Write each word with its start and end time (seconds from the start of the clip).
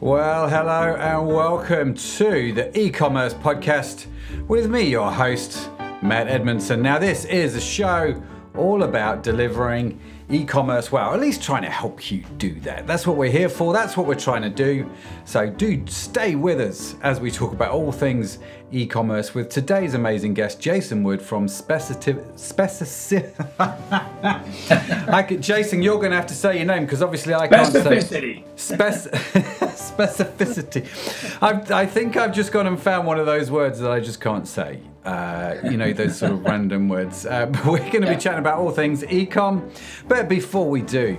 Well, 0.00 0.48
hello 0.48 0.94
and 0.94 1.26
welcome 1.26 1.94
to 1.94 2.52
the 2.52 2.78
e 2.78 2.88
commerce 2.88 3.34
podcast 3.34 4.06
with 4.46 4.70
me, 4.70 4.82
your 4.82 5.10
host, 5.10 5.68
Matt 6.02 6.28
Edmundson. 6.28 6.82
Now, 6.82 7.00
this 7.00 7.24
is 7.24 7.56
a 7.56 7.60
show 7.60 8.22
all 8.56 8.84
about 8.84 9.24
delivering 9.24 9.98
e 10.30 10.44
commerce 10.44 10.92
well, 10.92 11.14
at 11.14 11.20
least 11.20 11.42
trying 11.42 11.62
to 11.62 11.70
help 11.70 12.10
you 12.10 12.22
do 12.36 12.54
that. 12.60 12.86
That's 12.86 13.06
what 13.06 13.16
we're 13.16 13.30
here 13.30 13.48
for, 13.48 13.72
that's 13.72 13.96
what 13.96 14.06
we're 14.06 14.14
trying 14.14 14.42
to 14.42 14.50
do. 14.50 14.88
So, 15.24 15.48
do 15.48 15.82
stay 15.86 16.34
with 16.34 16.60
us 16.60 16.96
as 17.02 17.18
we 17.20 17.30
talk 17.30 17.52
about 17.52 17.70
all 17.72 17.92
things 17.92 18.38
e 18.70 18.86
commerce 18.86 19.34
with 19.34 19.48
today's 19.48 19.94
amazing 19.94 20.34
guest, 20.34 20.60
Jason 20.60 21.02
Wood 21.02 21.22
from 21.22 21.48
Specific. 21.48 22.18
Specific. 22.36 23.34
Jason, 25.40 25.82
you're 25.82 25.96
going 25.98 26.10
to 26.10 26.16
have 26.16 26.26
to 26.26 26.34
say 26.34 26.56
your 26.58 26.66
name 26.66 26.84
because 26.84 27.02
obviously 27.02 27.34
I 27.34 27.48
can't 27.48 27.74
Specificity. 27.74 28.44
say. 28.56 28.76
Spec- 28.76 29.12
specificity. 29.78 31.42
I've, 31.42 31.70
I 31.72 31.86
think 31.86 32.16
I've 32.16 32.32
just 32.34 32.52
gone 32.52 32.66
and 32.66 32.80
found 32.80 33.06
one 33.06 33.18
of 33.18 33.26
those 33.26 33.50
words 33.50 33.78
that 33.80 33.90
I 33.90 34.00
just 34.00 34.20
can't 34.20 34.46
say. 34.46 34.80
Uh, 35.08 35.56
you 35.64 35.78
know, 35.78 35.90
those 35.90 36.18
sort 36.18 36.32
of 36.32 36.44
random 36.44 36.86
words. 36.86 37.24
Uh, 37.24 37.46
but 37.46 37.64
we're 37.72 37.78
going 37.78 38.02
to 38.02 38.08
be 38.08 38.16
chatting 38.16 38.40
about 38.40 38.58
all 38.58 38.70
things 38.70 39.02
ecom. 39.04 39.74
But 40.06 40.28
before 40.28 40.68
we 40.68 40.82
do, 40.82 41.16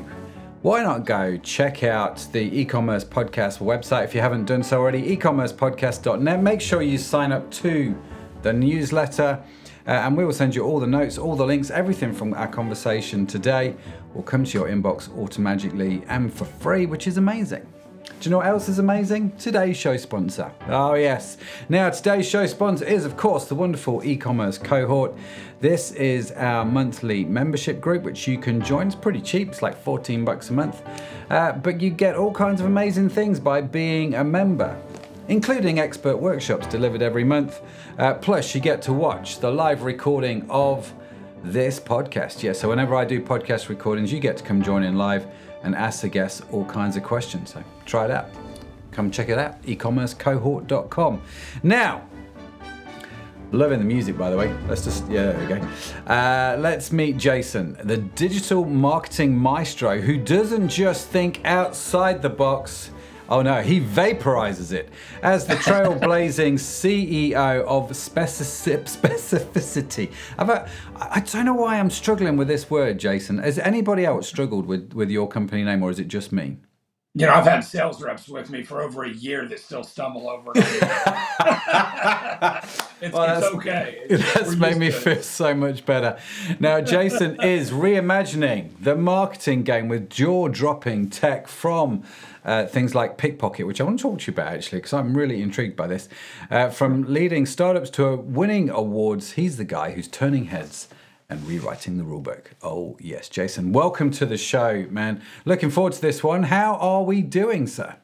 why 0.61 0.83
not 0.83 1.07
go 1.07 1.37
check 1.37 1.83
out 1.83 2.27
the 2.31 2.59
e-commerce 2.59 3.03
podcast 3.03 3.57
website 3.59 4.03
if 4.03 4.13
you 4.13 4.21
haven't 4.21 4.45
done 4.45 4.61
so 4.61 4.77
already 4.77 5.15
ecommercepodcast.net 5.15 6.43
make 6.43 6.59
sure 6.59 6.81
you 6.81 6.97
sign 6.97 7.31
up 7.31 7.49
to 7.49 7.97
the 8.41 8.51
newsletter 8.51 9.41
uh, 9.87 9.91
and 9.91 10.17
we 10.17 10.25
will 10.25 10.33
send 10.33 10.53
you 10.53 10.65
all 10.65 10.77
the 10.77 10.85
notes 10.85 11.17
all 11.17 11.37
the 11.37 11.45
links 11.45 11.71
everything 11.71 12.11
from 12.11 12.33
our 12.33 12.47
conversation 12.49 13.25
today 13.25 13.73
will 14.13 14.21
come 14.21 14.43
to 14.43 14.57
your 14.57 14.67
inbox 14.67 15.09
automatically 15.17 16.03
and 16.09 16.33
for 16.33 16.43
free 16.43 16.85
which 16.85 17.07
is 17.07 17.15
amazing 17.15 17.65
do 18.19 18.27
you 18.27 18.31
know 18.31 18.37
what 18.37 18.47
else 18.47 18.67
is 18.67 18.79
amazing? 18.79 19.31
Today's 19.37 19.77
show 19.77 19.95
sponsor. 19.95 20.51
Oh, 20.67 20.93
yes. 20.95 21.37
Now, 21.69 21.89
today's 21.89 22.27
show 22.27 22.45
sponsor 22.47 22.83
is, 22.83 23.05
of 23.05 23.15
course, 23.15 23.45
the 23.45 23.55
wonderful 23.55 24.03
e 24.03 24.17
commerce 24.17 24.57
cohort. 24.57 25.13
This 25.61 25.91
is 25.93 26.31
our 26.33 26.65
monthly 26.65 27.23
membership 27.23 27.79
group, 27.79 28.03
which 28.03 28.27
you 28.27 28.37
can 28.37 28.61
join. 28.61 28.87
It's 28.87 28.95
pretty 28.95 29.21
cheap, 29.21 29.49
it's 29.49 29.61
like 29.61 29.81
14 29.81 30.25
bucks 30.25 30.49
a 30.49 30.53
month. 30.53 30.81
Uh, 31.29 31.53
but 31.53 31.79
you 31.79 31.89
get 31.91 32.15
all 32.15 32.33
kinds 32.33 32.59
of 32.59 32.67
amazing 32.67 33.07
things 33.07 33.39
by 33.39 33.61
being 33.61 34.15
a 34.15 34.23
member 34.23 34.79
including 35.29 35.79
expert 35.79 36.17
workshops 36.17 36.65
delivered 36.65 37.03
every 37.03 37.23
month. 37.23 37.61
Uh, 37.99 38.15
plus, 38.15 38.55
you 38.55 38.59
get 38.59 38.81
to 38.81 38.91
watch 38.91 39.39
the 39.39 39.51
live 39.51 39.83
recording 39.83 40.43
of 40.49 40.91
this 41.43 41.79
podcast. 41.79 42.41
Yeah, 42.41 42.53
so 42.53 42.67
whenever 42.67 42.95
I 42.95 43.05
do 43.05 43.21
podcast 43.21 43.69
recordings, 43.69 44.11
you 44.11 44.19
get 44.19 44.37
to 44.37 44.43
come 44.43 44.63
join 44.63 44.81
in 44.81 44.97
live 44.97 45.27
and 45.61 45.75
ask 45.75 46.01
the 46.01 46.09
guests 46.09 46.41
all 46.51 46.65
kinds 46.65 46.97
of 46.97 47.03
questions. 47.03 47.53
So 47.53 47.63
try 47.89 48.05
it 48.05 48.11
out. 48.11 48.27
Come 48.91 49.11
check 49.11 49.29
it 49.29 49.37
out, 49.37 49.61
ecommercecohort.com. 49.63 51.21
Now, 51.63 52.07
loving 53.51 53.79
the 53.79 53.85
music, 53.85 54.17
by 54.17 54.29
the 54.29 54.37
way. 54.37 54.53
Let's 54.67 54.83
just, 54.83 55.09
yeah, 55.09 55.31
there 55.31 55.39
we 55.39 55.47
go. 55.47 56.11
Uh, 56.11 56.57
let's 56.59 56.91
meet 56.91 57.17
Jason, 57.17 57.77
the 57.83 57.97
digital 57.97 58.65
marketing 58.65 59.37
maestro 59.37 59.99
who 59.99 60.17
doesn't 60.17 60.69
just 60.69 61.07
think 61.07 61.41
outside 61.45 62.21
the 62.21 62.29
box. 62.29 62.91
Oh 63.27 63.43
no, 63.43 63.61
he 63.61 63.79
vaporizes 63.79 64.71
it. 64.71 64.89
As 65.21 65.45
the 65.45 65.53
trailblazing 65.53 66.53
CEO 66.55 67.63
of 67.65 67.95
specific, 67.95 68.85
specificity. 68.85 70.11
Uh, 70.39 70.67
I 70.97 71.19
don't 71.19 71.45
know 71.45 71.53
why 71.53 71.79
I'm 71.79 71.91
struggling 71.91 72.37
with 72.37 72.47
this 72.47 72.71
word, 72.71 72.97
Jason. 72.97 73.37
Has 73.37 73.59
anybody 73.59 74.03
else 74.03 74.27
struggled 74.27 74.65
with, 74.65 74.93
with 74.93 75.11
your 75.11 75.27
company 75.27 75.63
name, 75.63 75.83
or 75.83 75.91
is 75.91 75.99
it 75.99 76.07
just 76.07 76.31
me? 76.31 76.57
You 77.19 77.25
know, 77.25 77.33
I've 77.33 77.43
had 77.45 77.59
sales 77.65 78.01
reps 78.01 78.29
with 78.29 78.49
me 78.49 78.63
for 78.63 78.81
over 78.81 79.03
a 79.03 79.09
year 79.09 79.45
that 79.45 79.59
still 79.59 79.83
stumble 79.83 80.29
over 80.29 80.51
it. 80.55 80.63
it's, 83.01 83.13
Well, 83.13 83.23
it's 83.23 83.41
that's- 83.41 83.43
okay. 83.55 84.01
It's- 84.09 84.33
That's 84.33 84.55
made 84.55 84.77
me 84.77 84.87
it. 84.87 84.93
feel 84.93 85.21
so 85.21 85.53
much 85.53 85.85
better. 85.85 86.17
Now, 86.59 86.79
Jason 86.81 87.41
is 87.43 87.71
reimagining 87.71 88.69
the 88.81 88.95
marketing 88.95 89.63
game 89.63 89.87
with 89.89 90.09
jaw 90.09 90.47
dropping 90.47 91.09
tech 91.09 91.47
from 91.49 92.03
uh, 92.45 92.65
things 92.67 92.95
like 92.95 93.17
Pickpocket, 93.17 93.67
which 93.67 93.81
I 93.81 93.83
want 93.83 93.99
to 93.99 94.03
talk 94.03 94.19
to 94.19 94.31
you 94.31 94.35
about 94.35 94.53
actually, 94.53 94.79
because 94.79 94.93
I'm 94.93 95.15
really 95.15 95.41
intrigued 95.41 95.75
by 95.75 95.87
this. 95.87 96.07
Uh, 96.49 96.69
from 96.69 97.03
leading 97.13 97.45
startups 97.45 97.89
to 97.91 98.15
winning 98.15 98.69
awards, 98.69 99.33
he's 99.33 99.57
the 99.57 99.65
guy 99.65 99.91
who's 99.91 100.07
turning 100.07 100.45
heads 100.45 100.87
and 101.29 101.45
rewriting 101.47 101.97
the 101.97 102.03
rulebook. 102.03 102.45
Oh, 102.61 102.97
yes, 102.99 103.29
Jason, 103.29 103.71
welcome 103.71 104.09
to 104.11 104.25
the 104.25 104.37
show, 104.37 104.87
man. 104.89 105.21
Looking 105.45 105.69
forward 105.69 105.93
to 105.93 106.01
this 106.01 106.23
one. 106.23 106.43
How 106.43 106.75
are 106.75 107.03
we 107.03 107.21
doing, 107.21 107.67
sir? 107.67 107.95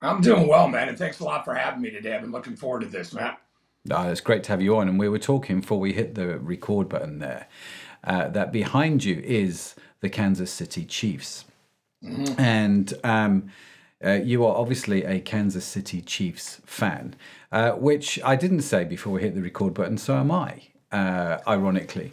I'm 0.00 0.20
doing 0.20 0.48
well, 0.48 0.68
man. 0.68 0.88
And 0.88 0.98
thanks 0.98 1.20
a 1.20 1.24
lot 1.24 1.44
for 1.44 1.54
having 1.54 1.82
me 1.82 1.90
today. 1.90 2.14
I've 2.14 2.22
been 2.22 2.32
looking 2.32 2.56
forward 2.56 2.80
to 2.80 2.88
this, 2.88 3.12
Matt. 3.12 3.40
Oh, 3.90 4.08
it's 4.10 4.20
great 4.20 4.42
to 4.44 4.52
have 4.52 4.62
you 4.62 4.76
on. 4.76 4.88
And 4.88 4.98
we 4.98 5.08
were 5.08 5.18
talking 5.18 5.60
before 5.60 5.78
we 5.78 5.92
hit 5.92 6.14
the 6.14 6.38
record 6.38 6.88
button 6.88 7.18
there 7.18 7.46
uh, 8.04 8.28
that 8.28 8.52
behind 8.52 9.04
you 9.04 9.20
is 9.24 9.74
the 10.00 10.08
Kansas 10.08 10.50
City 10.50 10.84
Chiefs. 10.84 11.44
And 12.36 12.92
um, 13.04 13.50
uh, 14.04 14.12
you 14.14 14.44
are 14.44 14.56
obviously 14.56 15.04
a 15.04 15.20
Kansas 15.20 15.64
City 15.64 16.00
Chiefs 16.00 16.60
fan, 16.66 17.14
uh, 17.52 17.72
which 17.72 18.20
I 18.24 18.34
didn't 18.34 18.62
say 18.62 18.84
before 18.84 19.12
we 19.12 19.20
hit 19.20 19.36
the 19.36 19.42
record 19.42 19.74
button, 19.74 19.98
so 19.98 20.16
am 20.16 20.32
I, 20.32 20.62
uh, 20.92 21.38
ironically. 21.46 22.12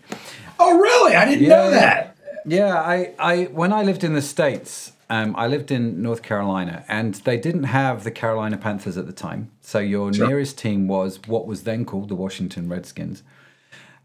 Oh, 0.58 0.78
really? 0.78 1.16
I 1.16 1.26
didn't 1.26 1.50
know 1.50 1.70
that. 1.72 2.18
Yeah, 2.46 2.76
I, 2.76 3.14
I 3.20 3.44
when 3.46 3.72
I 3.74 3.84
lived 3.84 4.04
in 4.04 4.14
the 4.14 4.22
States, 4.22 4.94
um, 5.10 5.36
I 5.36 5.48
lived 5.48 5.72
in 5.72 6.02
North 6.02 6.22
Carolina, 6.22 6.86
and 6.88 7.16
they 7.16 7.38
didn't 7.38 7.66
have 7.66 8.04
the 8.04 8.12
Carolina 8.12 8.58
Panthers 8.58 8.98
at 8.98 9.06
the 9.06 9.14
time. 9.14 9.52
So 9.62 9.80
your 9.80 10.12
nearest 10.12 10.58
team 10.58 10.88
was 10.88 11.20
what 11.28 11.48
was 11.48 11.64
then 11.64 11.86
called 11.86 12.10
the 12.10 12.16
Washington 12.16 12.70
Redskins, 12.70 13.24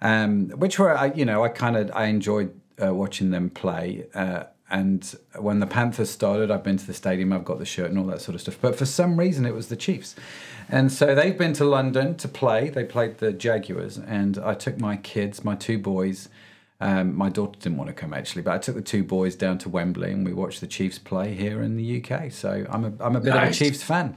um, 0.03 0.51
which 0.51 0.79
were 0.79 0.97
I, 0.97 1.13
you 1.13 1.25
know 1.25 1.45
I 1.45 1.49
kind 1.49 1.77
of 1.77 1.91
I 1.95 2.07
enjoyed 2.07 2.59
uh, 2.83 2.95
watching 2.95 3.31
them 3.31 3.51
play. 3.51 4.07
Uh, 4.15 4.45
and 4.71 5.15
when 5.39 5.61
the 5.61 5.67
Panthers 5.67 6.11
started, 6.11 6.51
I've 6.51 6.65
been 6.65 6.79
to 6.79 6.87
the 6.87 6.95
stadium, 6.95 7.33
I've 7.33 7.45
got 7.45 7.59
the 7.59 7.67
shirt 7.67 7.91
and 7.91 7.99
all 7.99 8.07
that 8.07 8.21
sort 8.21 8.35
of 8.35 8.41
stuff. 8.41 8.59
But 8.61 8.77
for 8.77 8.87
some 8.87 9.19
reason, 9.19 9.45
it 9.45 9.55
was 9.55 9.69
the 9.69 9.77
Chiefs. 9.77 10.15
And 10.69 10.91
so 10.91 11.15
they've 11.15 11.37
been 11.37 11.53
to 11.55 11.65
London 11.65 12.17
to 12.17 12.29
play. 12.29 12.71
They 12.71 12.85
played 12.85 13.19
the 13.19 13.33
Jaguars, 13.33 13.99
and 13.99 14.39
I 14.39 14.55
took 14.55 14.81
my 14.81 14.97
kids, 14.97 15.45
my 15.45 15.55
two 15.55 15.79
boys. 15.79 16.29
Um, 16.81 17.17
my 17.17 17.29
daughter 17.29 17.59
didn't 17.61 17.79
want 17.79 17.89
to 17.89 17.95
come 17.95 18.13
actually, 18.13 18.43
but 18.43 18.53
I 18.53 18.59
took 18.59 18.75
the 18.75 18.83
two 18.83 19.05
boys 19.05 19.37
down 19.37 19.59
to 19.59 19.69
Wembley 19.69 20.11
and 20.11 20.27
we 20.27 20.35
watched 20.35 20.61
the 20.61 20.67
Chiefs 20.67 20.99
play 20.99 21.33
here 21.33 21.63
in 21.63 21.77
the 21.77 22.03
UK. 22.03 22.33
So 22.33 22.67
I'm 22.69 22.85
a, 22.85 22.93
I'm 23.01 23.17
a 23.17 23.21
bit 23.21 23.35
of 23.35 23.43
a 23.43 23.53
Chiefs 23.53 23.83
fan. 23.83 24.17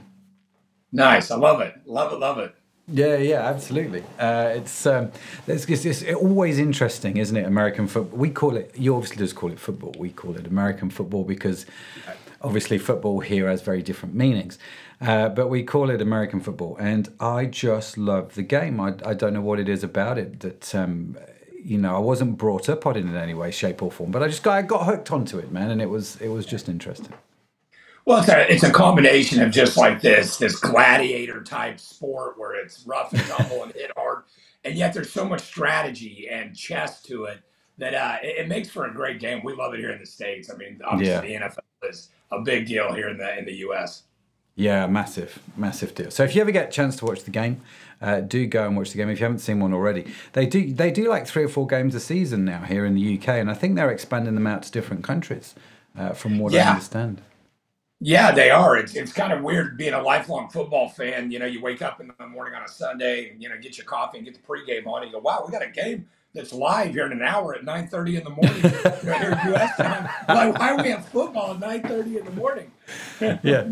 Nice. 0.92 1.30
I 1.30 1.36
love 1.36 1.60
it. 1.60 1.74
Love 1.86 2.12
it. 2.12 2.18
Love 2.18 2.38
it. 2.38 2.54
Yeah, 2.90 3.16
yeah, 3.16 3.42
absolutely. 3.42 4.02
Uh, 4.18 4.52
it's, 4.56 4.86
um, 4.86 5.12
it's, 5.46 5.66
it's, 5.66 5.84
it's 5.84 6.02
always 6.14 6.58
interesting, 6.58 7.18
isn't 7.18 7.36
it? 7.36 7.44
American 7.44 7.86
football. 7.86 8.18
We 8.18 8.30
call 8.30 8.56
it. 8.56 8.72
You 8.76 8.94
obviously 8.94 9.18
just 9.18 9.36
call 9.36 9.52
it 9.52 9.60
football. 9.60 9.94
We 9.98 10.10
call 10.10 10.36
it 10.36 10.46
American 10.46 10.88
football 10.88 11.24
because 11.24 11.66
obviously 12.40 12.78
football 12.78 13.20
here 13.20 13.46
has 13.48 13.60
very 13.60 13.82
different 13.82 14.14
meanings. 14.14 14.58
Uh, 15.00 15.28
but 15.28 15.48
we 15.48 15.62
call 15.62 15.90
it 15.90 16.00
American 16.00 16.40
football, 16.40 16.76
and 16.80 17.08
I 17.20 17.44
just 17.44 17.98
love 17.98 18.34
the 18.34 18.42
game. 18.42 18.80
I, 18.80 18.94
I 19.04 19.14
don't 19.14 19.32
know 19.32 19.42
what 19.42 19.60
it 19.60 19.68
is 19.68 19.84
about 19.84 20.18
it 20.18 20.40
that 20.40 20.74
um, 20.74 21.16
you 21.62 21.78
know 21.78 21.94
I 21.94 22.00
wasn't 22.00 22.36
brought 22.36 22.68
up 22.68 22.84
on 22.86 22.96
it 22.96 23.00
in 23.00 23.14
any 23.14 23.34
way, 23.34 23.50
shape, 23.52 23.80
or 23.82 23.92
form. 23.92 24.10
But 24.10 24.22
I 24.24 24.28
just 24.28 24.42
got 24.42 24.54
I 24.54 24.62
got 24.62 24.86
hooked 24.86 25.12
onto 25.12 25.38
it, 25.38 25.52
man, 25.52 25.70
and 25.70 25.80
it 25.80 25.88
was 25.88 26.16
it 26.20 26.28
was 26.28 26.46
just 26.46 26.68
interesting. 26.68 27.12
Well, 28.08 28.20
it's 28.20 28.30
a, 28.30 28.50
it's 28.50 28.62
a 28.62 28.70
combination 28.70 29.42
of 29.42 29.50
just 29.50 29.76
like 29.76 30.00
this 30.00 30.38
this 30.38 30.56
gladiator 30.56 31.42
type 31.42 31.78
sport 31.78 32.38
where 32.38 32.54
it's 32.54 32.84
rough 32.86 33.12
and 33.12 33.22
tumble 33.26 33.64
and 33.64 33.72
hit 33.74 33.92
hard, 33.98 34.22
and 34.64 34.76
yet 34.76 34.94
there's 34.94 35.12
so 35.12 35.28
much 35.28 35.42
strategy 35.42 36.26
and 36.30 36.56
chess 36.56 37.02
to 37.02 37.24
it 37.24 37.40
that 37.76 37.92
uh, 37.92 38.16
it, 38.22 38.38
it 38.38 38.48
makes 38.48 38.70
for 38.70 38.86
a 38.86 38.94
great 38.94 39.20
game. 39.20 39.42
We 39.44 39.52
love 39.52 39.74
it 39.74 39.80
here 39.80 39.90
in 39.90 39.98
the 39.98 40.06
states. 40.06 40.50
I 40.50 40.56
mean, 40.56 40.80
obviously 40.86 41.28
the 41.28 41.44
NFL 41.44 41.90
is 41.90 42.08
a 42.32 42.40
big 42.40 42.66
deal 42.66 42.94
here 42.94 43.10
in 43.10 43.18
the 43.18 43.38
in 43.38 43.44
the 43.44 43.56
U.S. 43.56 44.04
Yeah, 44.56 44.86
massive, 44.86 45.38
massive 45.54 45.94
deal. 45.94 46.10
So 46.10 46.24
if 46.24 46.34
you 46.34 46.40
ever 46.40 46.50
get 46.50 46.68
a 46.68 46.72
chance 46.72 46.96
to 46.96 47.04
watch 47.04 47.24
the 47.24 47.30
game, 47.30 47.60
uh, 48.00 48.20
do 48.20 48.46
go 48.46 48.66
and 48.66 48.74
watch 48.74 48.92
the 48.92 48.96
game. 48.96 49.10
If 49.10 49.18
you 49.20 49.24
haven't 49.24 49.40
seen 49.40 49.60
one 49.60 49.74
already, 49.74 50.06
they 50.32 50.46
do 50.46 50.72
they 50.72 50.90
do 50.90 51.10
like 51.10 51.26
three 51.26 51.44
or 51.44 51.48
four 51.48 51.66
games 51.66 51.94
a 51.94 52.00
season 52.00 52.46
now 52.46 52.62
here 52.62 52.86
in 52.86 52.94
the 52.94 53.18
UK, 53.18 53.28
and 53.28 53.50
I 53.50 53.54
think 53.54 53.74
they're 53.74 53.90
expanding 53.90 54.34
them 54.34 54.46
out 54.46 54.62
to 54.62 54.72
different 54.72 55.04
countries, 55.04 55.54
uh, 55.94 56.14
from 56.14 56.38
what 56.38 56.54
I 56.54 56.56
Yeah. 56.56 56.70
understand. 56.70 57.20
Yeah, 58.00 58.30
they 58.30 58.50
are. 58.50 58.76
It's 58.76 58.94
it's 58.94 59.12
kind 59.12 59.32
of 59.32 59.42
weird 59.42 59.76
being 59.76 59.94
a 59.94 60.00
lifelong 60.00 60.48
football 60.50 60.88
fan. 60.88 61.32
You 61.32 61.40
know, 61.40 61.46
you 61.46 61.60
wake 61.60 61.82
up 61.82 62.00
in 62.00 62.12
the 62.18 62.26
morning 62.28 62.54
on 62.54 62.62
a 62.62 62.68
Sunday 62.68 63.30
and 63.30 63.42
you 63.42 63.48
know 63.48 63.56
get 63.60 63.76
your 63.76 63.86
coffee 63.86 64.18
and 64.18 64.24
get 64.24 64.34
the 64.34 64.40
pregame 64.40 64.86
on. 64.86 65.02
And 65.02 65.10
you 65.10 65.16
go, 65.16 65.22
wow, 65.22 65.42
we 65.44 65.50
got 65.50 65.62
a 65.62 65.70
game 65.70 66.06
that's 66.32 66.52
live 66.52 66.92
here 66.92 67.06
in 67.06 67.12
an 67.12 67.22
hour 67.22 67.54
at 67.56 67.64
nine 67.64 67.88
thirty 67.88 68.16
in 68.16 68.22
the 68.22 68.30
morning 68.30 68.68
you 69.02 69.08
know, 69.08 69.14
here 69.18 69.32
in 69.32 69.48
U.S. 69.52 69.76
time. 69.76 70.08
Like, 70.28 70.56
why 70.58 70.76
do 70.76 70.82
we 70.82 70.90
have 70.90 71.08
football 71.08 71.54
at 71.54 71.60
nine 71.60 71.82
thirty 71.82 72.18
in 72.18 72.24
the 72.24 72.30
morning? 72.32 72.70
Yeah. 73.42 73.68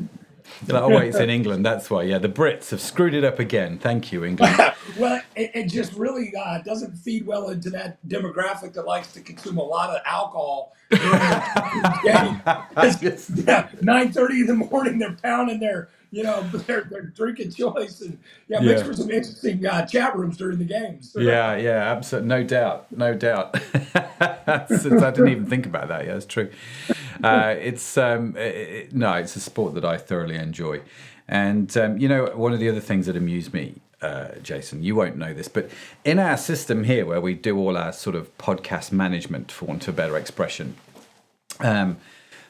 Oh 0.70 0.88
wait, 0.88 1.08
it's 1.08 1.18
in 1.18 1.30
England. 1.30 1.64
That's 1.66 1.90
why. 1.90 2.02
Yeah, 2.02 2.18
the 2.18 2.28
Brits 2.28 2.70
have 2.70 2.80
screwed 2.80 3.14
it 3.14 3.24
up 3.24 3.38
again. 3.38 3.78
Thank 3.78 4.10
you, 4.12 4.24
England. 4.24 4.56
well, 4.98 5.20
it, 5.36 5.50
it 5.54 5.68
just 5.68 5.92
really 5.94 6.32
uh, 6.34 6.58
doesn't 6.62 6.94
feed 6.96 7.26
well 7.26 7.50
into 7.50 7.70
that 7.70 7.98
demographic 8.08 8.72
that 8.74 8.86
likes 8.86 9.12
to 9.12 9.20
consume 9.20 9.58
a 9.58 9.62
lot 9.62 9.90
of 9.90 10.00
alcohol. 10.06 10.72
during 10.90 11.10
the 11.10 12.00
game. 12.04 12.42
It's- 13.06 13.30
yeah, 13.30 13.68
nine 13.82 14.12
thirty 14.12 14.40
in 14.40 14.46
the 14.46 14.54
morning, 14.54 14.98
they're 14.98 15.16
pounding 15.22 15.60
their 15.60 15.88
you 16.16 16.22
know, 16.22 16.42
they're, 16.66 16.84
they're 16.90 17.02
drinking 17.02 17.52
choice 17.52 18.00
and 18.00 18.18
yeah, 18.48 18.60
makes 18.60 18.80
Yeah. 18.80 18.86
for 18.86 18.94
some 18.94 19.10
interesting 19.10 19.66
uh, 19.66 19.84
chat 19.86 20.16
rooms 20.16 20.38
during 20.38 20.58
the 20.58 20.64
games. 20.64 21.14
Yeah, 21.18 21.56
yeah, 21.56 21.92
absolutely. 21.92 22.28
No 22.28 22.42
doubt. 22.42 22.86
No 22.90 23.14
doubt. 23.14 23.52
That's- 24.18 24.86
I 24.86 25.10
didn't 25.10 25.28
even 25.28 25.46
think 25.46 25.66
about 25.66 25.88
that. 25.88 26.06
Yeah, 26.06 26.14
it's 26.16 26.26
true. 26.26 26.50
Uh, 27.22 27.54
it's 27.58 27.98
um, 27.98 28.34
it- 28.36 28.94
no, 28.94 29.12
it's 29.14 29.36
a 29.36 29.40
sport 29.40 29.74
that 29.74 29.84
I 29.84 29.98
thoroughly 29.98 30.36
enjoy, 30.36 30.80
and 31.28 31.74
um, 31.76 31.98
you 31.98 32.08
know, 32.08 32.26
one 32.34 32.52
of 32.54 32.60
the 32.60 32.68
other 32.68 32.80
things 32.80 33.06
that 33.06 33.16
amuse 33.16 33.52
me, 33.52 33.74
uh, 34.00 34.28
Jason, 34.42 34.82
you 34.82 34.94
won't 34.94 35.16
know 35.16 35.32
this, 35.34 35.48
but 35.48 35.70
in 36.04 36.18
our 36.18 36.36
system 36.36 36.84
here, 36.84 37.04
where 37.04 37.20
we 37.20 37.34
do 37.34 37.58
all 37.58 37.76
our 37.76 37.92
sort 37.92 38.16
of 38.16 38.36
podcast 38.38 38.92
management, 38.92 39.50
for 39.52 39.64
want 39.66 39.82
of 39.88 39.94
a 39.94 39.96
better 39.96 40.16
expression, 40.16 40.76
um, 41.60 41.96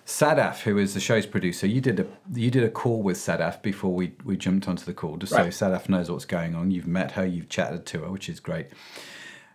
Sadaf, 0.07 0.61
who 0.61 0.79
is 0.79 0.95
the 0.95 1.01
show's 1.01 1.27
producer, 1.27 1.67
you 1.67 1.81
did 1.81 1.99
a 1.99 2.07
you 2.33 2.49
did 2.51 2.63
a 2.63 2.69
call 2.71 3.03
with 3.03 3.17
Sadaf 3.17 3.61
before 3.61 3.93
we 3.93 4.13
we 4.25 4.37
jumped 4.37 4.69
onto 4.69 4.85
the 4.85 4.95
call, 4.95 5.17
just 5.17 5.33
Right. 5.33 5.53
so 5.53 5.67
Sadaf 5.67 5.89
knows 5.89 6.09
what's 6.11 6.25
going 6.25 6.55
on. 6.55 6.71
You've 6.71 6.87
met 6.87 7.13
her, 7.13 7.27
you've 7.27 7.49
chatted 7.49 7.87
to 7.87 8.03
her, 8.03 8.11
which 8.13 8.29
is 8.29 8.39
great. 8.39 8.69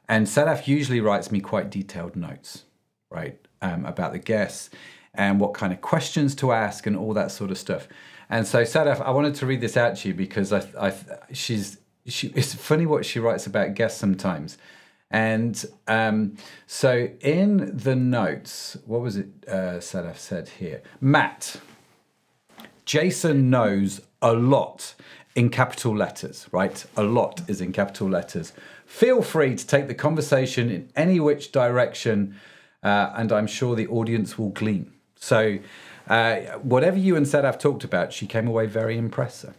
And 0.10 0.28
Sadaf 0.28 0.68
usually 0.68 1.00
writes 1.00 1.32
me 1.32 1.40
quite 1.40 1.70
detailed 1.70 2.18
notes, 2.18 2.66
right, 3.10 3.40
um, 3.62 3.86
about 3.86 4.12
the 4.12 4.20
guests 4.20 4.70
and 5.14 5.40
what 5.40 5.54
kind 5.54 5.72
of 5.72 5.80
questions 5.80 6.36
to 6.36 6.52
ask 6.52 6.86
and 6.86 6.98
all 6.98 7.14
that 7.14 7.32
sort 7.32 7.50
of 7.50 7.58
stuff. 7.58 7.88
And 8.30 8.46
so 8.46 8.64
Sadaf, 8.64 9.00
I 9.00 9.12
wanted 9.12 9.36
to 9.36 9.46
read 9.46 9.62
this 9.62 9.78
out 9.78 9.96
to 9.98 10.10
you 10.10 10.14
because 10.14 10.52
I, 10.52 10.66
I 10.78 10.94
she's 11.32 11.78
she. 12.06 12.28
It's 12.36 12.54
funny 12.54 12.86
what 12.86 13.06
she 13.06 13.20
writes 13.20 13.48
about 13.48 13.74
guests 13.74 14.00
sometimes. 14.02 14.58
And 15.12 15.64
um, 15.88 16.38
so 16.66 17.10
in 17.20 17.78
the 17.78 17.96
notes, 17.96 18.78
what 18.86 19.02
was 19.02 19.18
it 19.18 19.28
uh, 19.48 19.80
Sadaf 19.80 20.18
said 20.18 20.50
here? 20.60 20.82
Matt, 21.02 21.58
Jason 22.86 23.50
knows 23.50 24.02
a 24.22 24.34
lot 24.34 24.96
in 25.36 25.50
capital 25.50 25.96
letters, 25.96 26.48
right? 26.52 26.86
A 26.96 27.04
lot 27.04 27.42
is 27.48 27.62
in 27.62 27.72
capital 27.72 28.10
letters. 28.10 28.54
Feel 28.86 29.22
free 29.22 29.56
to 29.56 29.68
take 29.68 29.88
the 29.88 29.94
conversation 29.94 30.70
in 30.70 30.90
any 30.96 31.20
which 31.20 31.52
direction, 31.52 32.36
uh, 32.84 33.12
and 33.16 33.32
I'm 33.32 33.48
sure 33.48 33.76
the 33.76 33.88
audience 33.88 34.38
will 34.38 34.50
glean. 34.50 34.92
So, 35.16 35.60
uh, 36.08 36.36
whatever 36.62 36.98
you 36.98 37.16
and 37.16 37.26
Sadaf 37.26 37.60
talked 37.60 37.84
about, 37.84 38.12
she 38.12 38.28
came 38.28 38.48
away 38.48 38.66
very 38.66 38.98
impressive. 38.98 39.56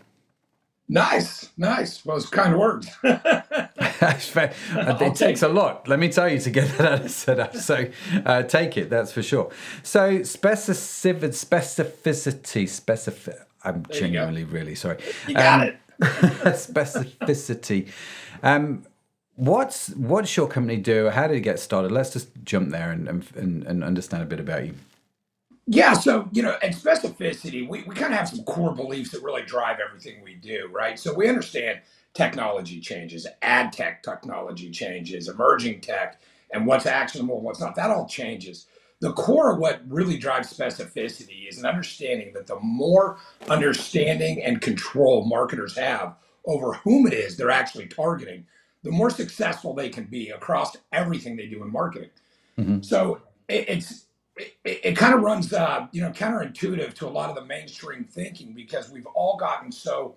Nice, 0.88 1.50
nice. 1.56 2.04
Well, 2.04 2.16
it's 2.18 2.28
kind 2.28 2.58
words. 2.58 2.88
That's 3.02 4.28
fair. 4.28 4.52
Uh, 4.74 4.98
it 5.00 5.14
takes 5.14 5.42
a 5.42 5.48
lot, 5.48 5.88
let 5.88 5.98
me 5.98 6.08
tell 6.08 6.28
you, 6.28 6.38
to 6.40 6.50
get 6.50 6.68
that 6.76 6.92
out 6.92 7.00
of 7.00 7.06
Sadaf. 7.06 7.56
So, 7.56 7.86
uh, 8.26 8.42
take 8.42 8.76
it, 8.76 8.90
that's 8.90 9.12
for 9.12 9.22
sure. 9.22 9.50
So, 9.82 10.22
specific, 10.22 11.30
specificity, 11.30 12.68
specific. 12.68 13.36
I'm 13.64 13.84
you 13.90 14.00
genuinely 14.00 14.44
really 14.44 14.74
sorry. 14.74 14.98
You 15.28 15.34
got 15.34 15.60
Um, 15.62 15.68
it. 15.68 15.76
specificity. 16.00 17.88
Um, 18.42 18.84
what's 19.36 19.90
what's 19.90 20.36
your 20.36 20.48
company 20.48 20.76
do? 20.78 21.10
How 21.10 21.28
did 21.28 21.36
it 21.36 21.40
get 21.42 21.60
started? 21.60 21.92
Let's 21.92 22.12
just 22.12 22.28
jump 22.44 22.70
there 22.70 22.90
and 22.90 23.08
and, 23.36 23.62
and 23.62 23.84
understand 23.84 24.24
a 24.24 24.26
bit 24.26 24.40
about 24.40 24.66
you. 24.66 24.74
Yeah, 25.66 25.94
so 25.94 26.28
you 26.32 26.42
know, 26.42 26.56
and 26.62 26.74
specificity, 26.74 27.68
we, 27.68 27.84
we 27.84 27.94
kind 27.94 28.12
of 28.12 28.18
have 28.18 28.28
some 28.28 28.44
core 28.44 28.74
beliefs 28.74 29.12
that 29.12 29.22
really 29.22 29.42
drive 29.44 29.78
everything 29.80 30.22
we 30.22 30.34
do, 30.34 30.68
right? 30.72 30.98
So 30.98 31.14
we 31.14 31.28
understand 31.28 31.80
technology 32.14 32.80
changes, 32.80 33.26
ad 33.42 33.72
tech 33.72 34.02
technology 34.02 34.70
changes, 34.70 35.28
emerging 35.28 35.80
tech, 35.80 36.20
and 36.52 36.66
what's 36.66 36.86
actionable 36.86 37.36
and 37.36 37.44
what's 37.44 37.60
not. 37.60 37.76
That 37.76 37.90
all 37.90 38.06
changes. 38.06 38.66
The 39.00 39.14
core 39.14 39.52
of 39.52 39.58
what 39.58 39.82
really 39.88 40.18
drives 40.18 40.52
specificity 40.56 41.48
is 41.48 41.58
an 41.58 41.66
understanding 41.66 42.34
that 42.34 42.46
the 42.46 42.60
more 42.60 43.18
understanding 43.48 44.42
and 44.44 44.60
control 44.60 45.24
marketers 45.26 45.76
have 45.78 46.16
over 46.46 46.74
whom 46.74 47.06
it 47.06 47.14
is 47.14 47.36
they're 47.36 47.50
actually 47.50 47.86
targeting, 47.86 48.46
the 48.84 48.92
more 48.92 49.10
successful 49.10 49.74
they 49.74 49.88
can 49.90 50.04
be 50.04 50.30
across 50.30 50.76
everything 50.92 51.36
they 51.36 51.46
do 51.46 51.62
in 51.64 51.72
marketing. 51.72 52.10
Mhm. 52.58 52.84
So 52.84 53.22
it, 53.48 53.68
it's 53.68 54.06
it, 54.36 54.52
it 54.64 54.96
kind 54.96 55.14
of 55.14 55.22
runs 55.22 55.52
uh, 55.52 55.86
you 55.92 56.02
know 56.02 56.10
counterintuitive 56.10 56.94
to 56.94 57.06
a 57.06 57.10
lot 57.10 57.30
of 57.30 57.36
the 57.36 57.44
mainstream 57.44 58.04
thinking 58.04 58.54
because 58.54 58.90
we've 58.90 59.06
all 59.08 59.36
gotten 59.38 59.72
so 59.72 60.16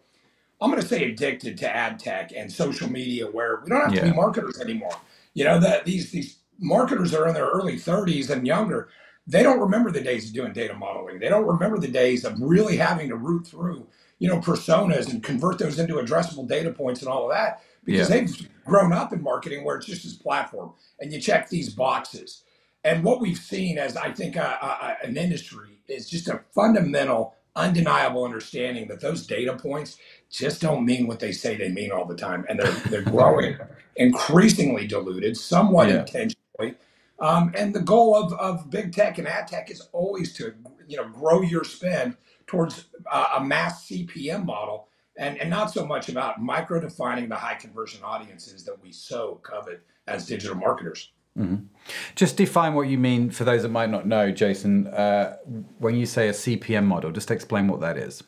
i'm 0.61 0.69
going 0.71 0.81
to 0.81 0.87
say 0.87 1.05
addicted 1.11 1.57
to 1.57 1.69
ad 1.75 1.99
tech 1.99 2.31
and 2.35 2.51
social 2.51 2.89
media 2.89 3.27
where 3.27 3.61
we 3.63 3.69
don't 3.69 3.81
have 3.81 3.95
to 3.95 4.01
Yeah. 4.01 4.03
be 4.03 4.13
marketers 4.13 4.59
anymore 4.61 4.95
you 5.33 5.43
know 5.45 5.59
that 5.59 5.85
these 5.85 6.11
these 6.11 6.39
marketers 6.59 7.11
that 7.11 7.21
are 7.21 7.27
in 7.29 7.33
their 7.35 7.47
early 7.49 7.75
30s 7.77 8.29
and 8.29 8.47
younger 8.47 8.89
they 9.27 9.43
don't 9.43 9.59
remember 9.59 9.91
the 9.91 10.01
days 10.01 10.27
of 10.29 10.33
doing 10.35 10.53
data 10.53 10.73
modeling 10.75 11.19
they 11.19 11.29
don't 11.29 11.47
remember 11.47 11.79
the 11.79 11.87
days 11.89 12.25
of 12.25 12.39
really 12.41 12.77
having 12.77 13.09
to 13.09 13.15
root 13.17 13.47
through 13.47 13.87
you 14.19 14.29
know 14.29 14.39
personas 14.39 15.11
and 15.11 15.23
convert 15.23 15.59
those 15.59 15.79
into 15.79 15.95
addressable 15.95 16.47
data 16.47 16.71
points 16.71 17.01
and 17.01 17.09
all 17.09 17.25
of 17.29 17.35
that 17.35 17.61
because 17.85 18.09
Yeah. 18.09 18.15
they've 18.15 18.49
grown 18.65 18.93
up 18.93 19.13
in 19.13 19.21
marketing 19.23 19.63
where 19.63 19.77
it's 19.77 19.85
just 19.87 20.03
this 20.03 20.15
platform 20.15 20.73
and 20.99 21.13
you 21.13 21.21
check 21.21 21.49
these 21.49 21.69
boxes 21.69 22.43
and 22.85 23.03
what 23.03 23.21
we've 23.21 23.39
seen 23.39 23.79
as 23.79 23.97
I 23.97 24.13
think 24.13 24.37
uh, 24.37 24.57
uh, 24.61 24.95
an 25.03 25.17
industry 25.17 25.79
is 25.89 26.09
just 26.09 26.29
a 26.29 26.41
fundamental, 26.55 27.35
undeniable 27.57 28.25
understanding 28.25 28.89
that 28.89 29.01
those 29.01 29.27
data 29.27 29.55
points 29.57 29.97
just 30.31 30.61
don't 30.61 30.85
mean 30.85 31.07
what 31.07 31.19
they 31.21 31.33
say 31.33 31.57
they 31.57 31.69
mean 31.69 31.91
all 31.91 32.05
the 32.05 32.15
time, 32.17 32.45
and 32.49 32.59
they're 32.59 32.73
they're 32.89 33.03
growing 33.11 33.57
increasingly 33.97 34.87
diluted, 34.87 35.37
somewhat 35.37 35.89
Yeah. 35.89 36.01
intentionally. 36.01 36.75
Um, 37.19 37.53
and 37.57 37.75
the 37.75 37.81
goal 37.81 38.15
of, 38.15 38.33
of 38.35 38.71
big 38.71 38.93
tech 38.93 39.19
and 39.19 39.27
ad 39.29 39.47
tech 39.49 39.71
is 39.71 39.81
always 39.93 40.33
to 40.35 40.55
you 40.87 40.97
know 40.97 41.09
grow 41.09 41.43
your 41.43 41.65
spend 41.65 42.17
towards 42.47 42.87
uh, 43.11 43.27
a 43.37 43.45
mass 43.45 43.87
CPM 43.89 44.45
model, 44.45 44.89
and 45.17 45.37
and 45.39 45.51
not 45.51 45.71
so 45.71 45.85
much 45.85 46.09
about 46.09 46.41
micro 46.41 46.81
defining 46.81 47.29
the 47.29 47.37
high 47.37 47.55
conversion 47.55 48.01
audiences 48.05 48.65
that 48.65 48.81
we 48.83 48.93
so 48.93 49.41
covet 49.43 49.83
as 50.07 50.27
digital 50.27 50.57
marketers. 50.57 51.11
Just 52.15 52.37
define 52.37 52.73
what 52.73 52.87
you 52.89 52.97
mean 52.97 53.29
for 53.31 53.43
those 53.43 53.63
that 53.63 53.69
might 53.69 53.89
not 53.91 54.07
know, 54.07 54.31
Jason. 54.31 54.87
Uh, 54.87 55.37
when 55.79 55.95
you 55.95 56.05
say 56.05 56.29
a 56.29 56.33
CPM 56.33 56.85
model, 56.85 57.11
just 57.11 57.31
explain 57.31 57.67
what 57.67 57.81
that 57.81 57.97
is. 57.97 58.23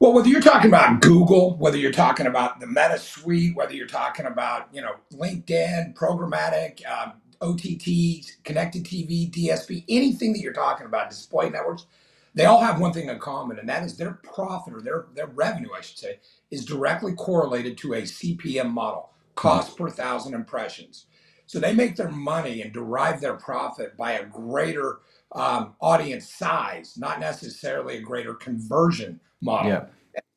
Well, 0.00 0.12
whether 0.12 0.28
you're 0.28 0.42
talking 0.42 0.70
about 0.70 1.00
Google, 1.00 1.56
whether 1.58 1.78
you're 1.78 1.92
talking 1.92 2.26
about 2.26 2.60
the 2.60 2.66
Meta 2.66 2.98
Suite, 2.98 3.56
whether 3.56 3.74
you're 3.74 3.86
talking 3.86 4.26
about 4.26 4.68
you 4.72 4.82
know 4.82 4.96
LinkedIn, 5.14 5.94
programmatic, 5.94 6.86
um, 6.86 7.14
OTT, 7.40 8.44
connected 8.44 8.84
TV, 8.84 9.30
DSP, 9.30 9.84
anything 9.88 10.34
that 10.34 10.40
you're 10.40 10.52
talking 10.52 10.86
about, 10.86 11.10
display 11.10 11.50
networks, 11.50 11.86
they 12.34 12.44
all 12.46 12.60
have 12.62 12.80
one 12.80 12.92
thing 12.92 13.08
in 13.08 13.18
common, 13.18 13.58
and 13.58 13.68
that 13.68 13.84
is 13.84 13.96
their 13.96 14.12
profit 14.22 14.74
or 14.74 14.82
their 14.82 15.06
their 15.14 15.28
revenue, 15.28 15.70
I 15.76 15.80
should 15.80 15.98
say, 15.98 16.20
is 16.50 16.64
directly 16.66 17.14
correlated 17.14 17.78
to 17.78 17.94
a 17.94 18.02
CPM 18.02 18.70
model, 18.70 19.10
cost 19.34 19.76
per 19.78 19.90
thousand 19.90 20.34
impressions. 20.34 21.06
So 21.50 21.58
they 21.58 21.74
make 21.74 21.96
their 21.96 22.12
money 22.12 22.62
and 22.62 22.72
derive 22.72 23.20
their 23.20 23.34
profit 23.34 23.96
by 23.96 24.12
a 24.12 24.24
greater 24.24 25.00
um, 25.32 25.74
audience 25.80 26.32
size, 26.32 26.94
not 26.96 27.18
necessarily 27.18 27.96
a 27.96 28.00
greater 28.00 28.34
conversion 28.34 29.18
model. 29.40 29.72
Yeah. 29.72 29.86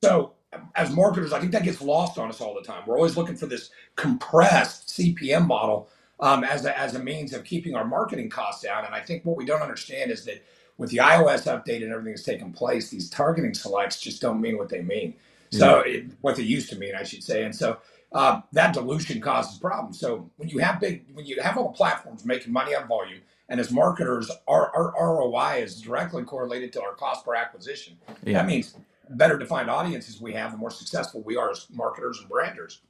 So 0.04 0.34
as 0.74 0.90
marketers, 0.90 1.32
I 1.32 1.40
think 1.40 1.52
that 1.52 1.62
gets 1.62 1.84
lost 1.84 2.18
on 2.18 2.30
us 2.30 2.42
all 2.42 2.56
the 2.56 2.64
time. 2.64 2.82
We're 2.88 2.96
always 2.96 3.16
looking 3.16 3.36
for 3.36 3.46
this 3.46 3.70
compressed 3.96 4.88
CPM 4.88 5.46
model 5.46 5.88
um, 6.20 6.44
as, 6.44 6.66
a, 6.66 6.76
as 6.76 6.96
a 6.96 7.00
means 7.00 7.32
of 7.32 7.44
keeping 7.44 7.76
our 7.76 7.86
marketing 7.86 8.32
costs 8.32 8.64
down. 8.64 8.84
And 8.84 8.96
I 8.96 9.00
think 9.00 9.24
what 9.24 9.38
we 9.38 9.46
don't 9.46 9.62
understand 9.62 10.10
is 10.10 10.26
that 10.26 10.44
with 10.80 10.90
the 10.90 10.98
iOS 10.98 11.44
update 11.44 11.84
and 11.84 11.92
everything 11.92 12.14
that's 12.14 12.24
taken 12.24 12.52
place, 12.52 12.90
these 12.90 13.08
targeting 13.08 13.54
selects 13.54 14.02
just 14.02 14.20
don't 14.20 14.42
mean 14.42 14.58
what 14.58 14.70
they 14.70 14.82
mean. 14.82 15.14
So 15.52 15.82
it, 15.82 16.06
what 16.22 16.38
they 16.38 16.42
used 16.42 16.72
to 16.72 16.76
mean, 16.76 16.96
I 16.96 17.04
should 17.04 17.22
say. 17.24 17.44
And 17.44 17.56
so 17.56 17.78
uh, 18.14 18.42
that 18.52 18.74
dilution 18.74 19.20
causes 19.20 19.58
problems. 19.58 20.00
So 20.00 20.30
when 20.38 20.50
you 20.50 20.60
have 20.60 20.80
big, 20.80 21.06
when 21.14 21.26
you 21.26 21.42
have 21.42 21.58
all 21.58 21.70
the 21.70 21.74
platforms 21.74 22.26
making 22.26 22.54
money 22.54 22.76
on 22.76 22.88
volume, 22.88 23.22
and 23.50 23.60
as 23.60 23.72
marketers, 23.72 24.32
our, 24.48 24.72
our 24.76 24.94
ROI 25.16 25.62
is 25.62 25.82
directly 25.82 26.24
correlated 26.24 26.72
to 26.74 26.82
our 26.82 26.94
cost 26.94 27.26
per 27.26 27.36
acquisition. 27.36 27.98
Yeah. 28.24 28.34
That 28.34 28.48
means 28.48 28.76
better 29.10 29.38
defined 29.38 29.70
audiences 29.70 30.22
we 30.22 30.34
have, 30.34 30.52
the 30.52 30.58
more 30.58 30.72
successful 30.72 31.22
we 31.22 31.36
are 31.36 31.52
as 31.52 31.68
marketers 31.72 32.20
and 32.20 32.30
branders. 32.30 32.82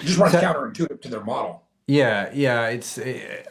It 0.00 0.06
just 0.06 0.18
runs 0.18 0.32
So- 0.32 0.40
counterintuitive 0.40 1.00
to 1.02 1.08
their 1.08 1.22
model. 1.24 1.62
Yeah, 1.86 2.30
yeah, 2.32 2.68
it's 2.68 2.96
it, 2.96 3.46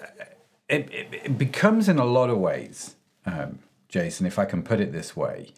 it, 0.68 0.90
it 0.92 1.38
becomes 1.38 1.88
in 1.88 2.00
a 2.00 2.06
lot 2.06 2.32
of 2.32 2.40
ways, 2.40 2.96
um, 3.28 3.60
Jason, 3.90 4.26
if 4.26 4.40
I 4.40 4.46
can 4.46 4.64
put 4.64 4.80
it 4.80 4.92
this 4.92 5.16
way, 5.16 5.54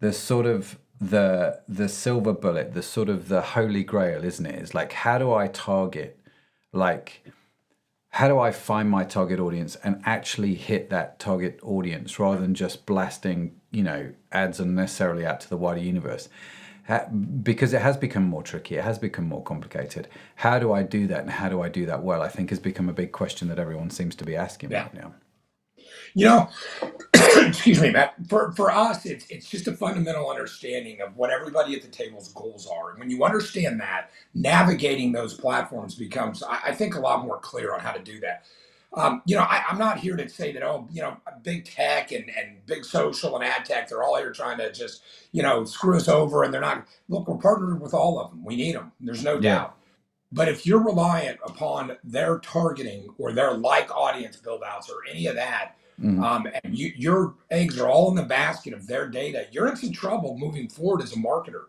the 0.00 0.12
sort 0.12 0.46
of 0.46 0.78
the 1.02 1.60
the 1.68 1.88
silver 1.88 2.32
bullet, 2.32 2.74
the 2.74 2.82
sort 2.82 3.08
of 3.08 3.28
the 3.28 3.42
holy 3.42 3.82
grail, 3.82 4.22
isn't 4.24 4.46
it? 4.46 4.54
It's 4.54 4.74
like 4.74 4.92
how 4.92 5.18
do 5.18 5.32
I 5.32 5.48
target, 5.48 6.18
like 6.72 7.24
how 8.10 8.28
do 8.28 8.38
I 8.38 8.52
find 8.52 8.88
my 8.88 9.04
target 9.04 9.40
audience 9.40 9.74
and 9.82 10.00
actually 10.04 10.54
hit 10.54 10.90
that 10.90 11.18
target 11.18 11.58
audience 11.62 12.18
rather 12.18 12.40
than 12.40 12.54
just 12.54 12.86
blasting, 12.86 13.56
you 13.70 13.82
know, 13.82 14.12
ads 14.30 14.60
unnecessarily 14.60 15.24
out 15.26 15.40
to 15.40 15.48
the 15.48 15.56
wider 15.56 15.80
universe? 15.80 16.28
Because 17.42 17.72
it 17.72 17.80
has 17.80 17.96
become 17.96 18.24
more 18.24 18.42
tricky, 18.42 18.76
it 18.76 18.84
has 18.84 18.98
become 18.98 19.26
more 19.26 19.42
complicated. 19.42 20.08
How 20.36 20.58
do 20.58 20.72
I 20.72 20.82
do 20.82 21.06
that, 21.08 21.20
and 21.20 21.30
how 21.30 21.48
do 21.48 21.62
I 21.62 21.68
do 21.68 21.86
that 21.86 22.02
well? 22.02 22.22
I 22.22 22.28
think 22.28 22.50
has 22.50 22.58
become 22.60 22.88
a 22.88 22.92
big 22.92 23.12
question 23.12 23.48
that 23.48 23.58
everyone 23.58 23.90
seems 23.90 24.14
to 24.16 24.24
be 24.24 24.36
asking 24.36 24.70
Yeah. 24.70 24.82
right 24.82 24.94
now. 24.94 25.14
You 26.14 26.26
know, 26.26 26.48
excuse 27.36 27.80
me, 27.80 27.90
Matt. 27.90 28.14
For 28.28 28.52
for 28.52 28.70
us, 28.72 29.06
it's 29.06 29.26
it's 29.30 29.48
just 29.50 29.68
a 29.68 29.72
fundamental 29.72 30.30
understanding 30.30 31.00
of 31.02 31.16
what 31.16 31.30
everybody 31.30 31.74
at 31.76 31.82
the 31.82 31.88
table's 31.88 32.32
goals 32.34 32.68
are. 32.68 32.90
And 32.90 33.00
when 33.00 33.10
you 33.10 33.24
understand 33.24 33.80
that, 33.80 34.10
navigating 34.34 35.12
those 35.12 35.34
platforms 35.34 35.94
becomes, 35.94 36.42
I, 36.42 36.60
I 36.68 36.72
think, 36.74 36.96
a 36.96 37.00
lot 37.00 37.24
more 37.24 37.38
clear 37.40 37.74
on 37.74 37.80
how 37.80 37.92
to 37.92 38.02
do 38.02 38.20
that. 38.20 38.44
Um, 38.94 39.22
you 39.26 39.36
know, 39.36 39.42
I, 39.42 39.64
I'm 39.68 39.78
not 39.78 40.00
here 40.00 40.16
to 40.16 40.28
say 40.28 40.52
that, 40.52 40.62
oh, 40.64 40.88
you 40.92 41.02
know, 41.02 41.16
big 41.44 41.64
tech 41.66 42.12
and, 42.12 42.30
and 42.30 42.64
big 42.66 42.84
social 42.84 43.36
and 43.36 43.44
ad 43.44 43.64
tech, 43.64 43.88
they're 43.88 44.02
all 44.02 44.18
here 44.18 44.32
trying 44.32 44.58
to 44.58 44.72
just, 44.72 45.02
you 45.32 45.42
know, 45.42 45.64
screw 45.64 45.96
us 45.96 46.08
over 46.08 46.44
and 46.44 46.54
they're 46.54 46.60
not. 46.60 46.86
Look, 47.08 47.28
we're 47.28 47.36
partnered 47.38 47.80
with 47.80 47.94
all 47.94 48.20
of 48.20 48.30
them. 48.30 48.44
We 48.44 48.56
need 48.56 48.76
them. 48.76 48.92
There's 49.00 49.24
no 49.24 49.38
Yeah. 49.38 49.40
doubt. 49.40 49.76
But 50.32 50.48
if 50.48 50.66
you're 50.66 50.82
reliant 50.84 51.40
upon 51.44 51.96
their 52.04 52.38
targeting 52.40 53.08
or 53.18 53.32
their 53.32 53.54
like 53.54 53.90
audience 53.96 54.36
build 54.36 54.62
outs 54.66 54.90
or 54.90 54.98
any 55.10 55.26
of 55.26 55.36
that, 55.36 55.76
Mm. 56.00 56.22
um, 56.22 56.48
and 56.64 56.76
you, 56.76 56.92
your 56.96 57.34
eggs 57.50 57.78
are 57.78 57.88
all 57.88 58.08
in 58.08 58.16
the 58.16 58.22
basket 58.22 58.72
of 58.72 58.86
their 58.86 59.08
data, 59.08 59.46
you're 59.52 59.68
in 59.68 59.76
some 59.76 59.92
trouble 59.92 60.36
moving 60.38 60.68
forward 60.68 61.02
as 61.02 61.12
a 61.12 61.16
marketer. 61.16 61.64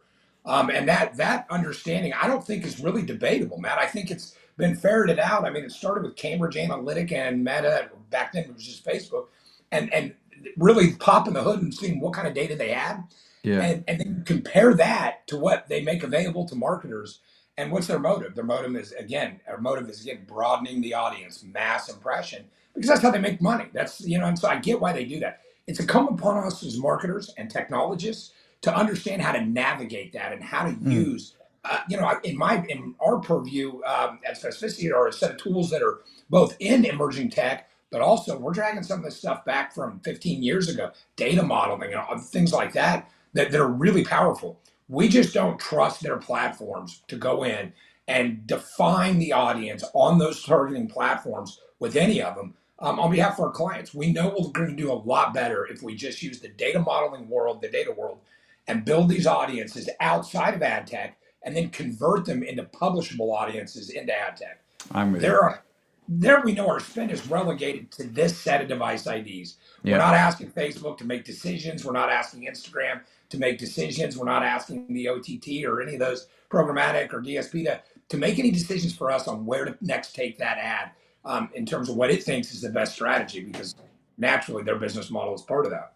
Um, 0.45 0.69
and 0.69 0.87
that 0.89 1.15
that 1.17 1.45
understanding, 1.49 2.13
I 2.13 2.27
don't 2.27 2.45
think 2.45 2.65
is 2.65 2.79
really 2.79 3.01
debatable, 3.03 3.57
Matt. 3.59 3.77
I 3.79 3.85
think 3.85 4.11
it's 4.11 4.35
been 4.57 4.75
ferreted 4.75 5.19
out. 5.19 5.45
I 5.45 5.49
mean, 5.49 5.63
it 5.63 5.71
started 5.71 6.03
with 6.03 6.15
Cambridge 6.15 6.55
Analytica 6.55 7.13
and 7.13 7.43
Meta. 7.43 7.89
Back 8.09 8.33
then, 8.33 8.43
it 8.45 8.53
was 8.53 8.65
just 8.65 8.85
Facebook, 8.85 9.27
and 9.71 9.93
and 9.93 10.13
really 10.57 10.93
popping 10.95 11.33
the 11.33 11.43
hood 11.43 11.61
and 11.61 11.73
seeing 11.73 11.99
what 11.99 12.13
kind 12.13 12.27
of 12.27 12.33
data 12.33 12.55
they 12.55 12.71
had, 12.71 13.03
Yeah. 13.43 13.61
and 13.61 13.83
and 13.87 13.99
then 13.99 14.23
compare 14.25 14.73
that 14.73 15.25
to 15.27 15.37
what 15.37 15.69
they 15.69 15.81
make 15.81 16.03
available 16.03 16.45
to 16.47 16.55
marketers. 16.55 17.19
And 17.55 17.71
what's 17.71 17.87
their 17.87 17.99
motive? 17.99 18.35
Their 18.35 18.43
motive 18.43 18.75
is 18.75 18.91
again, 18.93 19.39
their 19.45 19.59
motive 19.59 19.87
is 19.89 20.01
again 20.01 20.25
broadening 20.27 20.81
the 20.81 20.95
audience, 20.95 21.43
mass 21.43 21.87
impression, 21.87 22.45
because 22.75 22.89
that's 22.89 23.01
how 23.01 23.11
they 23.11 23.19
make 23.19 23.41
money. 23.41 23.65
That's 23.73 24.01
you 24.01 24.19
know, 24.19 24.27
and 24.27 24.39
so 24.39 24.49
I 24.49 24.57
get 24.59 24.81
why 24.81 24.93
they 24.93 25.05
do 25.05 25.19
that. 25.21 25.41
It's 25.67 25.79
incumbent 25.79 26.19
upon 26.19 26.43
us 26.45 26.63
as 26.63 26.77
marketers 26.79 27.33
and 27.37 27.49
technologists 27.49 28.33
to 28.63 28.75
understand 28.75 29.21
how 29.23 29.33
to 29.33 29.45
navigate 29.45 30.13
that 30.13 30.33
and 30.33 30.43
how 30.43 30.65
to 30.65 30.73
Mm. 30.73 30.91
use. 30.91 31.35
Uh, 31.65 31.79
you 31.89 31.97
know, 31.97 32.11
in 32.23 32.37
my 32.37 32.65
in 32.69 32.95
our 33.05 33.19
purview 33.19 33.81
um, 33.85 34.19
at 34.27 34.37
Specificity 34.41 34.93
are 34.93 35.07
a 35.07 35.13
set 35.13 35.31
of 35.31 35.37
tools 35.37 35.69
that 35.71 35.83
are 35.83 36.01
both 36.29 36.57
in 36.59 36.85
emerging 36.85 37.29
tech, 37.31 37.69
but 37.91 38.01
also 38.01 38.37
we're 38.37 38.53
dragging 38.53 38.83
some 38.83 38.99
of 38.99 39.05
this 39.05 39.17
stuff 39.17 39.45
back 39.45 39.73
from 39.73 40.01
15 40.01 40.43
years 40.43 40.69
ago, 40.69 40.91
data 41.17 41.43
modeling 41.43 41.93
and 41.93 42.21
things 42.21 42.53
like 42.53 42.73
that, 42.73 43.09
that 43.33 43.51
that 43.51 43.61
are 43.61 43.69
really 43.69 44.05
powerful. 44.05 44.59
We 44.89 45.07
just 45.09 45.33
don't 45.33 45.59
trust 45.59 46.03
their 46.03 46.17
platforms 46.17 47.03
to 47.09 47.17
go 47.17 47.43
in 47.45 47.73
and 48.07 48.45
define 48.47 49.19
the 49.19 49.33
audience 49.33 49.85
on 49.93 50.19
those 50.19 50.43
targeting 50.43 50.87
platforms 50.89 51.61
with 51.79 51.95
any 51.95 52.21
of 52.21 52.35
them 52.35 52.51
um, 52.83 52.99
on 52.99 53.09
behalf 53.09 53.39
of 53.39 53.45
our 53.45 53.51
clients. 53.51 53.93
We 53.93 54.11
know 54.11 54.35
we're 54.37 54.51
going 54.51 54.69
to 54.69 54.75
do 54.75 54.91
a 54.91 54.93
lot 54.93 55.33
better 55.33 55.65
if 55.65 55.81
we 55.81 55.95
just 55.95 56.21
use 56.21 56.39
the 56.39 56.49
data 56.49 56.79
modeling 56.79 57.29
world, 57.29 57.61
the 57.61 57.69
data 57.69 57.91
world, 57.91 58.19
and 58.67 58.85
build 58.85 59.09
these 59.09 59.25
audiences 59.25 59.89
outside 59.99 60.53
of 60.53 60.61
ad 60.61 60.85
tech 60.85 61.17
and 61.43 61.55
then 61.55 61.69
convert 61.69 62.25
them 62.25 62.43
into 62.43 62.63
publishable 62.63 63.33
audiences 63.33 63.89
into 63.89 64.13
ad 64.13 64.37
tech. 64.37 64.61
I'm 64.91 65.13
with 65.13 65.21
you. 65.21 65.29
There 65.29 65.41
are 65.41 65.63
there 66.09 66.41
we 66.41 66.51
know 66.51 66.67
our 66.67 66.81
spend 66.81 67.11
is 67.11 67.25
relegated 67.27 67.89
to 67.93 68.03
this 68.03 68.37
set 68.37 68.61
of 68.61 68.67
device 68.67 69.07
IDs. 69.07 69.55
We're 69.85 69.97
not 69.97 70.13
asking 70.15 70.51
Facebook 70.51 70.97
to 70.97 71.05
make 71.05 71.23
decisions. 71.23 71.85
We're 71.85 71.93
not 71.93 72.09
asking 72.09 72.45
Instagram 72.45 72.99
to 73.29 73.37
make 73.37 73.57
decisions. 73.57 74.17
We're 74.17 74.25
not 74.25 74.43
asking 74.43 74.93
the 74.93 75.07
OTT 75.07 75.63
or 75.65 75.81
any 75.81 75.93
of 75.93 75.99
those 76.01 76.27
programmatic 76.51 77.13
or 77.13 77.21
DSP 77.21 77.63
to, 77.63 77.79
to 78.09 78.17
make 78.17 78.37
any 78.37 78.51
decisions 78.51 78.93
for 78.93 79.11
us 79.11 79.29
on 79.29 79.45
where 79.45 79.63
to 79.63 79.77
next 79.79 80.13
take 80.13 80.37
that 80.39 80.57
ad 80.57 80.91
um, 81.25 81.49
in 81.53 81.65
terms 81.65 81.89
of 81.89 81.95
what 81.95 82.09
it 82.09 82.23
thinks 82.23 82.53
is 82.53 82.61
the 82.61 82.69
best 82.69 82.93
strategy 82.93 83.41
because 83.41 83.75
naturally 84.17 84.63
their 84.63 84.77
business 84.77 85.09
model 85.09 85.33
is 85.33 85.41
part 85.41 85.65
of 85.65 85.71
that. 85.71 85.93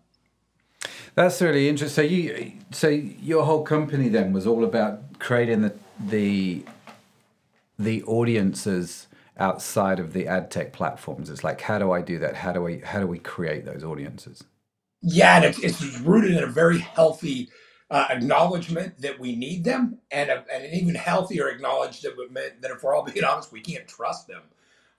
That's 1.15 1.41
really 1.41 1.67
interesting. 1.67 1.95
So 1.95 2.07
you, 2.07 2.51
so 2.71 2.87
your 2.89 3.43
whole 3.43 3.63
company 3.63 4.07
then 4.09 4.33
was 4.33 4.45
all 4.45 4.63
about 4.63 5.19
creating 5.19 5.61
the 5.61 5.73
the 5.99 6.63
the 7.79 8.03
audiences 8.03 9.07
outside 9.39 9.99
of 9.99 10.13
the 10.13 10.27
ad 10.27 10.51
tech 10.51 10.73
platforms. 10.73 11.29
It's 11.29 11.43
like, 11.43 11.61
how 11.61 11.79
do 11.79 11.91
I 11.91 12.01
do 12.01 12.19
that? 12.19 12.35
How 12.35 12.51
do 12.51 12.61
we 12.61 12.79
how 12.79 12.99
do 12.99 13.07
we 13.07 13.19
create 13.19 13.65
those 13.65 13.83
audiences? 13.83 14.43
Yeah, 15.01 15.37
and 15.37 15.45
it's, 15.45 15.59
it's 15.59 15.99
rooted 15.99 16.31
in 16.31 16.43
a 16.43 16.47
very 16.47 16.79
healthy 16.79 17.49
uh, 17.89 18.07
acknowledgement 18.09 18.99
that 18.99 19.17
we 19.19 19.35
need 19.35 19.63
them, 19.63 19.99
and, 20.11 20.29
a, 20.29 20.43
and 20.53 20.65
an 20.65 20.73
even 20.73 20.95
healthier 20.95 21.49
acknowledgement 21.49 22.33
that, 22.33 22.61
that 22.61 22.71
if 22.71 22.83
we're 22.83 22.95
all 22.95 23.03
being 23.03 23.23
honest, 23.23 23.51
we 23.51 23.61
can't 23.61 23.87
trust 23.87 24.27
them. 24.27 24.41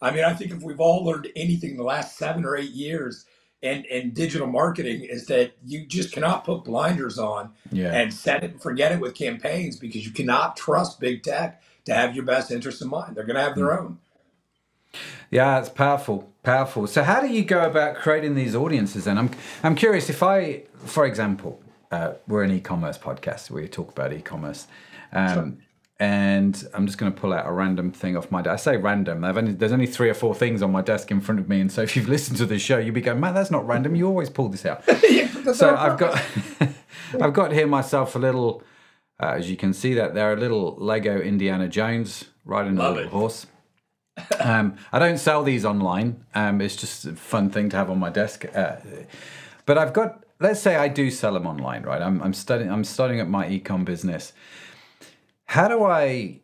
I 0.00 0.10
mean, 0.12 0.24
I 0.24 0.32
think 0.34 0.52
if 0.52 0.62
we've 0.62 0.80
all 0.80 1.04
learned 1.04 1.28
anything 1.34 1.76
the 1.76 1.82
last 1.82 2.16
seven 2.16 2.44
or 2.44 2.56
eight 2.56 2.70
years 2.70 3.24
in, 3.62 3.84
in 3.86 4.12
digital 4.12 4.46
marketing, 4.46 5.02
is 5.02 5.26
that 5.26 5.52
you 5.64 5.84
just 5.86 6.12
cannot 6.12 6.44
put 6.44 6.64
blinders 6.64 7.18
on 7.18 7.50
Yeah. 7.72 7.92
and 7.92 8.14
set 8.14 8.44
it 8.44 8.52
and 8.52 8.62
forget 8.62 8.92
it 8.92 9.00
with 9.00 9.14
campaigns 9.16 9.76
because 9.76 10.06
you 10.06 10.12
cannot 10.12 10.56
trust 10.56 11.00
big 11.00 11.22
tech 11.24 11.60
to 11.86 11.94
have 11.94 12.14
your 12.14 12.24
best 12.24 12.50
interest 12.52 12.80
in 12.82 12.88
mind. 12.88 13.16
They're 13.16 13.24
going 13.24 13.36
to 13.36 13.42
have 13.42 13.56
their 13.56 13.76
own. 13.78 13.98
Yeah, 15.30 15.58
it's 15.58 15.68
powerful, 15.68 16.30
powerful. 16.42 16.86
So, 16.86 17.02
how 17.02 17.20
do 17.20 17.26
you 17.28 17.44
go 17.44 17.66
about 17.66 17.96
creating 17.96 18.34
these 18.34 18.54
audiences? 18.54 19.04
Then, 19.04 19.18
I'm 19.18 19.30
I'm 19.62 19.74
curious 19.74 20.08
if 20.08 20.22
I, 20.22 20.62
for 20.86 21.04
example, 21.04 21.60
uh, 21.90 22.12
we're 22.26 22.42
an 22.44 22.50
e-commerce 22.50 22.96
podcast. 22.96 23.50
Where 23.50 23.62
we 23.62 23.68
talk 23.68 23.90
about 23.90 24.12
e-commerce, 24.14 24.66
um, 25.12 25.58
and 26.00 26.68
I'm 26.74 26.86
just 26.86 26.98
going 26.98 27.12
to 27.12 27.20
pull 27.20 27.32
out 27.32 27.46
a 27.46 27.52
random 27.52 27.90
thing 27.90 28.16
off 28.16 28.30
my 28.30 28.40
desk. 28.40 28.68
I 28.68 28.72
say 28.72 28.76
random. 28.76 29.24
I've 29.24 29.36
only, 29.36 29.52
there's 29.52 29.72
only 29.72 29.86
three 29.86 30.08
or 30.08 30.14
four 30.14 30.34
things 30.34 30.62
on 30.62 30.70
my 30.70 30.80
desk 30.82 31.10
in 31.10 31.20
front 31.20 31.40
of 31.40 31.48
me, 31.48 31.60
and 31.60 31.72
so 31.72 31.82
if 31.82 31.96
you've 31.96 32.08
listened 32.08 32.36
to 32.38 32.46
the 32.46 32.58
show, 32.58 32.78
you'll 32.78 32.94
be 32.94 33.00
going, 33.00 33.20
"Man, 33.20 33.34
that's 33.34 33.50
not 33.50 33.66
random. 33.66 33.94
You 33.94 34.06
always 34.06 34.30
pull 34.30 34.48
this 34.48 34.64
out." 34.64 34.84
so 35.54 35.74
I've 35.76 35.98
got 35.98 36.22
I've 37.20 37.32
got 37.32 37.52
here 37.52 37.66
myself 37.66 38.14
a 38.14 38.18
little. 38.18 38.62
Uh, 39.20 39.34
as 39.38 39.50
you 39.50 39.56
can 39.56 39.72
see 39.72 39.94
that 39.94 40.14
there, 40.14 40.32
a 40.32 40.36
little 40.36 40.76
Lego 40.78 41.20
Indiana 41.20 41.68
Jones 41.68 42.26
riding 42.44 42.76
Love 42.76 42.92
a 42.92 42.94
little 42.94 43.08
it. 43.08 43.12
horse. 43.12 43.46
Um, 44.38 44.76
I 44.92 44.98
don't 44.98 45.18
sell 45.18 45.42
these 45.42 45.64
online. 45.64 46.24
Um, 46.34 46.60
it's 46.60 46.76
just 46.76 47.04
a 47.04 47.14
fun 47.14 47.50
thing 47.50 47.68
to 47.70 47.76
have 47.76 47.90
on 47.90 47.98
my 47.98 48.10
desk. 48.10 48.44
Uh, 48.54 48.76
but 49.66 49.76
I've 49.78 49.92
got, 49.92 50.24
let's 50.40 50.60
say 50.60 50.76
I 50.76 50.88
do 50.88 51.10
sell 51.10 51.34
them 51.34 51.46
online, 51.46 51.82
right? 51.82 52.00
I'm, 52.00 52.22
I'm 52.22 52.32
studying, 52.32 52.70
I'm 52.70 52.84
starting 52.84 53.20
up 53.20 53.28
my 53.28 53.46
ecom 53.48 53.84
business. 53.84 54.32
How 55.48 55.66
do 55.66 55.82
I, 55.82 56.40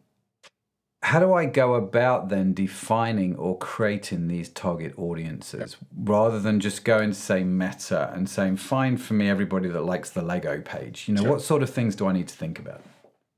how 1.03 1.21
do 1.21 1.35
I 1.35 1.45
go 1.45 1.75
about 1.75 2.31
then 2.31 2.55
defining 2.55 3.37
or 3.37 3.59
creating 3.59 4.29
these 4.29 4.49
target 4.49 4.95
audiences 4.97 5.77
rather 5.95 6.41
than 6.41 6.59
just 6.59 6.85
going 6.87 7.11
to 7.11 7.15
say 7.15 7.45
meta 7.45 8.11
and 8.15 8.27
saying, 8.29 8.57
find 8.57 8.99
for 9.01 9.13
me 9.13 9.29
everybody 9.29 9.69
that 9.69 9.83
likes 9.83 10.09
the 10.09 10.23
Lego 10.23 10.63
page? 10.63 11.07
You 11.07 11.15
know, 11.15 11.23
Sure. 11.23 11.31
what 11.33 11.43
sort 11.43 11.63
of 11.63 11.69
things 11.69 11.95
do 11.95 12.07
I 12.07 12.13
need 12.13 12.29
to 12.29 12.35
think 12.35 12.59
about? 12.59 12.81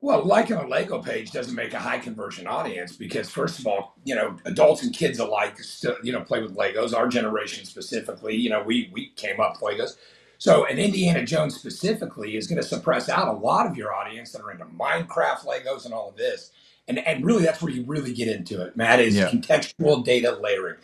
Well, 0.01 0.25
liking 0.25 0.55
a 0.55 0.69
Lego 0.69 1.03
page 1.03 1.33
doesn't 1.33 1.57
make 1.57 1.73
a 1.75 1.81
high 1.81 1.99
conversion 1.99 2.47
audience 2.47 2.95
because, 2.95 3.29
first 3.29 3.59
of 3.59 3.67
all, 3.67 3.97
you 4.05 4.15
know, 4.15 4.37
adults 4.45 4.85
and 4.85 4.95
kids 4.95 5.19
alike, 5.19 5.59
still, 5.59 5.97
you 6.01 6.13
know, 6.13 6.21
play 6.21 6.41
with 6.43 6.55
Legos. 6.55 6.95
Our 6.95 7.09
generation 7.09 7.65
specifically, 7.65 8.37
you 8.37 8.51
know, 8.51 8.63
we 8.63 8.89
we 8.93 9.09
came 9.17 9.41
up 9.41 9.61
with 9.61 9.79
Legos. 9.79 9.97
So, 10.39 10.67
an 10.67 10.79
Indiana 10.79 11.25
Jones 11.27 11.57
specifically 11.57 12.37
is 12.37 12.47
going 12.49 12.63
to 12.63 12.69
suppress 12.69 13.09
out 13.09 13.29
a 13.29 13.33
lot 13.33 13.67
of 13.67 13.77
your 13.77 13.95
audience 13.95 14.33
that 14.33 14.43
are 14.43 14.53
into 14.53 14.67
Minecraft, 14.67 15.47
Legos, 15.47 15.85
and 15.87 15.95
all 15.95 16.11
of 16.11 16.17
this. 16.17 16.53
And 16.89 16.99
and 17.01 17.25
really, 17.25 17.45
that's 17.45 17.63
where 17.63 17.73
you 17.73 17.85
really 17.85 18.15
get 18.15 18.29
into 18.29 18.63
it, 18.63 18.77
Matt. 18.77 19.01
Is 19.01 19.17
Yeah. 19.17 19.29
contextual 19.31 20.05
data 20.05 20.33
layering. 20.33 20.77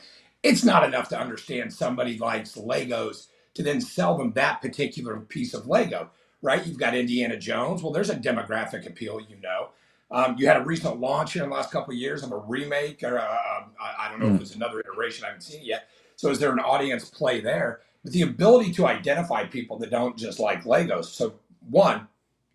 It's 0.43 0.65
not 0.65 0.85
enough 0.85 1.09
to 1.11 1.19
understand 1.21 1.73
somebody 1.73 2.19
likes 2.19 2.55
Legos 2.57 3.29
to 3.55 3.63
then 3.65 3.81
sell 3.81 4.19
them 4.19 4.33
that 4.35 4.63
particular 4.63 5.21
piece 5.21 5.55
of 5.55 5.67
Lego 5.69 6.03
right? 6.43 6.65
You've 6.67 6.79
got 6.79 6.95
Indiana 6.95 7.37
Jones. 7.37 7.83
Well, 7.83 7.93
there's 7.93 8.11
a 8.11 8.17
demographic 8.17 8.87
appeal, 8.87 9.21
you 9.21 9.37
know. 9.43 9.71
Um, 10.11 10.37
you 10.39 10.47
had 10.47 10.57
a 10.57 10.65
recent 10.65 11.01
launch 11.01 11.35
here 11.35 11.43
in 11.45 11.51
the 11.51 11.55
last 11.55 11.71
couple 11.71 11.93
of 11.93 11.99
years 11.99 12.23
of 12.23 12.33
a 12.33 12.37
remake, 12.39 13.03
or 13.03 13.19
uh, 13.19 13.25
um, 13.25 13.73
I, 13.81 14.07
I 14.07 14.11
don't 14.11 14.21
know 14.21 14.27
if 14.29 14.33
Mm. 14.33 14.37
it 14.37 14.41
was 14.41 14.55
another 14.55 14.81
iteration. 14.81 15.25
I 15.25 15.29
haven't 15.29 15.43
seen 15.43 15.61
it 15.61 15.67
yet. 15.67 15.89
So, 16.17 16.31
is 16.31 16.39
there 16.39 16.53
an 16.53 16.61
audience 16.61 17.11
play 17.11 17.41
there? 17.41 17.81
But 18.05 18.13
the 18.13 18.23
ability 18.23 18.73
to 18.75 18.87
identify 18.87 19.45
people 19.47 19.79
that 19.79 19.91
don't 19.91 20.17
just 20.17 20.41
like 20.41 20.65
Legos. 20.65 21.07
So, 21.07 21.35
one, 21.71 22.09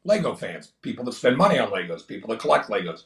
Lego 0.04 0.36
fans, 0.36 0.74
people 0.82 1.06
that 1.06 1.14
spend 1.14 1.38
money 1.38 1.60
on 1.60 1.70
Legos, 1.72 2.06
people 2.08 2.30
that 2.30 2.40
collect 2.40 2.70
Legos. 2.70 3.04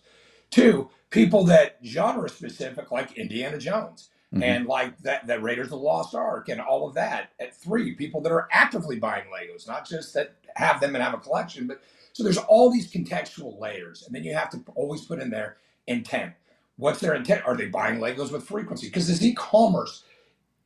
Two, 0.50 0.90
people 1.10 1.44
that 1.46 1.78
genre 1.86 2.30
specific, 2.30 2.92
like 2.92 3.14
Indiana 3.18 3.58
Jones 3.58 4.10
Mhm. 4.34 4.44
and 4.44 4.66
like 4.68 4.98
that, 5.00 5.28
that 5.28 5.42
Raiders 5.44 5.68
of 5.68 5.72
the 5.72 5.78
Lost 5.78 6.16
Ark 6.16 6.50
and 6.50 6.62
all 6.62 6.88
of 6.88 6.96
that. 6.96 7.30
At 7.40 7.56
three, 7.56 7.94
people 7.96 8.22
that 8.22 8.32
are 8.32 8.48
actively 8.52 8.98
buying 9.00 9.26
Legos, 9.28 9.68
not 9.68 9.88
just 9.88 10.14
that 10.16 10.36
have 10.56 10.80
them 10.82 10.96
and 10.96 11.04
have 11.04 11.14
a 11.14 11.18
collection, 11.18 11.68
but 11.68 11.82
so 12.14 12.24
there's 12.24 12.38
all 12.38 12.72
these 12.72 12.92
contextual 12.92 13.60
layers, 13.60 14.04
and 14.06 14.16
then 14.16 14.24
you 14.24 14.34
have 14.34 14.50
to 14.52 14.62
always 14.76 15.06
put 15.06 15.20
in 15.22 15.30
there 15.30 15.58
intent. 15.88 16.34
What's 16.78 17.00
their 17.00 17.16
intent? 17.16 17.46
Are 17.46 17.56
they 17.56 17.68
buying 17.68 18.00
Legos 18.00 18.32
with 18.32 18.44
frequency? 18.46 18.88
Because 18.88 19.10
as 19.10 19.24
e-commerce, 19.26 20.04
it- 20.04 20.11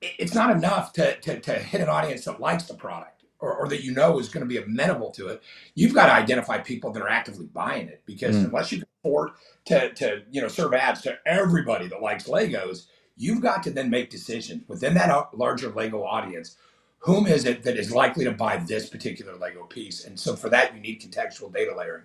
it's 0.02 0.36
not 0.36 0.56
enough 0.56 0.94
to, 0.94 1.20
to, 1.22 1.40
to 1.40 1.54
hit 1.54 1.82
an 1.82 1.90
audience 1.90 2.26
that 2.26 2.40
likes 2.40 2.66
the 2.66 2.74
product 2.74 3.24
or, 3.40 3.54
or 3.56 3.68
that 3.70 3.84
you 3.84 3.92
know 3.94 4.20
is 4.20 4.30
going 4.30 4.48
to 4.48 4.48
be 4.48 4.58
amenable 4.58 5.12
to 5.12 5.28
it. 5.28 5.42
You've 5.74 5.94
got 5.94 6.08
to 6.08 6.14
identify 6.14 6.60
people 6.60 6.92
that 6.92 7.02
are 7.02 7.10
actively 7.10 7.48
buying 7.48 7.88
it 7.88 8.02
because 8.06 8.36
Mm. 8.36 8.46
unless 8.46 8.72
you 8.72 8.80
can 8.80 8.88
afford 9.04 9.32
to, 9.66 9.94
to 9.94 10.24
you 10.32 10.42
know 10.42 10.48
serve 10.48 10.74
ads 10.74 11.02
to 11.02 11.18
everybody 11.26 11.88
that 11.88 12.02
likes 12.02 12.26
Legos, 12.28 12.88
you've 13.18 13.42
got 13.42 13.64
to 13.64 13.72
then 13.72 13.90
make 13.90 14.10
decisions 14.10 14.64
within 14.68 14.94
that 14.96 15.38
larger 15.38 15.70
Lego 15.72 16.04
audience. 16.04 16.58
whom 17.00 17.28
is 17.28 17.46
it 17.46 17.62
that 17.64 17.78
is 17.78 17.92
likely 17.92 18.26
to 18.26 18.32
buy 18.32 18.58
this 18.58 18.90
particular 18.90 19.36
Lego 19.36 19.64
piece? 19.66 20.06
And 20.06 20.20
so 20.20 20.36
for 20.36 20.50
that, 20.50 20.74
you 20.76 20.82
need 20.82 21.02
contextual 21.02 21.54
data 21.54 21.76
layering. 21.76 22.04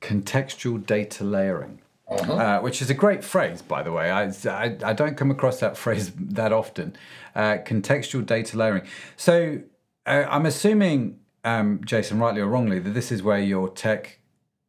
Contextual 0.00 0.84
data 0.86 1.24
layering. 1.24 1.80
Uh-huh. 2.06 2.34
Uh, 2.34 2.60
which 2.60 2.82
is 2.82 2.90
a 2.90 2.94
great 2.94 3.24
phrase, 3.24 3.62
by 3.62 3.82
the 3.82 3.90
way. 3.90 4.10
I, 4.10 4.24
I, 4.46 4.76
I 4.84 4.92
don't 4.92 5.16
come 5.16 5.30
across 5.30 5.60
that 5.60 5.76
phrase 5.84 6.12
that 6.14 6.52
often. 6.52 6.96
Uh, 7.34 7.58
contextual 7.64 8.26
data 8.26 8.58
layering. 8.58 8.82
So 9.16 9.60
uh, 10.04 10.24
I'm 10.28 10.44
assuming, 10.44 11.18
um, 11.44 11.80
Jason, 11.84 12.18
rightly 12.18 12.42
or 12.42 12.46
wrongly, 12.48 12.78
that 12.78 12.90
this 12.90 13.10
is 13.10 13.22
where 13.22 13.38
your 13.38 13.70
tech 13.70 14.18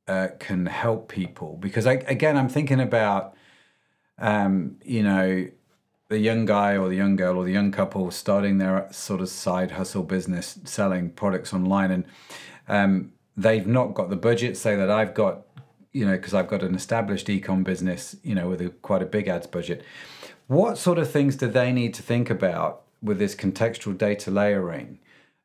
uh, 0.07 0.29
can 0.39 0.65
help 0.65 1.09
people. 1.09 1.57
Because 1.59 1.85
I, 1.85 1.93
again, 2.07 2.37
I'm 2.37 2.47
thinking 2.47 2.79
about, 2.79 3.35
um, 4.17 4.77
you 4.85 5.03
know, 5.03 5.47
the 6.07 6.19
young 6.19 6.45
guy 6.45 6.77
or 6.77 6.87
the 6.87 6.95
young 6.95 7.15
girl 7.15 7.37
or 7.37 7.43
the 7.43 7.51
young 7.51 7.71
couple 7.71 8.09
starting 8.11 8.57
their 8.57 8.87
sort 8.91 9.21
of 9.21 9.29
side 9.29 9.71
hustle 9.71 10.03
business 10.03 10.59
selling 10.63 11.09
products 11.09 11.53
online 11.53 11.91
and 11.91 12.05
um, 12.67 13.11
they've 13.35 13.67
not 13.67 13.93
got 13.93 14.09
the 14.09 14.15
budget 14.15 14.55
say 14.55 14.75
that 14.75 14.89
i've 14.89 15.13
got 15.13 15.41
you 15.95 16.05
know 16.05 16.13
because 16.13 16.35
i've 16.35 16.49
got 16.49 16.63
an 16.63 16.75
established 16.75 17.27
ecom 17.29 17.63
business 17.65 18.17
you 18.23 18.35
know 18.35 18.49
with 18.49 18.61
a, 18.61 18.69
quite 18.71 19.03
a 19.03 19.07
big 19.07 19.29
ads 19.29 19.47
budget. 19.47 19.83
What 20.47 20.77
sort 20.79 20.99
of 20.99 21.11
things 21.11 21.37
do 21.37 21.47
they 21.47 21.73
need 21.73 21.95
to 21.95 22.03
think 22.03 22.29
about 22.29 22.83
with 23.03 23.19
this 23.19 23.35
contextual 23.35 23.97
data 23.97 24.31
layering 24.31 24.99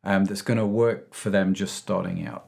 um, 0.04 0.26
that's 0.26 0.42
going 0.42 0.58
to 0.58 0.66
work 0.66 1.14
for 1.14 1.30
them 1.30 1.54
just 1.54 1.76
starting 1.76 2.26
out? 2.26 2.46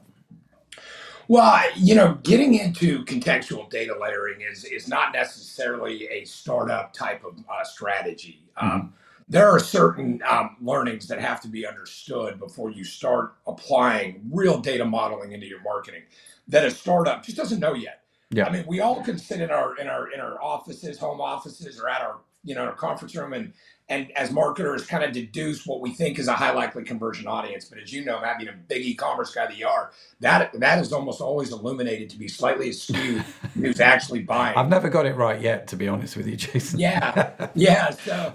Well, 1.27 1.63
you 1.75 1.95
know, 1.95 2.19
getting 2.23 2.55
into 2.55 3.03
contextual 3.05 3.69
data 3.71 3.95
layering 3.99 4.41
is 4.41 4.65
is 4.65 4.87
not 4.87 5.13
necessarily 5.13 6.07
a 6.09 6.25
startup 6.25 6.93
type 6.93 7.23
of 7.25 7.39
uh, 7.49 7.63
strategy. 7.65 8.51
hmm 8.61 8.79
Um, 8.79 8.93
there 9.27 9.49
are 9.49 9.59
certain 9.59 10.21
um, 10.29 10.57
learnings 10.61 11.07
that 11.07 11.19
have 11.19 11.41
to 11.41 11.49
be 11.49 11.67
understood 11.67 12.39
before 12.39 12.71
you 12.71 12.85
start 12.85 13.35
applying 13.47 14.21
real 14.31 14.59
data 14.59 14.85
modeling 14.85 15.33
into 15.33 15.47
your 15.47 15.63
marketing 15.63 16.03
that 16.49 16.65
a 16.65 16.71
startup 16.71 17.23
just 17.25 17.37
doesn't 17.37 17.59
know 17.59 17.73
yet. 17.75 18.01
Yeah. 18.31 18.45
I 18.47 18.51
mean, 18.51 18.65
we 18.67 18.81
all 18.81 19.03
can 19.03 19.19
sit 19.19 19.41
in 19.41 19.51
our 19.51 19.77
in 19.77 19.87
our 19.87 20.11
in 20.11 20.19
our 20.21 20.41
offices, 20.41 20.99
home 20.99 21.21
offices, 21.21 21.79
or 21.79 21.89
at 21.89 22.01
our 22.01 22.17
you 22.43 22.55
know 22.55 22.65
our 22.65 22.73
conference 22.75 23.15
room, 23.15 23.33
and 23.33 23.53
and 23.89 24.11
as 24.17 24.31
marketers, 24.31 24.85
kind 24.85 25.03
of 25.03 25.13
deduce 25.13 25.65
what 25.65 25.81
we 25.81 25.91
think 25.91 26.19
is 26.19 26.27
a 26.29 26.33
high 26.33 26.51
likely 26.53 26.83
conversion 26.83 27.27
audience. 27.27 27.65
But 27.65 27.79
as 27.79 27.93
you 27.93 28.05
know, 28.05 28.21
Matt, 28.21 28.39
being 28.39 28.49
a 28.49 28.53
big 28.53 28.85
e-commerce 28.85 29.33
guy 29.35 29.47
that 29.47 29.57
you 29.57 29.67
are, 29.67 29.91
that 30.21 30.51
that 30.59 30.79
is 30.79 30.93
almost 30.93 31.21
always 31.21 31.51
illuminated 31.51 32.09
to 32.11 32.19
be 32.19 32.27
slightly 32.29 32.71
skewed 32.73 33.27
who's 33.61 33.79
actually 33.81 34.23
buying. 34.23 34.57
i've 34.57 34.69
never 34.69 34.89
got 34.89 35.05
it 35.05 35.15
right 35.15 35.41
yet 35.41 35.67
to 35.67 35.77
be 35.77 35.87
honest 35.87 36.17
with 36.17 36.27
you 36.27 36.37
jason 36.37 36.79
Yeah, 36.79 37.17
yeah. 37.55 37.91
So 37.91 38.33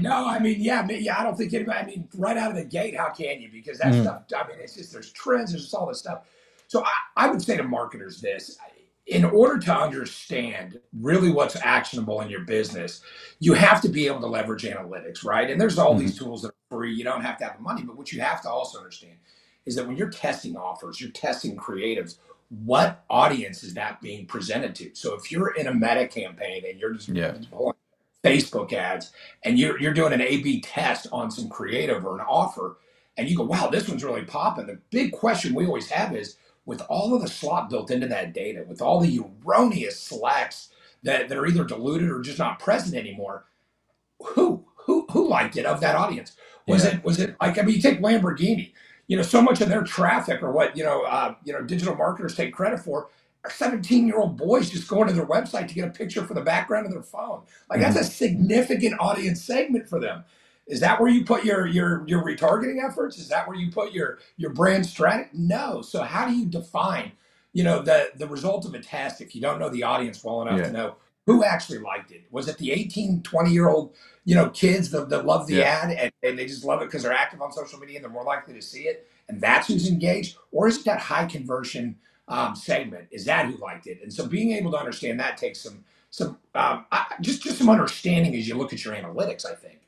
no, 0.00 0.28
I 0.28 0.38
mean, 0.40 0.58
yeah, 0.60 0.86
yeah. 0.90 1.18
I 1.20 1.24
don't 1.24 1.36
think 1.36 1.54
anybody. 1.54 1.78
I 1.80 1.86
mean, 1.86 2.08
right 2.16 2.36
out 2.36 2.50
of 2.52 2.56
the 2.58 2.64
gate, 2.64 2.96
how 2.96 3.10
can 3.10 3.40
you? 3.40 3.50
Because 3.52 3.78
that 3.78 3.94
Mm, 3.94 3.96
stuff. 3.96 4.24
I 4.36 4.46
mean, 4.48 4.58
it's 4.60 4.76
just 4.76 4.92
there's 4.92 5.12
trends. 5.12 5.52
There's 5.52 5.64
just 5.64 5.74
all 5.74 5.86
this 5.86 6.00
stuff. 6.00 6.22
So 6.74 6.84
I, 6.84 7.26
I 7.26 7.28
would 7.30 7.42
say 7.42 7.56
to 7.58 7.64
marketers 7.64 8.20
this: 8.22 8.58
in 9.06 9.24
order 9.26 9.58
to 9.60 9.76
understand 9.76 10.80
really 11.00 11.30
what's 11.30 11.56
actionable 11.56 12.22
in 12.22 12.30
your 12.30 12.42
business, 12.42 13.02
you 13.40 13.54
have 13.54 13.82
to 13.82 13.90
be 13.90 14.08
able 14.08 14.20
to 14.22 14.28
leverage 14.28 14.64
analytics, 14.64 15.24
right? 15.24 15.50
And 15.50 15.60
there's 15.60 15.78
all 15.78 15.96
these 15.96 16.16
mhm, 16.16 16.18
tools 16.18 16.42
that 16.42 16.50
are 16.50 16.76
free. 16.78 16.94
You 16.94 17.04
don't 17.04 17.22
have 17.22 17.38
to 17.40 17.44
have 17.46 17.58
the 17.58 17.64
money, 17.64 17.84
but 17.84 17.98
what 17.98 18.12
you 18.12 18.22
have 18.22 18.42
to 18.44 18.50
also 18.50 18.78
understand 18.78 19.18
is 19.66 19.76
that 19.76 19.88
when 19.88 19.96
you're 19.98 20.10
testing 20.10 20.56
offers, 20.56 21.00
you're 21.00 21.12
testing 21.12 21.56
creatives. 21.56 22.18
What 22.50 23.04
audience 23.10 23.64
is 23.64 23.74
that 23.74 24.02
being 24.02 24.26
presented 24.26 24.76
to? 24.76 24.92
So 24.94 25.14
if 25.16 25.32
you're 25.32 25.54
in 25.56 25.68
a 25.68 25.74
meta 25.74 26.08
campaign 26.08 26.64
and 26.70 26.80
you're 26.80 26.94
just 26.94 27.12
yeah 27.14 27.34
pulling 27.52 27.76
Facebook 28.24 28.74
ads 28.74 29.12
and 29.44 29.58
you're 29.58 29.80
you're 29.80 29.94
doing 29.94 30.14
an 30.14 30.22
A/B 30.22 30.62
test 30.62 31.08
on 31.12 31.30
some 31.32 31.50
creative 31.50 32.06
or 32.06 32.16
an 32.20 32.26
offer, 32.28 32.78
and 33.18 33.30
you 33.30 33.36
go, 33.38 33.44
"Wow, 33.44 33.68
this 33.70 33.88
one's 33.88 34.04
really 34.04 34.24
popping." 34.24 34.66
The 34.68 34.80
big 34.92 35.12
question 35.12 35.54
we 35.54 35.66
always 35.66 35.90
have 35.90 36.16
is, 36.16 36.36
with 36.66 36.82
all 36.90 37.14
of 37.14 37.22
the 37.22 37.28
slop 37.28 37.70
built 37.70 37.90
into 37.90 38.06
that 38.08 38.34
data, 38.34 38.64
with 38.68 38.82
all 38.82 39.00
the 39.00 39.20
erroneous 39.46 40.00
selects 40.00 40.70
that, 41.04 41.28
that 41.28 41.38
are 41.38 41.46
either 41.46 41.64
diluted 41.64 42.10
or 42.10 42.22
just 42.22 42.38
not 42.38 42.58
present 42.60 42.96
anymore, 42.96 43.36
who 44.22 44.64
who 44.86 45.06
who 45.12 45.28
liked 45.28 45.56
it 45.56 45.66
of 45.66 45.80
that 45.80 45.96
audience? 45.96 46.32
Was 46.66 46.84
yeah 46.84 46.86
it 46.86 47.04
was 47.04 47.20
it 47.20 47.36
like 47.40 47.58
I 47.58 47.62
mean, 47.62 47.76
you 47.76 47.82
take 47.82 48.00
Lamborghini, 48.00 48.72
you 49.06 49.16
know, 49.16 49.24
so 49.24 49.42
much 49.42 49.60
of 49.60 49.68
their 49.68 49.82
traffic 49.84 50.42
or 50.42 50.52
what 50.52 50.76
you 50.76 50.84
know, 50.84 51.02
uh, 51.04 51.34
you 51.44 51.52
know, 51.52 51.62
digital 51.62 51.94
marketers 51.96 52.36
take 52.36 52.54
credit 52.54 52.80
for 52.80 53.08
are 53.44 53.50
17 53.50 54.06
year 54.08 54.18
old 54.18 54.36
boys 54.36 54.70
just 54.70 54.88
going 54.88 55.08
to 55.08 55.14
their 55.14 55.26
website 55.26 55.68
to 55.68 55.74
get 55.74 55.88
a 55.88 55.92
picture 55.92 56.24
for 56.26 56.34
the 56.34 56.42
background 56.42 56.86
of 56.86 56.92
their 56.92 57.02
phone. 57.02 57.42
Like 57.70 57.80
that's 57.80 57.96
hmm 57.96 57.98
a 57.98 58.04
significant 58.04 58.96
audience 59.00 59.42
segment 59.42 59.88
for 59.88 60.00
them. 60.00 60.24
Is 60.66 60.80
that 60.80 61.00
where 61.00 61.10
you 61.10 61.24
put 61.24 61.44
your 61.44 61.66
your 61.66 62.04
your 62.06 62.24
retargeting 62.24 62.82
efforts? 62.84 63.18
Is 63.18 63.28
that 63.28 63.46
where 63.46 63.56
you 63.56 63.70
put 63.70 63.92
your 63.92 64.18
your 64.36 64.50
brand 64.50 64.86
strategy? 64.86 65.30
No. 65.34 65.82
So 65.82 66.02
how 66.02 66.26
do 66.26 66.34
you 66.34 66.46
define, 66.46 67.12
you 67.52 67.64
know, 67.64 67.82
the 67.82 68.10
the 68.16 68.26
result 68.26 68.64
of 68.64 68.74
a 68.74 68.80
test 68.80 69.20
if 69.20 69.34
you 69.34 69.40
don't 69.42 69.58
know 69.58 69.68
the 69.68 69.82
audience 69.82 70.24
well 70.24 70.42
enough 70.42 70.62
to 70.64 70.70
yeah 70.70 70.72
know 70.72 70.96
who 71.26 71.44
actually 71.44 71.78
liked 71.78 72.12
it? 72.12 72.24
Was 72.30 72.48
it 72.48 72.58
the 72.58 72.72
18, 72.72 73.22
20 73.22 73.50
year 73.50 73.68
old, 73.68 73.94
you 74.24 74.34
know, 74.34 74.50
kids 74.50 74.90
that, 74.90 75.08
that 75.10 75.26
love 75.26 75.46
the 75.46 75.56
yeah 75.56 75.80
ad 75.82 75.90
and, 75.90 76.12
and 76.22 76.38
they 76.38 76.46
just 76.46 76.64
love 76.64 76.82
it 76.82 76.86
because 76.86 77.02
they're 77.02 77.12
active 77.12 77.42
on 77.42 77.52
social 77.52 77.78
media 77.78 77.96
and 77.96 78.04
they're 78.04 78.12
more 78.12 78.24
likely 78.24 78.54
to 78.54 78.62
see 78.62 78.82
it? 78.84 79.06
And 79.28 79.40
that's 79.40 79.68
who's 79.68 79.88
engaged? 79.88 80.36
Or 80.52 80.68
is 80.68 80.78
it 80.78 80.84
that 80.86 81.00
high 81.00 81.26
conversion 81.26 81.96
um, 82.28 82.56
segment? 82.56 83.08
Is 83.10 83.24
that 83.26 83.46
who 83.46 83.56
liked 83.58 83.86
it? 83.86 84.00
And 84.02 84.12
so 84.12 84.26
being 84.26 84.52
able 84.52 84.70
to 84.72 84.78
understand 84.78 85.20
that 85.20 85.36
takes 85.36 85.60
some 85.60 85.84
some 86.10 86.38
um, 86.54 86.86
I, 86.92 87.06
just 87.20 87.42
just 87.42 87.58
some 87.58 87.70
understanding 87.70 88.34
as 88.36 88.48
you 88.48 88.56
look 88.56 88.72
at 88.72 88.84
your 88.84 88.94
analytics, 88.94 89.44
I 89.46 89.54
think. 89.54 89.80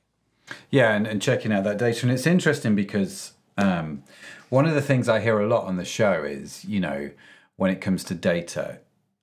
Yeah, 0.70 0.94
and, 0.94 1.06
and 1.06 1.20
checking 1.20 1.52
out 1.52 1.64
that 1.64 1.78
data. 1.78 2.02
And 2.02 2.12
it's 2.12 2.26
interesting 2.26 2.74
because 2.74 3.32
um, 3.56 4.02
one 4.48 4.66
of 4.66 4.74
the 4.74 4.82
things 4.82 5.08
I 5.08 5.20
hear 5.20 5.40
a 5.40 5.46
lot 5.46 5.64
on 5.64 5.76
the 5.76 5.84
show 5.84 6.24
is, 6.24 6.64
you 6.64 6.80
know, 6.80 7.10
when 7.56 7.70
it 7.70 7.80
comes 7.80 8.04
to 8.04 8.14
data, 8.14 8.78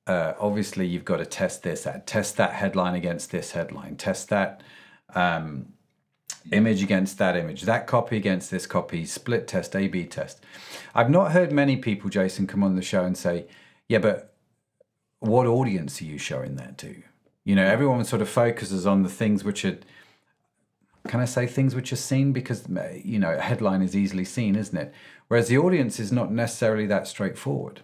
uh, 0.07 0.33
obviously 0.39 0.85
you've 0.85 1.05
got 1.05 1.17
to 1.17 1.25
test 1.25 1.63
this 1.63 1.87
ad, 1.87 2.05
test 2.05 2.35
that 2.37 2.53
headline 2.53 2.95
against 2.95 3.31
this 3.31 3.51
headline, 3.51 3.95
test 3.95 4.29
that 4.29 4.61
um, 5.15 5.67
image 6.51 6.83
against 6.83 7.17
that 7.19 7.37
image, 7.37 7.61
that 7.61 7.87
copy 7.87 8.17
against 8.17 8.51
this 8.51 8.65
copy, 8.65 9.05
split 9.05 9.47
test, 9.47 9.75
A 9.75 9.87
B 9.87 10.03
test. 10.05 10.43
I've 10.93 11.09
not 11.09 11.31
heard 11.31 11.51
many 11.51 11.77
people, 11.77 12.09
Jason, 12.09 12.47
come 12.47 12.63
on 12.63 12.75
the 12.75 12.81
show 12.81 13.05
and 13.05 13.17
say, 13.17 13.45
yeah, 13.87 13.99
but 13.99 14.33
what 15.19 15.47
audience 15.47 16.01
are 16.01 16.05
you 16.05 16.17
showing 16.17 16.55
that 16.55 16.77
to? 16.79 17.01
You 17.45 17.55
know, 17.55 17.65
everyone 17.65 18.03
sort 18.03 18.21
of 18.21 18.27
focuses 18.27 18.85
on 18.85 19.03
the 19.03 19.09
things 19.09 19.43
which 19.43 19.63
are 19.63 19.77
can 21.07 21.19
I 21.19 21.25
say 21.25 21.47
things 21.47 21.75
which 21.75 21.91
are 21.93 21.97
seen 21.97 22.31
because 22.33 22.69
uh, 22.69 22.93
you 23.03 23.19
know 23.19 23.33
a 23.33 23.41
headline 23.41 23.81
is 23.81 23.95
easily 23.95 24.25
seen, 24.25 24.55
isn't 24.55 24.77
it? 24.77 24.93
Whereas 25.27 25.49
the 25.49 25.57
audience 25.57 25.99
is 25.99 26.11
not 26.11 26.31
necessarily 26.31 26.85
that 26.87 27.07
straightforward. 27.07 27.81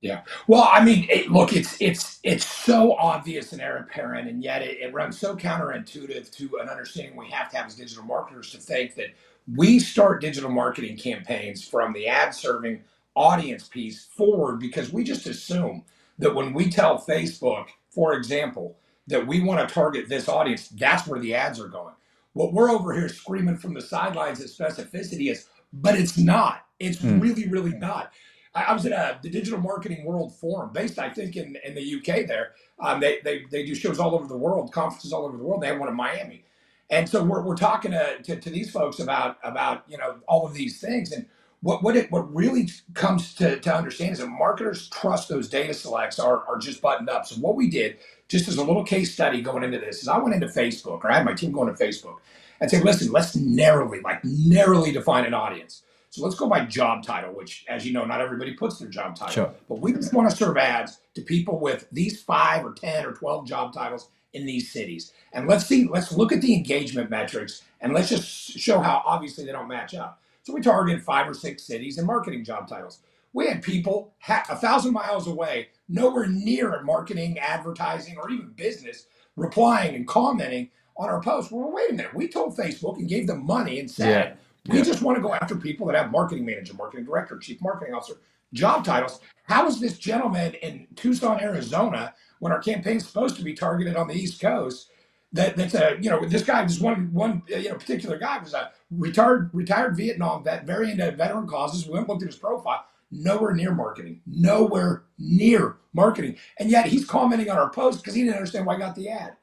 Yeah. 0.00 0.22
Well, 0.46 0.68
I 0.72 0.82
mean, 0.82 1.06
it, 1.10 1.30
look, 1.30 1.52
it's 1.52 1.76
it's 1.80 2.20
it's 2.22 2.46
so 2.46 2.94
obvious 2.94 3.52
and 3.52 3.60
heir 3.60 3.78
apparent, 3.78 4.28
and 4.28 4.42
yet 4.42 4.62
it, 4.62 4.78
it 4.80 4.94
runs 4.94 5.18
so 5.18 5.36
counterintuitive 5.36 6.30
to 6.36 6.58
an 6.62 6.70
understanding 6.70 7.16
we 7.16 7.28
have 7.30 7.50
to 7.50 7.58
have 7.58 7.66
as 7.66 7.74
digital 7.74 8.04
marketers 8.04 8.50
to 8.52 8.58
think 8.58 8.94
that 8.94 9.08
we 9.56 9.78
start 9.78 10.22
digital 10.22 10.50
marketing 10.50 10.96
campaigns 10.96 11.66
from 11.66 11.92
the 11.92 12.06
ad 12.08 12.34
serving 12.34 12.82
audience 13.14 13.68
piece 13.68 14.04
forward 14.06 14.58
because 14.58 14.92
we 14.92 15.04
just 15.04 15.26
assume 15.26 15.84
that 16.18 16.34
when 16.34 16.54
we 16.54 16.70
tell 16.70 16.98
Facebook, 16.98 17.66
for 17.90 18.14
example, 18.14 18.78
that 19.08 19.26
we 19.26 19.40
want 19.42 19.66
to 19.66 19.74
target 19.74 20.08
this 20.08 20.28
audience, 20.28 20.68
that's 20.68 21.06
where 21.06 21.20
the 21.20 21.34
ads 21.34 21.60
are 21.60 21.68
going. 21.68 21.94
What 22.34 22.52
we're 22.54 22.70
over 22.70 22.94
here 22.94 23.08
screaming 23.08 23.58
from 23.58 23.74
the 23.74 23.80
sidelines 23.82 24.40
at 24.40 24.48
specificity 24.48 25.30
is, 25.30 25.48
but 25.72 25.96
it's 25.98 26.18
not. 26.18 26.66
It's 26.80 26.98
Mm, 26.98 27.20
really, 27.20 27.48
really 27.48 27.76
not. 27.76 28.12
I, 28.54 28.64
I 28.64 28.72
was 28.74 28.86
at 28.86 28.92
a, 28.92 29.18
the 29.22 29.30
Digital 29.30 29.60
Marketing 29.60 30.04
World 30.04 30.34
Forum, 30.36 30.72
based, 30.72 30.98
I 30.98 31.10
think, 31.10 31.36
in, 31.36 31.56
in 31.64 31.74
the 31.74 31.96
UK. 31.96 32.26
There, 32.26 32.52
um, 32.80 33.00
they, 33.00 33.20
they 33.24 33.44
they 33.50 33.64
do 33.66 33.74
shows 33.74 33.98
all 34.00 34.14
over 34.14 34.26
the 34.28 34.36
world, 34.38 34.72
conferences 34.72 35.12
all 35.12 35.26
over 35.26 35.36
the 35.36 35.44
world. 35.44 35.62
They 35.62 35.68
have 35.68 35.78
one 35.80 35.88
in 35.90 35.96
Miami, 35.96 36.44
and 36.90 37.08
so 37.08 37.22
we're, 37.24 37.42
we're 37.42 37.56
talking 37.56 37.92
to, 37.92 38.18
to, 38.22 38.36
to 38.40 38.50
these 38.50 38.70
folks 38.70 39.00
about 39.00 39.38
about 39.44 39.84
you 39.88 39.98
know 39.98 40.18
all 40.28 40.46
of 40.46 40.54
these 40.54 40.80
things 40.80 41.12
and. 41.12 41.26
What, 41.62 41.82
what, 41.82 41.96
it, 41.96 42.10
what 42.10 42.34
really 42.34 42.70
comes 42.94 43.34
to, 43.34 43.60
to 43.60 43.74
understand 43.74 44.12
is 44.12 44.18
that 44.20 44.28
marketers 44.28 44.88
trust 44.88 45.28
those 45.28 45.48
data 45.48 45.74
selects 45.74 46.18
are, 46.18 46.44
are 46.46 46.58
just 46.58 46.80
buttoned 46.80 47.10
up. 47.10 47.26
So 47.26 47.36
what 47.36 47.54
we 47.54 47.68
did, 47.68 47.98
just 48.28 48.48
as 48.48 48.56
a 48.56 48.64
little 48.64 48.84
case 48.84 49.12
study 49.12 49.42
going 49.42 49.62
into 49.62 49.78
this, 49.78 50.02
is 50.02 50.08
I 50.08 50.16
went 50.18 50.34
into 50.34 50.46
Facebook, 50.46 51.04
or 51.04 51.10
I 51.10 51.16
had 51.16 51.26
my 51.26 51.34
team 51.34 51.52
going 51.52 51.74
to 51.74 51.84
Facebook, 51.84 52.16
and 52.60 52.70
say, 52.70 52.80
listen, 52.80 53.12
let's 53.12 53.36
narrowly, 53.36 54.00
like 54.00 54.24
narrowly 54.24 54.92
define 54.92 55.26
an 55.26 55.34
audience. 55.34 55.82
So 56.10 56.24
let's 56.24 56.34
go 56.34 56.48
by 56.48 56.64
job 56.64 57.04
title, 57.04 57.32
which, 57.32 57.64
as 57.68 57.86
you 57.86 57.92
know, 57.92 58.04
not 58.04 58.20
everybody 58.20 58.54
puts 58.54 58.78
their 58.78 58.88
job 58.88 59.14
title, 59.14 59.32
sure. 59.32 59.54
but 59.68 59.80
we 59.80 59.92
just 59.92 60.12
want 60.12 60.28
to 60.28 60.36
serve 60.36 60.56
ads 60.56 60.98
to 61.14 61.22
people 61.22 61.60
with 61.60 61.86
these 61.92 62.20
five 62.20 62.64
or 62.64 62.72
10 62.72 63.06
or 63.06 63.12
12 63.12 63.46
job 63.46 63.72
titles 63.72 64.08
in 64.32 64.44
these 64.44 64.72
cities. 64.72 65.12
And 65.32 65.46
let's 65.46 65.66
see, 65.66 65.86
let's 65.88 66.12
look 66.12 66.32
at 66.32 66.40
the 66.40 66.54
engagement 66.54 67.10
metrics 67.10 67.62
and 67.80 67.92
let's 67.92 68.08
just 68.08 68.26
show 68.26 68.80
how 68.80 69.02
obviously 69.06 69.44
they 69.44 69.52
don't 69.52 69.68
match 69.68 69.94
up. 69.94 70.20
So 70.42 70.54
we 70.54 70.60
targeted 70.60 71.02
five 71.02 71.28
or 71.28 71.34
six 71.34 71.64
cities 71.64 71.98
and 71.98 72.06
marketing 72.06 72.44
job 72.44 72.68
titles. 72.68 73.00
We 73.32 73.46
had 73.46 73.62
people 73.62 74.14
ha- 74.20 74.44
a 74.48 74.56
thousand 74.56 74.92
miles 74.92 75.26
away, 75.26 75.68
nowhere 75.88 76.26
near 76.26 76.82
marketing, 76.82 77.38
advertising, 77.38 78.16
or 78.16 78.30
even 78.30 78.48
business, 78.56 79.06
replying 79.36 79.94
and 79.94 80.06
commenting 80.08 80.70
on 80.96 81.08
our 81.08 81.20
post. 81.22 81.52
Well, 81.52 81.70
wait 81.72 81.90
a 81.90 81.94
minute. 81.94 82.14
We 82.14 82.28
told 82.28 82.56
Facebook 82.56 82.98
and 82.98 83.08
gave 83.08 83.26
them 83.26 83.46
money 83.46 83.78
and 83.78 83.90
said, 83.90 84.36
Yeah. 84.66 84.72
we 84.72 84.78
Yeah. 84.78 84.84
just 84.84 85.02
want 85.02 85.16
to 85.16 85.22
go 85.22 85.32
after 85.34 85.54
people 85.56 85.86
that 85.86 85.96
have 85.96 86.10
marketing 86.10 86.44
manager, 86.44 86.74
marketing 86.74 87.04
director, 87.04 87.38
chief 87.38 87.60
marketing 87.60 87.94
officer, 87.94 88.14
job 88.52 88.84
titles. 88.84 89.20
How 89.44 89.66
is 89.68 89.78
this 89.78 89.98
gentleman 89.98 90.54
in 90.54 90.88
Tucson, 90.96 91.40
Arizona, 91.40 92.14
when 92.40 92.50
our 92.50 92.60
campaign's 92.60 93.06
supposed 93.06 93.36
to 93.36 93.44
be 93.44 93.54
targeted 93.54 93.94
on 93.96 94.08
the 94.08 94.14
East 94.14 94.40
Coast? 94.40 94.90
That, 95.32 95.56
that's 95.56 95.74
a 95.74 95.96
you 96.00 96.10
know 96.10 96.24
this 96.26 96.42
guy 96.42 96.64
this 96.64 96.80
one 96.80 97.12
one 97.12 97.42
uh, 97.52 97.56
you 97.58 97.68
know 97.68 97.76
particular 97.76 98.18
guy 98.18 98.38
was 98.38 98.54
a 98.54 98.72
retired 98.90 99.50
retired 99.52 99.96
Vietnam 99.96 100.44
vet 100.44 100.66
very 100.66 100.90
into 100.90 101.10
veteran 101.12 101.46
causes 101.46 101.86
we 101.86 101.92
went 101.92 102.02
and 102.04 102.08
looked 102.08 102.22
at 102.22 102.28
his 102.30 102.38
profile 102.38 102.84
nowhere 103.12 103.54
near 103.54 103.74
marketing 103.74 104.20
nowhere 104.26 105.04
near 105.18 105.76
marketing. 105.92 106.36
And 106.58 106.70
yet 106.70 106.86
he's 106.86 107.04
commenting 107.04 107.50
on 107.50 107.58
our 107.58 107.70
post 107.70 107.98
because 108.02 108.14
he 108.14 108.22
didn't 108.22 108.36
understand 108.36 108.66
why 108.66 108.76
I 108.76 108.78
got 108.78 108.94
the 108.96 109.08
ad. 109.10 109.36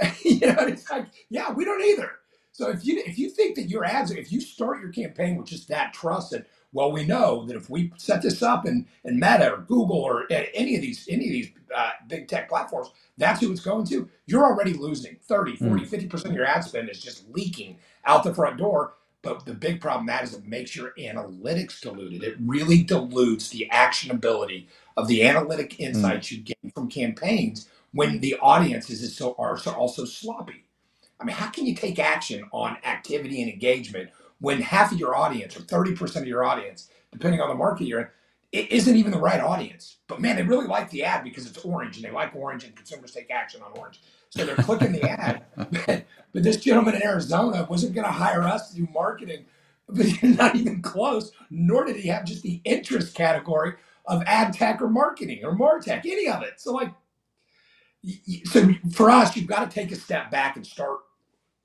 You 0.24 0.40
know 0.48 0.56
and 0.60 0.70
it's 0.70 0.90
like 0.90 1.06
yeah 1.30 1.52
we 1.52 1.64
don't 1.64 1.82
either. 1.84 2.12
So 2.52 2.70
if 2.70 2.84
you 2.86 3.02
if 3.06 3.18
you 3.18 3.30
think 3.30 3.56
that 3.56 3.68
your 3.68 3.84
ads 3.84 4.12
if 4.12 4.32
you 4.32 4.40
start 4.40 4.80
your 4.80 4.90
campaign 4.92 5.36
with 5.36 5.46
just 5.48 5.68
that 5.68 5.92
trust 5.92 6.30
that 6.32 6.46
well 6.74 6.92
we 6.92 7.06
know 7.06 7.46
that 7.46 7.56
if 7.56 7.70
we 7.70 7.92
set 7.98 8.22
this 8.22 8.42
up 8.42 8.66
in, 8.66 8.86
in 9.04 9.20
Meta 9.20 9.54
or 9.54 9.58
Google 9.62 9.98
or 10.02 10.26
a- 10.30 10.50
any 10.56 10.76
of 10.76 10.82
these 10.82 11.08
any 11.10 11.26
of 11.26 11.32
these 11.32 11.50
uh, 11.76 11.92
big 12.08 12.28
tech 12.28 12.50
platforms 12.50 12.90
that's 13.18 13.40
who 13.40 13.52
it's 13.52 13.62
going 13.62 13.86
to 13.88 14.10
you're 14.26 14.44
already 14.44 14.74
losing 14.74 15.16
30 15.22 15.56
40 15.56 15.86
50% 15.86 16.26
of 16.30 16.36
your 16.36 16.46
ad 16.46 16.64
spend 16.64 16.90
is 16.90 17.02
just 17.02 17.28
leaking 17.30 17.78
out 18.04 18.24
the 18.24 18.34
front 18.34 18.58
door. 18.58 18.94
But 19.22 19.44
the 19.46 19.54
big 19.54 19.80
problem 19.82 20.06
that 20.06 20.24
is 20.24 20.34
it 20.34 20.46
makes 20.46 20.74
your 20.76 20.94
analytics 20.98 21.80
diluted. 21.80 22.24
It 22.24 22.36
really 22.40 22.82
dilutes 22.82 23.50
the 23.50 23.68
actionability 23.72 24.66
of 24.96 25.08
the 25.08 25.24
analytic 25.24 25.78
insights 25.80 26.32
you 26.32 26.40
get 26.42 26.56
from 26.74 26.88
campaigns 26.88 27.68
when 27.92 28.20
the 28.20 28.36
audiences 28.40 29.02
is 29.02 29.16
so 29.16 29.34
are 29.38 29.58
so 29.58 29.72
also 29.72 30.06
sloppy. 30.06 30.64
I 31.20 31.24
mean, 31.24 31.36
how 31.36 31.48
can 31.50 31.66
you 31.66 31.74
take 31.74 31.98
action 31.98 32.44
on 32.52 32.78
activity 32.84 33.42
and 33.42 33.52
engagement 33.52 34.10
when 34.40 34.60
half 34.60 34.92
of 34.92 34.98
your 34.98 35.16
audience 35.16 35.56
or 35.56 35.60
30% 35.60 36.16
of 36.16 36.26
your 36.26 36.44
audience, 36.44 36.88
depending 37.12 37.40
on 37.40 37.48
the 37.48 37.54
market 37.54 37.86
you're 37.86 38.00
in, 38.00 38.08
it 38.52 38.70
isn't 38.70 38.96
even 38.96 39.10
the 39.12 39.18
right 39.18 39.40
audience? 39.40 39.96
But 40.06 40.20
man, 40.20 40.36
they 40.36 40.42
really 40.42 40.66
like 40.66 40.90
the 40.90 41.02
ad 41.04 41.24
because 41.24 41.46
it's 41.46 41.58
orange 41.64 41.96
and 41.96 42.04
they 42.04 42.10
like 42.10 42.34
orange 42.36 42.64
and 42.64 42.74
consumers 42.76 43.10
take 43.12 43.30
action 43.30 43.62
on 43.62 43.76
orange. 43.78 44.00
So 44.30 44.44
they're 44.44 44.56
clicking 44.56 44.92
the 44.92 45.02
ad. 45.08 45.44
but 45.56 46.42
this 46.42 46.58
gentleman 46.58 46.94
in 46.96 47.02
Arizona 47.02 47.66
wasn't 47.68 47.94
going 47.94 48.06
to 48.06 48.12
hire 48.12 48.42
us 48.42 48.70
to 48.70 48.76
do 48.76 48.88
marketing, 48.92 49.46
but 49.88 50.06
he's 50.06 50.36
not 50.38 50.56
even 50.56 50.82
close, 50.82 51.32
nor 51.50 51.84
did 51.84 51.96
he 51.96 52.08
have 52.08 52.24
just 52.24 52.42
the 52.42 52.60
interest 52.64 53.14
category 53.14 53.74
of 54.06 54.22
ad 54.26 54.52
tech 54.52 54.80
or 54.82 54.88
marketing 54.88 55.40
or 55.44 55.56
martech, 55.56 56.04
any 56.06 56.28
of 56.28 56.42
it. 56.42 56.60
So, 56.60 56.72
like, 56.72 56.92
so 58.44 58.68
for 58.92 59.10
us, 59.10 59.36
you've 59.36 59.46
got 59.46 59.68
to 59.68 59.74
take 59.74 59.90
a 59.92 59.96
step 59.96 60.30
back 60.30 60.56
and 60.56 60.66
start 60.66 60.98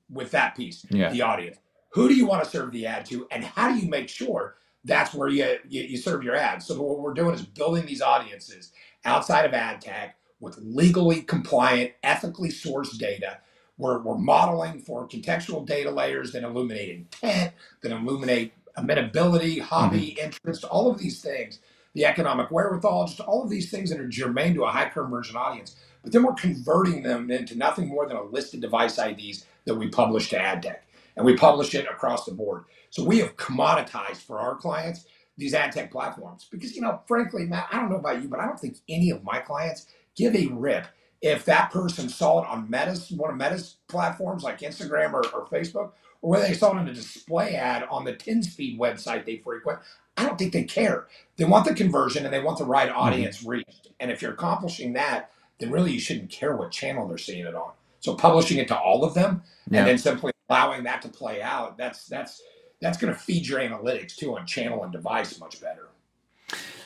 with 0.10 0.32
that 0.32 0.56
piece, 0.56 0.86
Yeah. 0.90 1.12
the 1.12 1.22
audience. 1.22 1.58
Who 1.89 2.08
do 2.08 2.15
you 2.15 2.25
want 2.25 2.43
to 2.43 2.49
serve 2.49 2.71
the 2.71 2.86
ad 2.86 3.06
to, 3.08 3.28
and 3.32 3.43
how 3.43 3.71
do 3.71 3.80
you 3.80 3.89
make 3.89 4.10
sure 4.10 4.56
that's 4.84 5.13
where 5.13 5.30
you, 5.30 5.58
you, 5.67 5.84
you 5.84 5.97
serve 5.97 6.23
your 6.23 6.36
ads? 6.36 6.65
So 6.65 6.82
what 6.82 6.99
we're 6.99 7.13
doing 7.13 7.34
is 7.34 7.41
building 7.41 7.86
these 7.86 8.02
audiences 8.02 8.71
outside 9.06 9.45
of 9.45 9.54
ad 9.54 9.82
tech 9.82 10.15
with 10.39 10.58
legally 10.62 11.21
compliant, 11.21 11.93
ethically 12.04 12.49
sourced 12.49 12.97
data. 12.97 13.39
We're, 13.78 13.99
we're 13.99 14.17
modeling 14.17 14.80
for 14.80 15.08
contextual 15.08 15.65
data 15.65 15.89
layers 15.89 16.32
that 16.34 16.43
illuminate 16.43 16.89
intent, 16.89 17.54
that 17.82 17.91
illuminate 17.91 18.54
amenability, 18.75 19.58
mm-hmm. 19.58 19.65
hobby, 19.65 20.17
interest, 20.21 20.63
all 20.65 20.91
of 20.91 20.99
these 20.99 21.21
things, 21.21 21.60
the 21.93 22.06
economic 22.06 22.52
wherewithal, 22.52 23.08
just 23.08 23.19
all 23.21 23.43
of 23.43 23.49
these 23.49 23.71
things 23.71 23.89
that 23.89 23.99
are 23.99 24.08
germane 24.08 24.54
to 24.54 24.63
a 24.63 24.69
high 24.69 24.89
conversion 24.89 25.36
audience. 25.36 25.75
But 26.04 26.12
then 26.13 26.23
we're 26.23 26.34
converting 26.34 27.04
them 27.04 27.30
into 27.32 27.58
nothing 27.58 27.88
more 27.88 28.08
than 28.08 28.17
a 28.17 28.23
list 28.23 28.54
of 28.54 28.62
device 28.62 28.97
IDs 28.97 29.45
that 29.65 29.75
we 29.75 29.89
publish 29.89 30.30
to 30.30 30.39
ad 30.39 30.63
tech. 30.63 30.86
And 31.20 31.26
we 31.26 31.36
publish 31.36 31.76
it 31.76 31.86
across 31.86 32.26
the 32.26 32.32
board. 32.32 32.64
So 32.90 33.04
we 33.04 33.20
have 33.20 33.38
commoditized 33.38 34.24
for 34.24 34.40
our 34.40 34.56
clients 34.56 35.06
these 35.38 35.54
ad 35.54 35.72
tech 35.72 35.92
platforms. 35.92 36.48
Because, 36.50 36.76
you 36.76 36.82
know, 36.82 37.02
frankly, 37.08 37.46
Matt, 37.46 37.68
I 37.72 37.78
don't 37.78 37.90
know 37.90 37.98
about 37.98 38.22
you, 38.22 38.28
but 38.28 38.40
I 38.40 38.46
don't 38.46 38.60
think 38.60 38.78
any 38.90 39.10
of 39.12 39.24
my 39.24 39.40
clients 39.40 39.88
give 40.16 40.36
a 40.36 40.48
rip 40.48 40.88
if 41.22 41.46
that 41.46 41.72
person 41.72 42.10
saw 42.10 42.42
it 42.44 42.48
on 42.48 42.70
Meta's, 42.70 43.12
one 43.12 43.32
of 43.32 43.38
Meta's 43.38 43.78
platforms 43.88 44.44
like 44.44 44.60
Instagram 44.60 45.14
or, 45.14 45.26
or 45.34 45.46
Facebook, 45.48 45.92
or 46.22 46.32
whether 46.32 46.48
they 46.48 46.54
saw 46.54 46.76
it 46.78 46.82
in 46.82 46.88
a 46.88 46.94
display 46.94 47.56
ad 47.56 47.86
on 47.90 48.06
the 48.06 48.14
TinsFeed 48.14 48.78
website 48.80 49.26
they 49.26 49.38
frequent. 49.38 49.80
I 50.18 50.26
don't 50.26 50.38
think 50.38 50.54
they 50.54 50.64
care. 50.64 51.08
They 51.38 51.46
want 51.46 51.66
the 51.66 51.74
conversion 51.74 52.26
and 52.26 52.34
they 52.34 52.42
want 52.42 52.58
the 52.58 52.66
right 52.66 52.90
mm-hmm. 52.90 53.00
audience 53.00 53.44
reached. 53.44 53.90
And 54.00 54.12
if 54.12 54.22
you're 54.22 54.34
accomplishing 54.34 54.94
that, 54.94 55.32
then 55.60 55.72
really 55.72 55.92
you 55.92 56.00
shouldn't 56.00 56.32
care 56.32 56.56
what 56.56 56.72
channel 56.72 57.08
they're 57.08 57.18
seeing 57.18 57.46
it 57.46 57.56
on. 57.56 57.72
So 58.00 58.16
publishing 58.16 58.58
it 58.60 58.70
to 58.70 58.78
all 58.78 59.04
of 59.04 59.14
them 59.14 59.44
Yeah. 59.70 59.80
and 59.80 59.88
then 59.90 59.98
simply 59.98 60.32
allowing 60.50 60.84
that 60.84 61.02
to 61.04 61.10
play 61.10 61.42
out, 61.42 61.78
that's 61.78 62.06
that's 62.06 62.42
that's 62.82 62.98
going 62.98 63.14
to 63.14 63.20
feed 63.20 63.48
your 63.48 63.60
analytics 63.60 64.16
too 64.16 64.38
on 64.38 64.46
channel 64.46 64.84
and 64.84 64.92
device 64.92 65.40
much 65.40 65.62
better. 65.62 65.90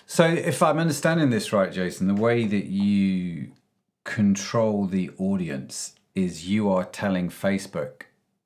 So, 0.06 0.26
if 0.26 0.62
I'm 0.62 0.80
understanding 0.80 1.30
this 1.30 1.54
right, 1.54 1.71
Jason, 1.71 2.08
the 2.08 2.13
way 2.13 2.45
that 2.45 2.65
you 2.65 3.52
control 4.04 4.86
the 4.86 5.12
audience 5.17 5.95
is 6.13 6.47
you 6.47 6.69
are 6.69 6.84
telling 6.84 7.30
Facebook 7.30 8.04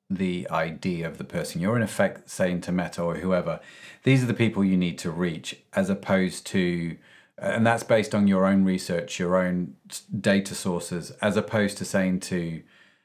the 0.08 0.48
ID 0.48 1.02
of 1.02 1.18
the 1.18 1.24
person. 1.24 1.60
You're 1.60 1.76
in 1.76 1.82
effect 1.82 2.30
saying 2.30 2.62
to 2.62 2.72
Meta 2.72 3.02
or 3.02 3.16
whoever, 3.16 3.60
these 4.04 4.22
are 4.22 4.26
the 4.26 4.34
people 4.34 4.64
you 4.64 4.76
need 4.76 4.98
to 4.98 5.10
reach, 5.10 5.56
as 5.74 5.90
opposed 5.90 6.46
to, 6.46 6.96
and 7.36 7.66
that's 7.66 7.82
based 7.82 8.14
on 8.14 8.26
your 8.26 8.46
own 8.46 8.64
research, 8.64 9.18
your 9.18 9.36
own 9.36 9.74
data 10.18 10.54
sources, 10.54 11.10
as 11.20 11.36
opposed 11.36 11.76
to 11.78 11.84
saying 11.84 12.20
to 12.20 12.62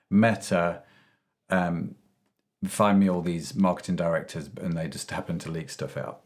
Meta, 0.10 0.84
um, 1.50 1.96
find 2.70 3.00
me 3.00 3.10
all 3.10 3.22
these 3.22 3.56
marketing 3.56 3.96
directors, 3.96 4.50
and 4.62 4.74
they 4.78 4.88
just 4.88 5.12
happen 5.12 5.40
to 5.40 5.52
leak 5.52 5.70
stuff 5.70 5.98
out. 5.98 6.22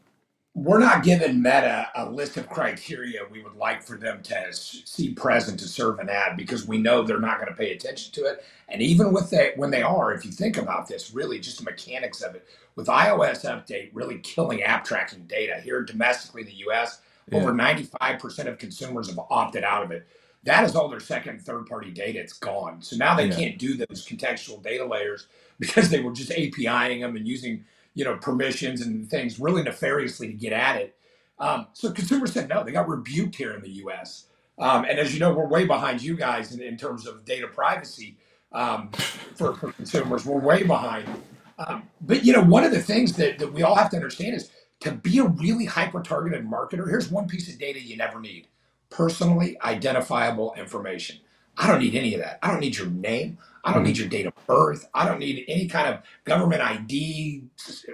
We're 0.55 0.79
not 0.79 1.03
giving 1.03 1.41
Meta 1.41 1.87
a 1.95 2.09
list 2.09 2.35
of 2.37 2.49
criteria 2.49 3.21
we 3.31 3.43
would 3.43 3.55
like 3.55 3.83
for 3.83 3.95
them 3.97 4.23
to 4.23 4.47
see 4.51 5.13
present 5.13 5.59
to 5.59 5.67
serve 5.67 5.99
an 5.99 6.09
ad 6.09 6.35
because 6.35 6.67
we 6.67 6.79
know 6.79 7.03
they're 7.03 7.19
not 7.19 7.37
going 7.39 7.49
to 7.51 7.57
pay 7.57 7.73
attention 7.73 8.11
to 8.13 8.25
it. 8.25 8.43
And 8.67 8.81
even 8.81 9.13
with 9.13 9.29
that, 9.29 9.55
when 9.57 9.71
they 9.71 9.83
are, 9.83 10.13
if 10.13 10.25
you 10.25 10.31
think 10.31 10.57
about 10.57 10.87
this, 10.87 11.13
really 11.13 11.39
just 11.39 11.59
the 11.59 11.63
mechanics 11.63 12.21
of 12.23 12.35
it, 12.35 12.47
with 12.75 12.87
iOS 12.87 13.45
update 13.45 13.91
really 13.93 14.17
killing 14.19 14.63
app 14.63 14.83
tracking 14.83 15.25
data 15.27 15.61
here 15.63 15.83
domestically 15.83 16.41
in 16.41 16.47
the 16.47 16.65
US, 16.69 17.01
over 17.31 17.53
95% 17.53 18.47
of 18.47 18.57
consumers 18.57 19.09
have 19.09 19.19
opted 19.29 19.63
out 19.63 19.83
of 19.83 19.91
it. 19.91 20.07
That 20.43 20.63
is 20.63 20.75
all 20.75 20.89
their 20.89 20.99
second 20.99 21.35
and 21.35 21.41
third 21.41 21.67
party 21.67 21.91
data. 21.91 22.19
It's 22.19 22.33
gone. 22.33 22.81
So 22.81 22.95
now 22.95 23.15
they 23.15 23.27
Yeah. 23.27 23.35
can't 23.35 23.59
do 23.59 23.75
those 23.77 24.07
contextual 24.07 24.63
data 24.63 24.85
layers 24.85 25.27
because 25.61 25.89
they 25.89 26.01
were 26.01 26.13
just 26.13 26.31
APIing 26.31 27.01
them 27.01 27.15
and 27.17 27.27
using 27.27 27.65
you 27.95 28.05
know 28.05 28.17
permissions 28.17 28.81
and 28.81 29.09
things 29.09 29.39
really 29.39 29.63
nefariously 29.63 30.27
to 30.27 30.33
get 30.33 30.53
at 30.53 30.77
it. 30.77 30.95
Um, 31.39 31.67
so 31.73 31.91
consumers 31.91 32.33
said 32.33 32.49
no. 32.49 32.63
They 32.63 32.71
got 32.73 32.89
rebuked 32.89 33.35
here 33.35 33.53
in 33.53 33.61
the 33.61 33.71
U.S. 33.85 34.27
Um, 34.59 34.85
and 34.85 34.99
as 34.99 35.13
you 35.13 35.19
know, 35.21 35.33
we're 35.33 35.47
way 35.47 35.65
behind 35.65 36.01
you 36.03 36.15
guys 36.17 36.53
in, 36.53 36.61
in 36.61 36.77
terms 36.77 37.07
of 37.07 37.25
data 37.25 37.47
privacy 37.47 38.17
um, 38.53 38.89
for, 39.35 39.55
for 39.55 39.71
consumers. 39.73 40.25
We're 40.25 40.39
way 40.39 40.63
behind. 40.63 41.07
Um, 41.59 41.83
but 42.01 42.25
you 42.25 42.33
know, 42.33 42.43
one 42.43 42.63
of 42.65 42.71
the 42.71 42.81
things 42.81 43.13
that, 43.17 43.39
that 43.39 43.53
we 43.53 43.63
all 43.63 43.75
have 43.75 43.89
to 43.91 43.97
understand 43.97 44.35
is 44.35 44.51
to 44.81 44.91
be 44.93 45.19
a 45.19 45.25
really 45.25 45.65
hyper 45.65 46.01
targeted 46.01 46.45
marketer. 46.45 46.89
Here's 46.89 47.11
one 47.11 47.27
piece 47.27 47.51
of 47.51 47.59
data 47.59 47.81
you 47.81 47.97
never 47.97 48.19
need: 48.21 48.47
personally 48.89 49.57
identifiable 49.63 50.55
information. 50.57 51.17
I 51.57 51.67
don't 51.67 51.79
need 51.81 51.95
any 51.95 52.15
of 52.15 52.21
that. 52.21 52.39
I 52.43 52.51
don't 52.51 52.61
need 52.61 52.77
your 52.77 52.87
name. 52.89 53.39
I 53.67 53.73
don't 53.73 53.83
need 53.83 53.99
your 53.99 54.09
date 54.09 54.27
of 54.27 54.33
birth. 54.47 54.89
I 54.95 55.05
don't 55.07 55.19
need 55.19 55.45
any 55.49 55.67
kind 55.69 55.89
of 55.95 56.01
government 56.25 56.63
ID 56.63 57.45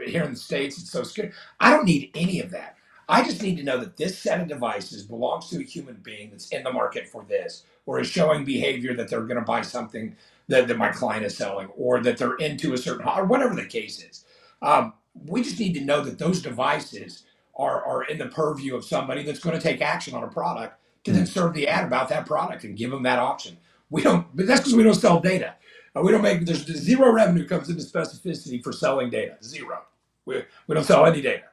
here 0.08 0.24
in 0.24 0.34
the 0.34 0.38
States. 0.40 0.80
It's 0.80 0.92
so 0.92 1.04
scary. 1.04 1.34
I 1.62 1.72
don't 1.72 1.86
need 1.86 2.12
any 2.16 2.42
of 2.42 2.52
that. 2.52 2.78
I 3.10 3.24
just 3.24 3.44
need 3.44 3.58
to 3.58 3.64
know 3.64 3.80
that 3.80 3.98
this 3.98 4.20
set 4.20 4.42
of 4.42 4.50
devices 4.50 5.04
belongs 5.06 5.50
to 5.50 5.60
a 5.60 5.64
human 5.64 5.98
being 6.04 6.32
that's 6.32 6.50
in 6.52 6.64
the 6.64 6.74
market 6.74 7.10
for 7.10 7.26
this, 7.30 7.66
or 7.88 8.02
is 8.02 8.08
showing 8.08 8.46
behavior 8.46 8.96
that 8.96 9.10
they're 9.10 9.24
going 9.24 9.40
to 9.40 9.46
buy 9.46 9.64
something 9.64 10.16
that, 10.50 10.70
that 10.70 10.78
my 10.78 10.92
client 10.92 11.26
is 11.26 11.38
selling, 11.38 11.70
or 11.78 12.02
that 12.02 12.18
they're 12.20 12.38
into 12.38 12.74
a 12.74 12.80
certain, 12.80 13.08
or 13.08 13.26
whatever 13.26 13.56
the 13.56 13.66
case 13.68 14.04
is. 14.04 14.26
Um, 14.64 14.94
we 15.28 15.44
just 15.44 15.60
need 15.60 15.76
to 15.76 15.82
know 15.82 16.04
that 16.04 16.20
those 16.20 16.42
devices 16.44 17.26
are, 17.58 17.86
are 17.86 18.06
in 18.06 18.20
the 18.20 18.28
purview 18.28 18.76
of 18.78 18.86
somebody 18.86 19.24
that's 19.24 19.40
going 19.42 19.58
to 19.58 19.64
take 19.64 19.82
action 19.82 20.16
on 20.16 20.24
a 20.24 20.30
product 20.30 20.80
to 21.06 21.14
then 21.14 21.28
serve 21.28 21.56
the 21.56 21.68
ad 21.68 21.86
about 21.88 22.10
that 22.10 22.28
product 22.28 22.66
and 22.66 22.78
give 22.78 22.92
them 22.92 23.04
that 23.04 23.20
option. 23.20 23.58
We 23.94 24.02
don't, 24.02 24.26
but 24.36 24.48
that's 24.48 24.62
because 24.62 24.74
we 24.76 24.82
don't 24.82 24.96
sell 24.96 25.20
data. 25.20 25.54
Uh, 25.96 26.02
we 26.02 26.12
don't 26.12 26.24
make, 26.24 26.44
there's 26.48 26.66
zero 26.66 27.12
revenue 27.12 27.48
comes 27.48 27.70
into 27.70 27.84
specificity 27.84 28.58
for 28.64 28.72
selling 28.74 29.12
data. 29.12 29.38
Zero. 29.44 29.84
We, 30.26 30.44
we 30.66 30.74
don't 30.74 30.84
sell 30.84 31.06
any 31.06 31.22
data. 31.22 31.44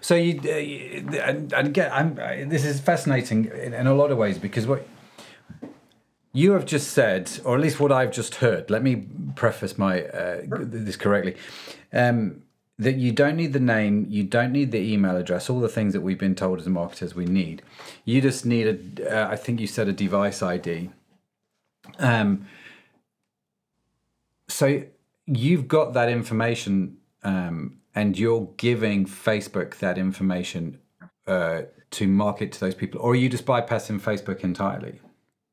So 0.00 0.16
you, 0.16 0.40
uh, 0.44 0.56
you- 0.56 1.20
and, 1.30 1.52
and 1.52 1.68
again, 1.68 1.90
I'm, 1.92 2.16
this 2.48 2.64
is 2.64 2.80
fascinating 2.80 3.44
in, 3.44 3.72
in 3.74 3.86
a 3.86 3.94
lot 3.94 4.10
of 4.10 4.18
ways 4.18 4.38
because 4.38 4.66
what 4.66 4.84
you 6.32 6.50
have 6.52 6.66
just 6.66 6.88
said, 6.90 7.30
or 7.44 7.54
at 7.54 7.60
least 7.60 7.78
what 7.78 7.92
I've 7.92 8.10
just 8.10 8.36
heard. 8.36 8.68
Let 8.68 8.82
me 8.82 9.06
preface 9.36 9.78
my 9.78 10.02
uh, 10.02 10.40
this 10.48 10.96
correctly. 10.96 11.36
Um, 11.92 12.42
that 12.80 12.96
you 12.96 13.12
don't 13.12 13.36
need 13.36 13.52
the 13.52 13.60
name, 13.60 14.06
you 14.08 14.24
don't 14.24 14.50
need 14.52 14.72
the 14.72 14.78
email 14.80 15.16
address, 15.16 15.48
all 15.50 15.60
the 15.60 15.68
things 15.68 15.92
that 15.92 16.00
we've 16.00 16.18
been 16.18 16.34
told 16.34 16.58
as 16.58 16.66
marketers 16.66 17.14
we 17.14 17.26
need. 17.26 17.62
You 18.04 18.20
just 18.20 18.44
need 18.46 18.66
a, 18.66 18.76
uh, 19.26 19.30
I 19.30 19.36
think 19.36 19.60
you 19.60 19.66
said 19.68 19.86
a 19.86 19.92
device 19.92 20.42
ID. 20.42 20.90
Um, 21.98 22.46
so 24.48 24.82
you've 25.26 25.68
got 25.68 25.92
that 25.94 26.08
information 26.08 26.96
um, 27.22 27.78
and 27.94 28.18
you're 28.18 28.48
giving 28.56 29.06
Facebook 29.06 29.76
that 29.78 29.98
information 29.98 30.78
uh, 31.26 31.62
to 31.92 32.06
market 32.08 32.52
to 32.52 32.60
those 32.60 32.74
people, 32.74 33.00
or 33.00 33.12
are 33.12 33.16
you 33.16 33.28
just 33.28 33.44
bypassing 33.44 34.00
Facebook 34.00 34.40
entirely? 34.44 35.00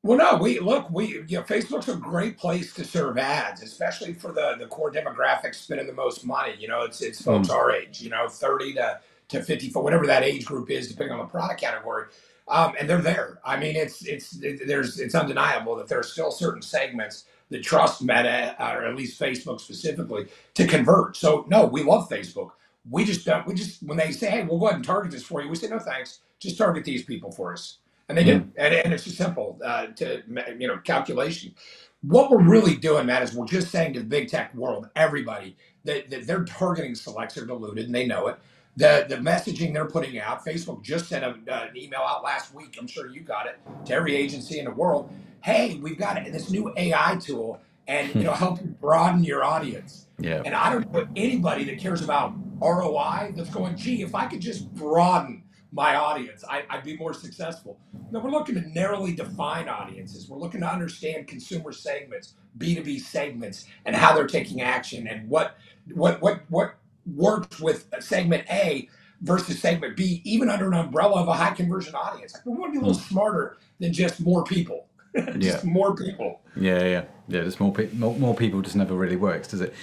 Well, 0.04 0.16
no, 0.18 0.36
we 0.36 0.60
look, 0.60 0.88
we 0.90 1.24
you 1.26 1.38
know, 1.38 1.42
Facebook's 1.42 1.88
a 1.88 1.96
great 1.96 2.38
place 2.38 2.72
to 2.74 2.84
serve 2.84 3.18
ads, 3.18 3.62
especially 3.62 4.14
for 4.14 4.32
the 4.32 4.54
the 4.58 4.66
core 4.66 4.92
demographic 4.92 5.54
spending 5.54 5.86
the 5.88 5.92
most 5.92 6.24
money. 6.24 6.54
You 6.58 6.68
know, 6.68 6.82
it's 6.82 7.00
it's 7.02 7.20
folks 7.20 7.48
Mm. 7.48 7.54
our 7.54 7.72
age, 7.72 8.00
you 8.00 8.08
know, 8.10 8.28
30 8.28 8.74
to 8.74 9.00
to 9.28 9.42
54, 9.42 9.82
whatever 9.82 10.06
that 10.06 10.22
age 10.22 10.46
group 10.46 10.70
is, 10.70 10.88
depending 10.88 11.12
on 11.12 11.18
the 11.18 11.26
product 11.30 11.60
category. 11.60 12.06
Um, 12.48 12.74
and 12.80 12.88
they're 12.90 13.02
there. 13.02 13.40
I 13.44 13.58
mean, 13.58 13.76
it's 13.76 14.04
it's 14.06 14.36
it, 14.42 14.66
there's 14.66 15.00
it's 15.00 15.14
undeniable 15.14 15.76
that 15.76 15.88
there 15.88 16.00
are 16.00 16.04
still 16.04 16.30
certain 16.30 16.62
segments 16.62 17.26
that 17.50 17.62
trust 17.64 18.02
Meta, 18.02 18.56
or 18.60 18.84
at 18.86 18.96
least 18.96 19.20
Facebook 19.20 19.60
specifically, 19.60 20.28
to 20.54 20.66
convert. 20.66 21.16
So 21.16 21.46
no, 21.48 21.66
we 21.66 21.82
love 21.84 22.08
Facebook. 22.10 22.50
We 22.90 23.04
just 23.04 23.26
don't. 23.26 23.46
We 23.46 23.54
just 23.54 23.82
when 23.82 23.98
they 23.98 24.12
say, 24.12 24.30
"Hey, 24.30 24.44
we'll 24.44 24.58
go 24.60 24.66
ahead 24.66 24.76
and 24.76 24.84
target 24.84 25.12
this 25.12 25.24
for 25.24 25.42
you," 25.42 25.48
we 25.50 25.56
say, 25.56 25.68
"No, 25.68 25.78
thanks. 25.80 26.20
Just 26.40 26.58
target 26.58 26.84
these 26.84 27.04
people 27.04 27.32
for 27.32 27.52
us." 27.52 27.78
And 28.08 28.18
they 28.18 28.24
do, 28.24 28.32
and, 28.56 28.74
and 28.74 28.94
it's 28.94 29.04
just 29.04 29.18
simple 29.18 29.58
uh, 29.64 29.88
to 29.96 30.22
you 30.58 30.68
know 30.68 30.78
calculation. 30.78 31.54
What 32.02 32.30
we're 32.30 32.42
really 32.42 32.76
doing, 32.76 33.06
Matt, 33.06 33.22
is 33.24 33.34
we're 33.34 33.46
just 33.46 33.70
saying 33.70 33.94
to 33.94 34.00
the 34.00 34.06
big 34.06 34.28
tech 34.28 34.54
world, 34.54 34.88
everybody, 34.96 35.56
that, 35.84 36.10
that 36.10 36.26
they're 36.26 36.44
targeting 36.44 36.94
selects 36.94 37.38
are 37.38 37.46
diluted, 37.46 37.86
and 37.86 37.94
they 37.94 38.06
know 38.06 38.28
it. 38.28 38.38
The 38.78 39.06
the 39.08 39.16
messaging 39.16 39.72
they're 39.72 39.86
putting 39.86 40.20
out, 40.20 40.44
Facebook 40.44 40.82
just 40.82 41.08
sent 41.08 41.24
a, 41.24 41.30
uh, 41.52 41.66
an 41.68 41.76
email 41.76 42.00
out 42.00 42.22
last 42.22 42.54
week. 42.54 42.76
I'm 42.80 42.86
sure 42.86 43.08
you 43.08 43.22
got 43.22 43.46
it 43.46 43.58
to 43.86 43.92
every 43.92 44.14
agency 44.14 44.60
in 44.60 44.66
the 44.66 44.70
world. 44.70 45.10
Hey, 45.42 45.74
we've 45.82 45.98
got 45.98 46.24
this 46.26 46.48
new 46.48 46.72
AI 46.76 47.18
tool, 47.20 47.60
and 47.88 48.14
it'll 48.14 48.34
help 48.34 48.60
you 48.60 48.68
broaden 48.68 49.24
your 49.24 49.42
audience. 49.42 50.06
Yeah. 50.20 50.42
And 50.44 50.54
I 50.54 50.72
don't 50.72 50.92
know 50.92 51.08
anybody 51.16 51.64
that 51.64 51.78
cares 51.78 52.02
about 52.02 52.34
ROI 52.60 53.32
that's 53.34 53.50
going, 53.50 53.76
gee, 53.76 54.02
if 54.02 54.14
I 54.14 54.26
could 54.26 54.40
just 54.40 54.72
broaden 54.74 55.42
my 55.72 55.96
audience, 55.96 56.44
I, 56.48 56.64
I'd 56.70 56.84
be 56.84 56.96
more 56.96 57.12
successful. 57.12 57.78
No, 58.10 58.20
we're 58.20 58.30
looking 58.30 58.54
to 58.54 58.68
narrowly 58.68 59.12
define 59.12 59.68
audiences. 59.68 60.28
We're 60.28 60.38
looking 60.38 60.60
to 60.60 60.70
understand 60.70 61.26
consumer 61.26 61.72
segments, 61.72 62.34
B2B 62.58 63.00
segments, 63.00 63.66
and 63.84 63.94
how 63.94 64.14
they're 64.14 64.26
taking 64.26 64.62
action 64.62 65.08
and 65.08 65.28
what 65.28 65.56
what 65.94 66.20
what 66.22 66.42
what 66.48 66.76
works 67.14 67.60
with 67.60 67.88
segment 68.00 68.44
A 68.50 68.88
versus 69.20 69.60
segment 69.60 69.96
B, 69.96 70.20
even 70.24 70.48
under 70.48 70.68
an 70.68 70.74
umbrella 70.74 71.22
of 71.22 71.28
a 71.28 71.32
high 71.32 71.52
conversion 71.52 71.94
audience. 71.94 72.34
Like, 72.34 72.46
we 72.46 72.52
want 72.52 72.72
to 72.74 72.78
be 72.80 72.84
a 72.84 72.86
little 72.86 73.00
smarter 73.00 73.56
than 73.80 73.92
just 73.92 74.20
more 74.20 74.44
people. 74.44 74.86
just 75.38 75.64
more 75.64 75.96
people. 75.96 76.40
Yeah, 76.56 76.84
yeah, 76.84 77.04
yeah. 77.28 77.42
Just 77.42 77.60
more, 77.60 77.72
pe- 77.72 77.90
more, 77.92 78.14
more 78.16 78.34
people 78.34 78.62
just 78.62 78.76
never 78.76 78.94
really 78.94 79.16
works, 79.16 79.48
does 79.48 79.60
it? 79.60 79.74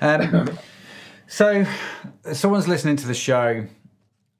Um, 0.00 0.50
so, 1.26 1.64
someone's 2.32 2.68
listening 2.68 2.96
to 2.96 3.06
the 3.06 3.14
show. 3.14 3.66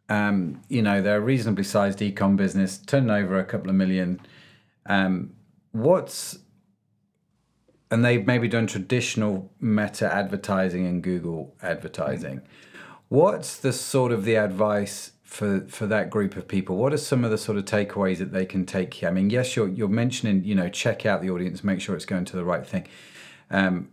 Um, 0.08 0.60
you 0.68 0.82
know, 0.82 1.00
they're 1.00 1.16
a 1.16 1.20
reasonably 1.20 1.64
sized 1.64 2.00
ecom 2.00 2.36
business, 2.36 2.78
turning 2.78 3.10
over 3.10 3.38
a 3.38 3.44
couple 3.44 3.70
of 3.70 3.76
million. 3.76 4.20
Um, 4.86 5.32
what's 5.70 6.38
and 7.92 8.02
they've 8.02 8.26
maybe 8.26 8.48
done 8.48 8.66
traditional 8.66 9.52
meta 9.60 10.10
advertising 10.10 10.86
and 10.86 11.02
Google 11.02 11.54
advertising. 11.62 12.40
What's 13.08 13.58
the 13.58 13.70
sort 13.70 14.12
of 14.12 14.24
the 14.24 14.36
advice 14.36 15.12
for 15.22 15.66
for 15.68 15.86
that 15.88 16.08
group 16.08 16.34
of 16.34 16.48
people? 16.48 16.78
What 16.78 16.94
are 16.94 16.96
some 16.96 17.22
of 17.22 17.30
the 17.30 17.36
sort 17.36 17.58
of 17.58 17.66
takeaways 17.66 18.16
that 18.16 18.32
they 18.32 18.46
can 18.46 18.64
take 18.64 18.94
here? 18.94 19.10
I 19.10 19.12
mean, 19.12 19.28
yes, 19.28 19.54
you're 19.54 19.68
you're 19.68 19.88
mentioning, 19.88 20.42
you 20.42 20.54
know, 20.54 20.70
check 20.70 21.04
out 21.04 21.20
the 21.20 21.28
audience, 21.28 21.62
make 21.62 21.82
sure 21.82 21.94
it's 21.94 22.06
going 22.06 22.24
to 22.24 22.36
the 22.36 22.44
right 22.44 22.66
thing. 22.66 22.88
Um, 23.50 23.90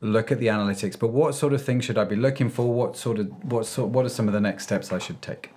look 0.00 0.32
at 0.32 0.40
the 0.40 0.48
analytics, 0.48 0.98
but 0.98 1.10
what 1.10 1.36
sort 1.36 1.52
of 1.52 1.62
things 1.62 1.84
should 1.84 1.98
I 1.98 2.04
be 2.04 2.16
looking 2.16 2.50
for? 2.50 2.74
What 2.74 2.96
sort 2.96 3.20
of 3.20 3.28
what 3.44 3.64
sort 3.64 3.90
what 3.90 4.04
are 4.04 4.08
some 4.08 4.26
of 4.26 4.34
the 4.34 4.40
next 4.40 4.64
steps 4.64 4.92
I 4.92 4.98
should 4.98 5.22
take? 5.22 5.50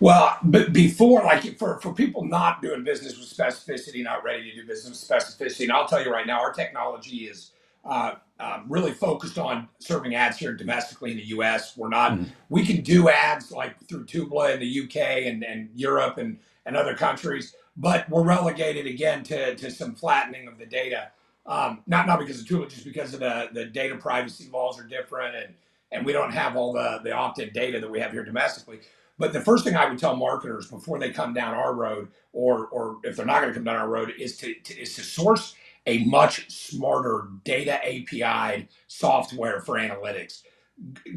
Well, 0.00 0.36
but 0.42 0.72
before, 0.72 1.22
like 1.24 1.58
for, 1.58 1.80
for 1.80 1.92
people 1.92 2.24
not 2.24 2.60
doing 2.60 2.84
business 2.84 3.18
with 3.18 3.28
specificity, 3.28 4.02
not 4.04 4.22
ready 4.24 4.50
to 4.50 4.56
do 4.60 4.66
business 4.66 5.08
with 5.08 5.22
specificity, 5.22 5.62
and 5.64 5.72
I'll 5.72 5.88
tell 5.88 6.04
you 6.04 6.10
right 6.12 6.26
now, 6.26 6.40
our 6.40 6.52
technology 6.52 7.26
is 7.26 7.52
uh, 7.84 8.14
um, 8.40 8.64
really 8.68 8.92
focused 8.92 9.38
on 9.38 9.68
serving 9.78 10.14
ads 10.14 10.36
here 10.36 10.52
domestically 10.52 11.12
in 11.12 11.16
the 11.16 11.26
U.S. 11.28 11.76
We're 11.76 11.88
not. 11.88 12.12
Mhm. 12.12 12.28
We 12.50 12.66
can 12.66 12.82
do 12.82 13.08
ads 13.08 13.50
like 13.52 13.78
through 13.88 14.04
Taboola 14.06 14.52
in 14.54 14.60
the 14.60 14.66
U.K. 14.66 15.28
and, 15.28 15.42
and 15.44 15.70
Europe 15.74 16.18
and, 16.18 16.38
and 16.66 16.76
other 16.76 16.94
countries, 16.94 17.54
but 17.76 18.08
we're 18.10 18.24
relegated 18.24 18.86
again 18.86 19.22
to, 19.24 19.54
to 19.54 19.70
some 19.70 19.94
flattening 19.94 20.48
of 20.48 20.58
the 20.58 20.66
data. 20.66 21.10
Um, 21.46 21.82
not 21.86 22.06
not 22.06 22.18
because 22.18 22.40
of 22.40 22.46
Taboola, 22.46 22.68
just 22.68 22.84
because 22.84 23.14
of 23.14 23.20
the, 23.20 23.48
the 23.52 23.64
data 23.66 23.96
privacy 23.96 24.50
laws 24.52 24.78
are 24.78 24.84
different, 24.86 25.36
and 25.36 25.54
and 25.92 26.04
we 26.04 26.12
don't 26.12 26.32
have 26.32 26.56
all 26.56 26.72
the 26.72 27.00
the 27.04 27.12
opt-in 27.12 27.50
data 27.54 27.80
that 27.80 27.90
we 27.90 28.00
have 28.00 28.10
here 28.12 28.24
domestically. 28.24 28.80
But 29.18 29.32
the 29.32 29.40
first 29.40 29.64
thing 29.64 29.76
I 29.76 29.88
would 29.88 29.98
tell 29.98 30.16
marketers 30.16 30.68
before 30.68 30.98
they 30.98 31.10
come 31.10 31.34
down 31.34 31.54
our 31.54 31.74
road, 31.74 32.08
or 32.32 32.66
or 32.68 32.98
if 33.04 33.16
they're 33.16 33.26
not 33.26 33.40
going 33.40 33.52
to 33.52 33.54
come 33.58 33.64
down 33.64 33.76
our 33.76 33.88
road, 33.88 34.12
is 34.18 34.36
to, 34.38 34.54
to 34.54 34.80
is 34.80 34.94
to 34.96 35.02
source 35.02 35.54
a 35.86 36.04
much 36.04 36.50
smarter 36.50 37.28
data 37.44 37.78
API 37.84 38.68
software 38.88 39.60
for 39.60 39.76
analytics. 39.76 40.42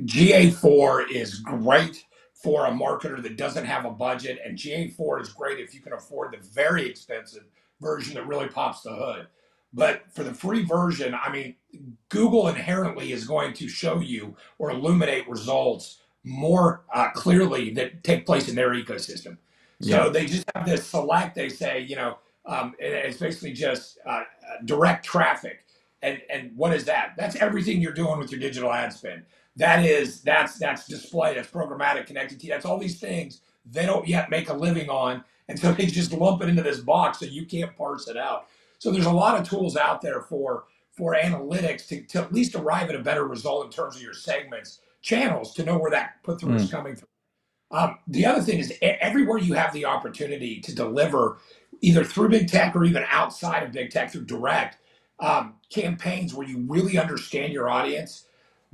GA4 0.06 1.12
is 1.12 1.40
great 1.40 2.06
for 2.34 2.66
a 2.68 2.72
marketer 2.72 3.22
that 3.22 3.38
doesn't 3.38 3.66
have 3.66 3.86
a 3.86 3.92
budget, 3.92 4.40
and 4.46 4.58
GA4 4.58 5.22
is 5.22 5.30
great 5.30 5.60
if 5.60 5.74
you 5.74 5.82
can 5.82 5.94
afford 5.94 6.34
the 6.34 6.48
very 6.48 6.88
expensive 6.88 7.46
version 7.82 8.16
that 8.16 8.28
really 8.28 8.48
pops 8.48 8.82
the 8.82 8.96
hood. 8.96 9.28
But 9.74 10.04
for 10.14 10.24
the 10.24 10.34
free 10.34 10.64
version, 10.64 11.16
I 11.16 11.32
mean, 11.32 11.56
Google 12.10 12.48
inherently 12.48 13.12
is 13.12 13.28
going 13.28 13.54
to 13.56 13.68
show 13.68 14.00
you 14.00 14.36
or 14.58 14.72
illuminate 14.72 15.30
results 15.30 16.00
more 16.26 16.84
uh, 16.94 17.12
clearly 17.12 17.72
that 17.76 18.04
take 18.04 18.26
place 18.26 18.50
in 18.50 18.56
their 18.56 18.72
ecosystem. 18.72 19.38
So 19.82 20.06
Yeah. 20.06 20.10
they 20.10 20.26
just 20.26 20.46
have 20.56 20.66
this 20.66 20.86
select. 20.86 21.36
They 21.36 21.50
say, 21.50 21.82
you 21.82 21.96
know, 21.96 22.18
um, 22.46 22.76
and 22.82 22.94
it's 22.94 23.18
basically 23.20 23.54
just 23.54 24.00
uh, 24.06 24.10
uh, 24.10 24.24
direct 24.66 25.06
traffic. 25.06 25.66
And 26.04 26.22
and 26.32 26.52
what 26.56 26.74
is 26.74 26.86
that? 26.86 27.14
That's 27.18 27.36
everything 27.38 27.82
you're 27.82 27.94
doing 27.94 28.20
with 28.20 28.32
your 28.32 28.40
digital 28.40 28.72
ad 28.74 28.94
spend. 28.94 29.24
That 29.58 29.86
is 29.86 30.22
that's 30.22 30.58
that's 30.60 30.88
display. 30.88 31.36
That's 31.36 31.50
programmatic, 31.50 32.08
connected 32.08 32.40
TV. 32.40 32.50
That's 32.50 32.66
all 32.66 32.78
these 32.80 33.00
things 33.00 33.42
they 33.66 33.86
don't 33.86 34.08
yet 34.08 34.30
make 34.30 34.50
a 34.50 34.54
living 34.54 34.90
on, 34.90 35.24
and 35.50 35.60
so 35.60 35.72
they 35.74 35.86
just 35.88 36.14
lump 36.14 36.42
it 36.44 36.50
into 36.50 36.64
this 36.64 36.80
box 36.80 37.20
so 37.20 37.26
you 37.26 37.46
can't 37.46 37.76
parse 37.78 38.08
it 38.10 38.18
out. 38.18 38.48
So 38.80 38.92
there's 38.92 39.06
a 39.08 39.12
lot 39.12 39.40
of 39.40 39.48
tools 39.48 39.78
out 39.78 40.02
there 40.02 40.22
for 40.22 40.66
for 40.92 41.16
analytics 41.16 41.88
to, 41.90 42.02
to 42.04 42.20
at 42.22 42.34
least 42.34 42.56
arrive 42.56 42.90
at 42.90 42.96
a 42.96 43.00
better 43.00 43.26
result 43.28 43.66
in 43.66 43.72
terms 43.72 43.96
of 43.98 44.02
your 44.04 44.14
segments, 44.14 44.82
channels 45.02 45.54
to 45.56 45.66
know 45.66 45.78
where 45.80 45.92
that 45.92 46.24
put 46.24 46.42
through 46.42 46.56
is 46.56 46.66
coming 46.66 46.96
from. 46.96 47.00
Um, 47.72 48.00
the 48.08 48.26
other 48.26 48.42
thing 48.42 48.60
is 48.60 48.74
everywhere 48.82 49.38
you 49.38 49.54
have 49.54 49.74
the 49.74 49.86
opportunity 49.86 50.60
to 50.62 50.74
deliver, 50.74 51.38
either 51.82 52.04
through 52.04 52.30
big 52.30 52.48
tech 52.50 52.76
or 52.76 52.86
even 52.86 53.04
outside 53.10 53.64
of 53.64 53.72
big 53.72 53.92
tech 53.92 54.12
through 54.12 54.26
direct 54.26 54.78
um, 55.20 55.56
campaigns 55.70 56.34
where 56.34 56.48
you 56.48 56.66
really 56.68 56.98
understand 56.98 57.52
your 57.52 57.70
audience. 57.70 58.26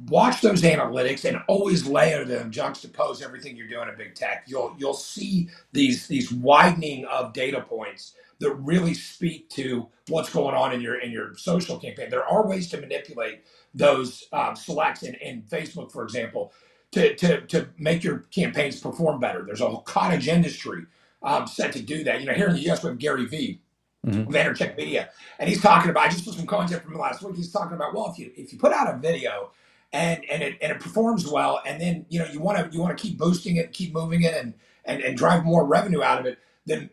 Watch 0.07 0.41
those 0.41 0.63
analytics 0.63 1.25
and 1.25 1.37
always 1.47 1.85
layer 1.87 2.25
them, 2.25 2.51
juxtapose 2.51 3.21
everything 3.23 3.55
you're 3.55 3.67
doing 3.67 3.87
in 3.89 3.95
big 3.97 4.15
tech. 4.15 4.43
You'll 4.47 4.75
you'll 4.77 4.93
see 4.95 5.49
these 5.71 6.07
these 6.07 6.31
widening 6.31 7.05
of 7.05 7.33
data 7.33 7.61
points 7.61 8.13
that 8.39 8.53
really 8.55 8.93
speak 8.93 9.49
to 9.51 9.87
what's 10.09 10.31
going 10.33 10.55
on 10.55 10.73
in 10.73 10.81
your 10.81 10.99
in 10.99 11.11
your 11.11 11.35
social 11.37 11.77
campaign. 11.79 12.09
There 12.09 12.25
are 12.25 12.47
ways 12.47 12.69
to 12.69 12.81
manipulate 12.81 13.43
those 13.75 14.25
um, 14.33 14.55
selects 14.55 15.03
in, 15.03 15.15
in 15.15 15.43
Facebook, 15.43 15.91
for 15.91 16.03
example, 16.03 16.53
to, 16.93 17.15
to, 17.17 17.41
to 17.41 17.69
make 17.77 18.03
your 18.03 18.19
campaigns 18.31 18.79
perform 18.79 19.19
better. 19.19 19.43
There's 19.45 19.61
a 19.61 19.67
whole 19.69 19.81
cottage 19.81 20.29
industry 20.29 20.85
um, 21.23 21.47
set 21.47 21.73
to 21.73 21.81
do 21.81 22.03
that. 22.05 22.21
You 22.21 22.27
know, 22.27 22.33
here 22.33 22.47
in 22.47 22.55
the 22.55 22.69
US, 22.71 22.83
we 22.83 22.89
have 22.89 22.99
Gary 22.99 23.25
Vee, 23.27 23.61
Mhm. 24.05 24.27
Vaynerchuk 24.27 24.77
Media, 24.77 25.09
and 25.39 25.49
he's 25.49 25.61
talking 25.61 25.89
about. 25.89 26.05
I 26.05 26.09
just 26.09 26.25
put 26.25 26.35
some 26.35 26.45
content 26.47 26.83
from 26.83 26.93
last 26.97 27.23
week. 27.23 27.35
He's 27.35 27.51
talking 27.51 27.75
about 27.75 27.95
well, 27.95 28.11
if 28.11 28.19
you 28.19 28.31
if 28.37 28.53
you 28.53 28.59
put 28.59 28.71
out 28.71 28.93
a 28.93 28.97
video 28.99 29.51
and 29.93 30.23
and 30.29 30.43
it 30.43 30.59
and 30.61 30.71
it 30.71 30.79
performs 30.79 31.27
well, 31.27 31.59
and 31.65 31.81
then 31.81 32.05
you 32.09 32.19
know 32.19 32.27
you 32.31 32.39
want 32.39 32.59
to 32.59 32.75
you 32.75 32.81
want 32.81 32.95
to 32.97 33.01
keep 33.01 33.17
boosting 33.17 33.57
it, 33.57 33.73
keep 33.73 33.93
moving 33.93 34.21
it, 34.21 34.35
and 34.35 34.53
and 34.85 35.01
and 35.01 35.17
drive 35.17 35.43
more 35.43 35.65
revenue 35.65 36.03
out 36.03 36.19
of 36.19 36.27
it. 36.27 36.37
Then 36.67 36.91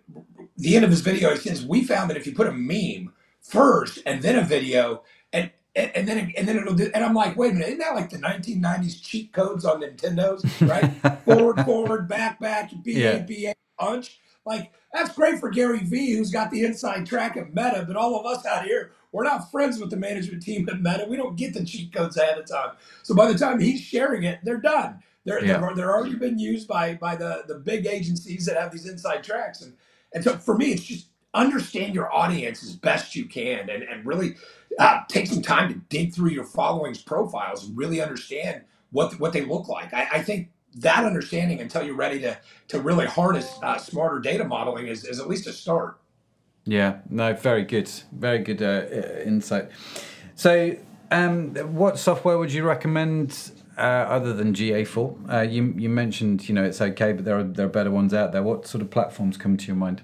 the 0.56 0.74
end 0.74 0.86
of 0.86 0.90
his 0.90 1.02
video, 1.02 1.30
he 1.32 1.36
says 1.36 1.66
we 1.66 1.84
found 1.84 2.08
that 2.10 2.16
if 2.16 2.26
you 2.26 2.34
put 2.34 2.46
a 2.46 2.52
meme 2.52 3.12
first 3.42 3.98
and 4.06 4.22
then 4.22 4.38
a 4.38 4.42
video, 4.42 5.02
and 5.34 5.50
and, 5.74 5.90
and 5.96 6.08
then 6.08 6.32
and 6.36 6.46
then 6.46 6.56
it'll 6.56 6.74
do. 6.74 6.90
And 6.94 7.04
I'm 7.04 7.14
like, 7.14 7.36
wait 7.36 7.50
a 7.52 7.54
minute, 7.54 7.68
isn't 7.68 7.78
that 7.80 7.94
like 7.94 8.10
the 8.10 8.18
1990s 8.18 9.02
cheat 9.02 9.32
codes 9.32 9.64
on 9.64 9.80
Nintendos, 9.82 10.44
right? 10.68 11.20
forward, 11.24 11.64
forward, 11.64 12.08
back, 12.08 12.40
back, 12.40 12.70
B 12.82 12.92
Yeah. 13.02 13.16
A 13.16 13.22
B 13.22 13.46
A 13.46 13.54
punch. 13.78 14.18
Like 14.44 14.72
that's 14.92 15.14
great 15.14 15.38
for 15.38 15.50
Gary 15.50 15.78
Vee, 15.80 16.16
who's 16.16 16.30
got 16.30 16.50
the 16.50 16.64
inside 16.64 17.06
track 17.06 17.36
at 17.36 17.54
Meta, 17.54 17.84
but 17.86 17.96
all 17.96 18.18
of 18.18 18.26
us 18.26 18.44
out 18.44 18.64
here, 18.64 18.92
we're 19.12 19.24
not 19.24 19.50
friends 19.50 19.78
with 19.78 19.90
the 19.90 19.96
management 19.96 20.42
team 20.42 20.68
at 20.68 20.80
Meta. 20.82 21.06
We 21.08 21.16
don't 21.16 21.36
get 21.36 21.54
the 21.54 21.64
cheat 21.64 21.92
codes 21.92 22.16
ahead 22.16 22.38
of 22.38 22.46
time. 22.46 22.76
So 23.02 23.14
by 23.14 23.30
the 23.32 23.38
time 23.38 23.60
he's 23.60 23.80
sharing 23.80 24.24
it, 24.24 24.40
they're 24.42 24.60
done. 24.60 25.00
They're 25.24 25.44
Yeah. 25.44 25.58
they're, 25.58 25.74
they're 25.76 25.92
already 25.92 26.16
been 26.16 26.38
used 26.38 26.66
by 26.68 26.94
by 26.94 27.16
the 27.16 27.44
the 27.46 27.54
big 27.54 27.86
agencies 27.86 28.44
that 28.46 28.56
have 28.56 28.72
these 28.72 28.88
inside 28.88 29.22
tracks. 29.24 29.62
And 29.62 29.74
and 30.12 30.22
so 30.22 30.36
for 30.36 30.56
me, 30.56 30.72
it's 30.72 30.82
just 30.84 31.06
understand 31.34 31.94
your 31.94 32.12
audience 32.12 32.62
as 32.62 32.76
best 32.76 33.16
you 33.16 33.26
can 33.26 33.70
and, 33.70 33.82
and 33.82 34.04
really 34.06 34.36
uh, 34.78 35.00
take 35.08 35.26
some 35.26 35.42
time 35.42 35.72
to 35.72 35.80
dig 35.88 36.12
through 36.14 36.30
your 36.30 36.44
following's 36.44 37.00
profiles 37.00 37.66
and 37.66 37.76
really 37.76 38.00
understand 38.00 38.62
what 38.90 39.18
what 39.18 39.32
they 39.32 39.44
look 39.44 39.68
like. 39.68 39.92
I, 39.92 40.08
I 40.12 40.22
think 40.22 40.50
that 40.76 41.04
understanding 41.04 41.60
until 41.60 41.82
you're 41.82 41.96
ready 41.96 42.20
to 42.20 42.38
to 42.68 42.80
really 42.80 43.06
harness 43.06 43.58
uh, 43.62 43.78
smarter 43.78 44.20
data 44.20 44.44
modeling 44.44 44.86
is, 44.86 45.04
is 45.04 45.20
at 45.20 45.28
least 45.28 45.46
a 45.46 45.52
start. 45.52 45.98
Yeah, 46.64 46.98
no, 47.10 47.34
very 47.34 47.64
good, 47.64 47.90
very 48.12 48.38
good 48.38 48.62
uh, 48.62 48.86
insight. 49.24 49.70
So, 50.36 50.76
um, 51.10 51.54
what 51.74 51.98
software 51.98 52.38
would 52.38 52.52
you 52.52 52.62
recommend 52.62 53.52
uh, 53.76 53.80
other 53.80 54.32
than 54.32 54.54
GA4? 54.54 55.32
Uh, 55.32 55.40
you 55.40 55.74
you 55.76 55.88
mentioned 55.88 56.48
you 56.48 56.54
know 56.54 56.64
it's 56.64 56.80
okay, 56.80 57.12
but 57.12 57.24
there 57.24 57.38
are 57.38 57.42
there 57.42 57.66
are 57.66 57.70
better 57.70 57.90
ones 57.90 58.14
out 58.14 58.32
there. 58.32 58.42
What 58.42 58.66
sort 58.66 58.82
of 58.82 58.90
platforms 58.90 59.36
come 59.36 59.56
to 59.56 59.66
your 59.66 59.76
mind? 59.76 60.02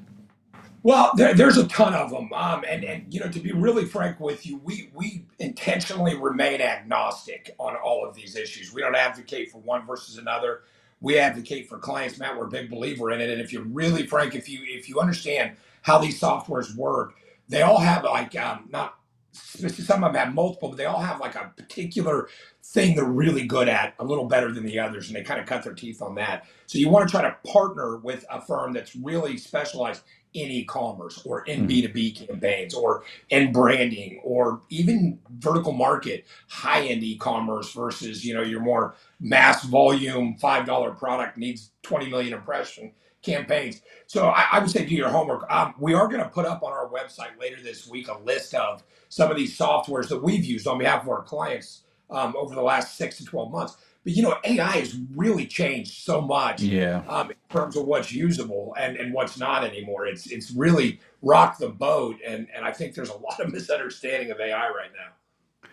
Well, 0.82 1.12
there, 1.16 1.34
there's 1.34 1.58
a 1.58 1.68
ton 1.68 1.94
of 1.94 2.10
them, 2.10 2.32
um, 2.32 2.64
and 2.68 2.84
and 2.84 3.12
you 3.12 3.20
know 3.20 3.28
to 3.30 3.40
be 3.40 3.52
really 3.52 3.84
frank 3.84 4.20
with 4.20 4.46
you, 4.46 4.58
we 4.64 4.90
we 4.94 5.26
intentionally 5.38 6.16
remain 6.16 6.62
agnostic 6.62 7.54
on 7.58 7.76
all 7.76 8.06
of 8.08 8.16
these 8.16 8.36
issues. 8.36 8.72
We 8.72 8.82
don't 8.82 8.96
advocate 8.96 9.52
for 9.52 9.58
one 9.58 9.86
versus 9.86 10.18
another. 10.18 10.62
We 11.02 11.18
advocate 11.18 11.68
for 11.68 11.78
clients. 11.78 12.18
Matt, 12.18 12.38
we're 12.38 12.46
a 12.46 12.50
big 12.50 12.70
believer 12.70 13.12
in 13.12 13.20
it, 13.20 13.30
and 13.30 13.42
if 13.42 13.52
you're 13.52 13.64
really 13.64 14.06
frank, 14.06 14.36
if 14.36 14.48
you 14.48 14.60
if 14.64 14.88
you 14.88 15.00
understand 15.00 15.58
how 15.82 15.98
these 15.98 16.20
softwares 16.20 16.74
work, 16.76 17.14
they 17.50 17.62
all 17.62 17.80
have 17.80 18.04
like 18.04 18.36
um, 18.38 18.68
not 18.72 18.96
some 19.32 20.04
of 20.04 20.14
them 20.14 20.26
have 20.26 20.34
multiple, 20.34 20.70
but 20.70 20.78
they 20.78 20.86
all 20.86 21.00
have 21.02 21.20
like 21.20 21.36
a 21.36 21.52
particular 21.58 22.30
thing 22.64 22.96
they're 22.96 23.04
really 23.04 23.46
good 23.46 23.68
at, 23.68 23.94
a 24.00 24.04
little 24.04 24.26
better 24.26 24.52
than 24.52 24.66
the 24.66 24.80
others, 24.80 25.08
and 25.08 25.16
they 25.16 25.22
kind 25.24 25.40
of 25.40 25.46
cut 25.46 25.62
their 25.64 25.74
teeth 25.74 26.02
on 26.02 26.14
that. 26.16 26.46
So 26.66 26.78
you 26.78 26.88
want 26.88 27.06
to 27.08 27.12
try 27.12 27.22
to 27.22 27.36
partner 27.52 27.98
with 27.98 28.24
a 28.30 28.40
firm 28.40 28.72
that's 28.72 28.96
really 28.96 29.36
specialized 29.38 29.98
in 30.34 30.50
e-commerce 30.50 31.22
or 31.24 31.44
in 31.44 31.66
mm-hmm. 31.66 31.98
B2B 31.98 32.28
campaigns 32.28 32.74
or 32.74 33.04
in 33.30 33.52
branding 33.52 34.20
or 34.22 34.60
even 34.68 35.18
vertical 35.38 35.72
market 35.72 36.26
high-end 36.48 37.02
e-commerce 37.02 37.72
versus, 37.72 38.24
you 38.24 38.34
know, 38.34 38.42
your 38.42 38.60
more 38.60 38.94
mass 39.20 39.64
volume 39.64 40.36
$5 40.40 40.98
product 40.98 41.38
needs 41.38 41.70
20 41.82 42.08
million 42.08 42.34
impression 42.34 42.92
campaigns. 43.22 43.82
So 44.06 44.28
I, 44.28 44.46
I 44.52 44.58
would 44.58 44.70
say 44.70 44.84
do 44.84 44.94
your 44.94 45.08
homework. 45.08 45.50
Um, 45.50 45.74
we 45.78 45.94
are 45.94 46.08
going 46.08 46.22
to 46.22 46.28
put 46.28 46.46
up 46.46 46.62
on 46.62 46.72
our 46.72 46.88
website 46.88 47.38
later 47.40 47.60
this 47.62 47.86
week 47.86 48.08
a 48.08 48.18
list 48.18 48.54
of 48.54 48.82
some 49.08 49.30
of 49.30 49.36
these 49.36 49.56
softwares 49.56 50.08
that 50.08 50.22
we've 50.22 50.44
used 50.44 50.66
on 50.66 50.78
behalf 50.78 51.02
of 51.02 51.08
our 51.08 51.22
clients 51.22 51.82
um, 52.10 52.34
over 52.36 52.54
the 52.54 52.62
last 52.62 52.96
six 52.96 53.18
to 53.18 53.24
12 53.24 53.50
months. 53.50 53.76
But 54.08 54.16
you 54.16 54.22
know, 54.22 54.38
AI 54.42 54.78
has 54.78 54.96
really 55.14 55.44
changed 55.44 55.92
so 56.02 56.22
much 56.22 56.62
yeah. 56.62 57.02
um, 57.10 57.28
in 57.28 57.36
terms 57.50 57.76
of 57.76 57.84
what's 57.84 58.10
usable 58.10 58.74
and, 58.80 58.96
and 58.96 59.12
what's 59.12 59.38
not 59.38 59.64
anymore. 59.64 60.06
It's 60.06 60.26
it's 60.28 60.50
really 60.50 60.98
rocked 61.20 61.60
the 61.60 61.68
boat, 61.68 62.16
and, 62.26 62.48
and 62.56 62.64
I 62.64 62.72
think 62.72 62.94
there's 62.94 63.10
a 63.10 63.18
lot 63.18 63.38
of 63.38 63.52
misunderstanding 63.52 64.30
of 64.30 64.40
AI 64.40 64.68
right 64.70 64.88
now. 64.96 65.68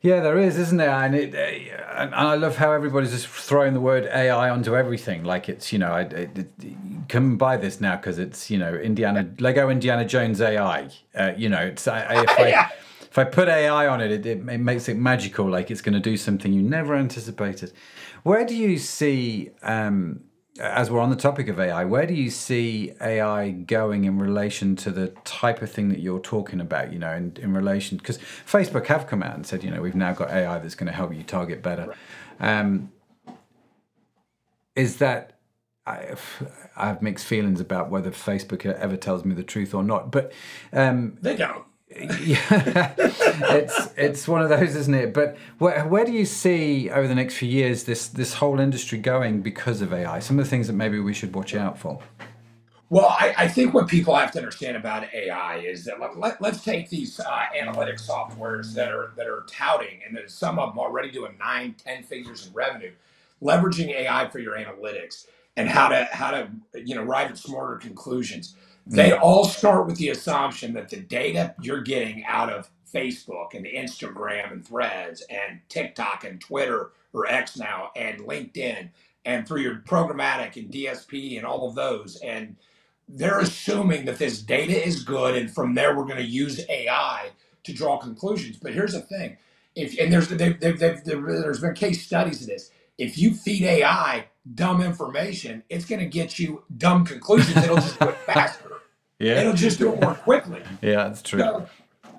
Yeah, 0.00 0.20
there 0.20 0.38
is, 0.38 0.56
isn't 0.56 0.78
there? 0.78 0.92
And 0.92 1.16
it, 1.16 1.34
uh, 1.34 2.02
and 2.02 2.14
I 2.14 2.36
love 2.36 2.54
how 2.54 2.70
everybody's 2.70 3.10
just 3.10 3.26
throwing 3.26 3.74
the 3.74 3.80
word 3.80 4.04
AI 4.14 4.48
onto 4.48 4.76
everything. 4.76 5.24
Like 5.24 5.48
it's, 5.48 5.72
you 5.72 5.80
know, 5.80 5.90
I, 5.90 6.02
it, 6.02 7.36
buy 7.36 7.56
this 7.56 7.80
now 7.80 7.96
because 7.96 8.20
it's, 8.20 8.48
you 8.48 8.58
know, 8.58 8.76
Indiana 8.76 9.28
Lego 9.40 9.70
Indiana 9.70 10.04
Jones 10.04 10.40
AI. 10.40 10.88
Uh, 11.16 11.32
you 11.36 11.48
know, 11.48 11.62
it's 11.62 11.88
I, 11.88 12.22
if 12.22 12.38
I 12.38 12.48
yeah. 12.48 12.68
If 13.16 13.18
I 13.18 13.24
put 13.24 13.48
AI 13.48 13.86
on 13.86 14.02
it, 14.02 14.10
it, 14.10 14.26
it 14.26 14.60
makes 14.60 14.90
it 14.90 14.96
magical. 14.98 15.48
Like 15.48 15.70
it's 15.70 15.80
going 15.80 15.94
to 15.94 16.00
do 16.00 16.18
something 16.18 16.52
you 16.52 16.60
never 16.60 16.94
anticipated. 16.94 17.72
Where 18.24 18.44
do 18.44 18.54
you 18.54 18.76
see? 18.76 19.52
Um, 19.62 20.24
as 20.60 20.90
we're 20.90 21.00
on 21.00 21.08
the 21.10 21.16
topic 21.16 21.48
of 21.48 21.58
AI, 21.58 21.84
where 21.84 22.06
do 22.06 22.12
you 22.14 22.30
see 22.30 22.92
AI 23.00 23.50
going 23.50 24.04
in 24.04 24.18
relation 24.18 24.74
to 24.76 24.90
the 24.90 25.08
type 25.24 25.62
of 25.62 25.70
thing 25.70 25.88
that 25.90 26.00
you're 26.00 26.20
talking 26.20 26.60
about? 26.60 26.92
You 26.92 26.98
know, 26.98 27.12
in, 27.12 27.34
in 27.40 27.54
relation 27.54 27.96
because 27.96 28.18
Facebook 28.18 28.86
have 28.86 29.06
come 29.06 29.22
out 29.22 29.34
and 29.34 29.46
said, 29.46 29.64
you 29.64 29.70
know, 29.70 29.80
we've 29.80 29.94
now 29.94 30.12
got 30.12 30.30
AI 30.30 30.58
that's 30.58 30.74
going 30.74 30.86
to 30.86 30.92
help 30.92 31.14
you 31.14 31.22
target 31.22 31.62
better. 31.62 31.94
Um, 32.38 32.92
is 34.74 34.96
that 34.98 35.38
I, 35.86 36.16
I 36.76 36.88
have 36.88 37.00
mixed 37.00 37.24
feelings 37.24 37.60
about 37.60 37.88
whether 37.90 38.10
Facebook 38.10 38.66
ever 38.66 38.96
tells 38.98 39.24
me 39.24 39.34
the 39.34 39.42
truth 39.42 39.72
or 39.72 39.82
not, 39.82 40.10
but 40.10 40.32
um, 40.72 41.16
they 41.22 41.36
don't 41.36 41.65
yeah, 41.88 42.94
it's 42.98 43.92
it's 43.96 44.28
one 44.28 44.42
of 44.42 44.48
those, 44.48 44.74
isn't 44.74 44.94
it? 44.94 45.14
But 45.14 45.36
where 45.58 45.86
where 45.86 46.04
do 46.04 46.12
you 46.12 46.24
see 46.24 46.90
over 46.90 47.06
the 47.06 47.14
next 47.14 47.36
few 47.36 47.48
years 47.48 47.84
this 47.84 48.08
this 48.08 48.34
whole 48.34 48.58
industry 48.58 48.98
going 48.98 49.40
because 49.40 49.80
of 49.80 49.92
AI? 49.92 50.18
Some 50.18 50.38
of 50.38 50.44
the 50.44 50.50
things 50.50 50.66
that 50.66 50.72
maybe 50.72 50.98
we 50.98 51.14
should 51.14 51.34
watch 51.34 51.54
out 51.54 51.78
for. 51.78 52.00
Well, 52.88 53.08
I, 53.08 53.34
I 53.36 53.48
think 53.48 53.74
what 53.74 53.88
people 53.88 54.14
have 54.14 54.30
to 54.32 54.38
understand 54.38 54.76
about 54.76 55.12
AI 55.12 55.56
is 55.56 55.84
that 55.86 56.00
let, 56.00 56.40
let, 56.40 56.54
us 56.54 56.62
take 56.62 56.88
these 56.88 57.18
uh, 57.18 57.44
analytic 57.60 57.96
softwares 57.96 58.74
that 58.74 58.92
are 58.92 59.12
that 59.16 59.26
are 59.26 59.44
touting, 59.48 60.00
and 60.06 60.18
some 60.28 60.58
of 60.58 60.70
them 60.70 60.78
already 60.78 61.10
doing 61.10 61.36
nine, 61.38 61.74
ten 61.82 62.02
figures 62.02 62.46
in 62.46 62.52
revenue, 62.52 62.92
leveraging 63.42 63.88
AI 63.88 64.28
for 64.28 64.38
your 64.38 64.56
analytics 64.56 65.26
and 65.56 65.68
how 65.68 65.88
to 65.88 66.08
how 66.12 66.30
to 66.30 66.48
you 66.74 66.94
know 66.94 67.02
arrive 67.02 67.30
at 67.30 67.38
smarter 67.38 67.76
conclusions 67.76 68.56
they 68.86 69.10
mm. 69.10 69.20
all 69.20 69.44
start 69.44 69.86
with 69.86 69.96
the 69.96 70.10
assumption 70.10 70.72
that 70.74 70.88
the 70.88 70.98
data 70.98 71.54
you're 71.60 71.82
getting 71.82 72.24
out 72.24 72.50
of 72.50 72.70
Facebook 72.92 73.54
and 73.54 73.66
Instagram 73.66 74.52
and 74.52 74.66
Threads 74.66 75.22
and 75.28 75.60
TikTok 75.68 76.24
and 76.24 76.40
Twitter 76.40 76.92
or 77.12 77.26
X 77.26 77.56
now 77.56 77.90
and 77.96 78.20
LinkedIn 78.20 78.90
and 79.24 79.46
through 79.46 79.62
your 79.62 79.82
programmatic 79.86 80.56
and 80.56 80.70
DSP 80.70 81.36
and 81.36 81.44
all 81.44 81.68
of 81.68 81.74
those 81.74 82.16
and 82.16 82.56
they're 83.08 83.40
assuming 83.40 84.04
that 84.04 84.18
this 84.18 84.40
data 84.40 84.84
is 84.84 85.02
good 85.02 85.36
and 85.36 85.52
from 85.52 85.74
there 85.74 85.96
we're 85.96 86.04
going 86.04 86.16
to 86.16 86.24
use 86.24 86.60
AI 86.68 87.30
to 87.64 87.72
draw 87.72 87.98
conclusions. 87.98 88.56
But 88.56 88.72
here's 88.72 88.92
the 88.92 89.00
thing: 89.00 89.36
if 89.74 89.98
and 89.98 90.12
there's 90.12 90.28
they've, 90.28 90.58
they've, 90.58 90.78
they've, 90.78 91.04
there's 91.04 91.60
been 91.60 91.74
case 91.74 92.04
studies 92.04 92.40
of 92.42 92.48
this. 92.48 92.70
If 92.98 93.18
you 93.18 93.34
feed 93.34 93.62
AI 93.62 94.26
dumb 94.54 94.80
information, 94.80 95.62
it's 95.68 95.84
going 95.84 96.00
to 96.00 96.06
get 96.06 96.38
you 96.38 96.64
dumb 96.78 97.04
conclusions. 97.04 97.62
It'll 97.62 97.76
just 97.76 97.98
do 98.00 98.08
it 98.08 98.16
faster. 98.26 98.65
Yeah. 99.18 99.40
It'll 99.40 99.54
just 99.54 99.78
do 99.78 99.92
it 99.92 100.00
more 100.00 100.14
quickly. 100.14 100.62
yeah, 100.82 101.08
that's 101.08 101.22
true. 101.22 101.40
So, 101.40 101.66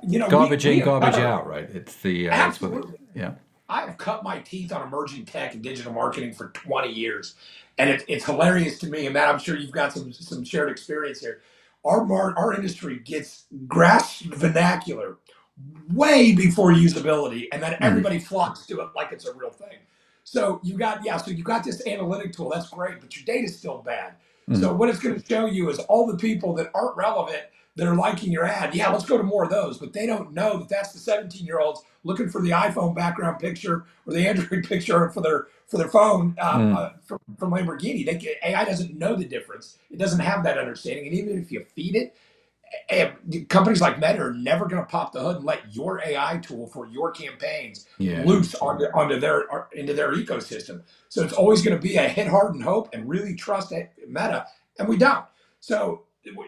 you 0.03 0.19
know, 0.19 0.29
garbage 0.29 0.65
we, 0.65 0.79
in, 0.79 0.85
garbage 0.85 1.15
out, 1.15 1.47
right? 1.47 1.69
It's 1.69 1.95
the 1.97 2.29
uh, 2.29 2.33
absolutely. 2.33 2.97
yeah. 3.13 3.35
I've 3.69 3.97
cut 3.97 4.23
my 4.23 4.39
teeth 4.39 4.71
on 4.71 4.87
emerging 4.87 5.25
tech 5.25 5.53
and 5.53 5.61
digital 5.61 5.91
marketing 5.91 6.33
for 6.33 6.49
20 6.49 6.89
years, 6.89 7.35
and 7.77 7.89
it, 7.89 8.05
it's 8.07 8.25
hilarious 8.25 8.79
to 8.79 8.87
me. 8.87 9.05
And 9.05 9.13
Matt, 9.13 9.27
I'm 9.27 9.39
sure 9.39 9.57
you've 9.57 9.71
got 9.71 9.93
some 9.93 10.13
some 10.13 10.43
shared 10.43 10.69
experience 10.69 11.19
here. 11.19 11.41
Our 11.83 12.05
mar- 12.05 12.33
our 12.37 12.53
industry 12.53 12.99
gets 12.99 13.45
grass 13.67 14.21
vernacular 14.21 15.17
way 15.93 16.33
before 16.33 16.71
usability, 16.71 17.47
and 17.51 17.61
then 17.61 17.73
mm-hmm. 17.73 17.83
everybody 17.83 18.19
mm. 18.19 18.23
flocks 18.23 18.65
to 18.67 18.81
it 18.81 18.89
like 18.95 19.11
it's 19.11 19.27
a 19.27 19.33
real 19.33 19.51
thing. 19.51 19.79
So 20.23 20.59
you 20.63 20.77
got 20.77 21.03
yeah, 21.05 21.17
so 21.17 21.31
you 21.31 21.43
got 21.43 21.63
this 21.63 21.85
analytic 21.85 22.33
tool. 22.33 22.49
That's 22.49 22.69
great, 22.69 23.01
but 23.01 23.15
your 23.15 23.25
data's 23.25 23.57
still 23.57 23.79
bad. 23.79 24.13
Mm-hmm. 24.49 24.61
So 24.61 24.73
what 24.73 24.89
it's 24.89 24.99
going 24.99 25.19
to 25.19 25.25
show 25.25 25.45
you 25.45 25.69
is 25.69 25.79
all 25.79 26.07
the 26.07 26.17
people 26.17 26.53
that 26.55 26.71
aren't 26.73 26.95
relevant 26.95 27.43
that 27.75 27.87
are 27.87 27.95
liking 27.95 28.31
your 28.31 28.45
ad. 28.45 28.73
Yeah, 28.73 28.89
let's 28.89 29.05
go 29.05 29.17
to 29.17 29.23
more 29.23 29.43
of 29.43 29.51
those, 29.51 29.77
but 29.77 29.93
they 29.93 30.07
don't 30.07 30.33
know 30.33 30.57
that 30.57 30.69
that's 30.69 30.93
the 30.93 30.99
17 30.99 31.45
year 31.45 31.59
olds 31.59 31.83
looking 32.03 32.29
for 32.29 32.41
the 32.41 32.49
iPhone 32.49 32.95
background 32.95 33.39
picture 33.39 33.85
or 34.05 34.13
the 34.13 34.27
Android 34.27 34.63
picture 34.67 35.09
for 35.09 35.21
their 35.21 35.47
for 35.67 35.77
their 35.77 35.89
phone 35.89 36.35
uh, 36.39 36.57
mm. 36.57 36.75
uh, 36.75 36.89
from, 37.05 37.19
from 37.37 37.51
Lamborghini. 37.51 38.05
They, 38.05 38.37
AI 38.43 38.63
doesn't 38.63 38.97
know 38.97 39.15
the 39.15 39.25
difference. 39.25 39.77
It 39.91 39.97
doesn't 39.97 40.21
have 40.21 40.43
that 40.43 40.57
understanding, 40.57 41.07
and 41.07 41.15
even 41.15 41.39
if 41.39 41.51
you 41.51 41.65
feed 41.75 41.95
it, 41.95 42.15
companies 43.49 43.81
like 43.81 43.99
Meta 43.99 44.19
are 44.19 44.33
never 44.33 44.65
going 44.65 44.81
to 44.81 44.87
pop 44.87 45.11
the 45.11 45.19
hood 45.19 45.37
and 45.37 45.45
let 45.45 45.75
your 45.75 46.01
AI 46.05 46.37
tool 46.37 46.67
for 46.67 46.87
your 46.87 47.11
campaigns 47.11 47.87
yeah. 47.97 48.23
loose 48.25 48.55
onto, 48.55 48.85
onto 48.85 49.19
their 49.19 49.45
into 49.73 49.93
their 49.93 50.13
ecosystem. 50.13 50.81
So 51.09 51.23
it's 51.23 51.33
always 51.33 51.61
going 51.61 51.77
to 51.77 51.81
be 51.81 51.95
a 51.95 52.07
hit 52.07 52.27
hard 52.27 52.53
and 52.53 52.63
hope 52.63 52.89
and 52.93 53.07
really 53.07 53.35
trust 53.35 53.73
Meta, 54.07 54.45
and 54.79 54.87
we 54.87 54.97
don't. 54.97 55.25
So 55.59 56.03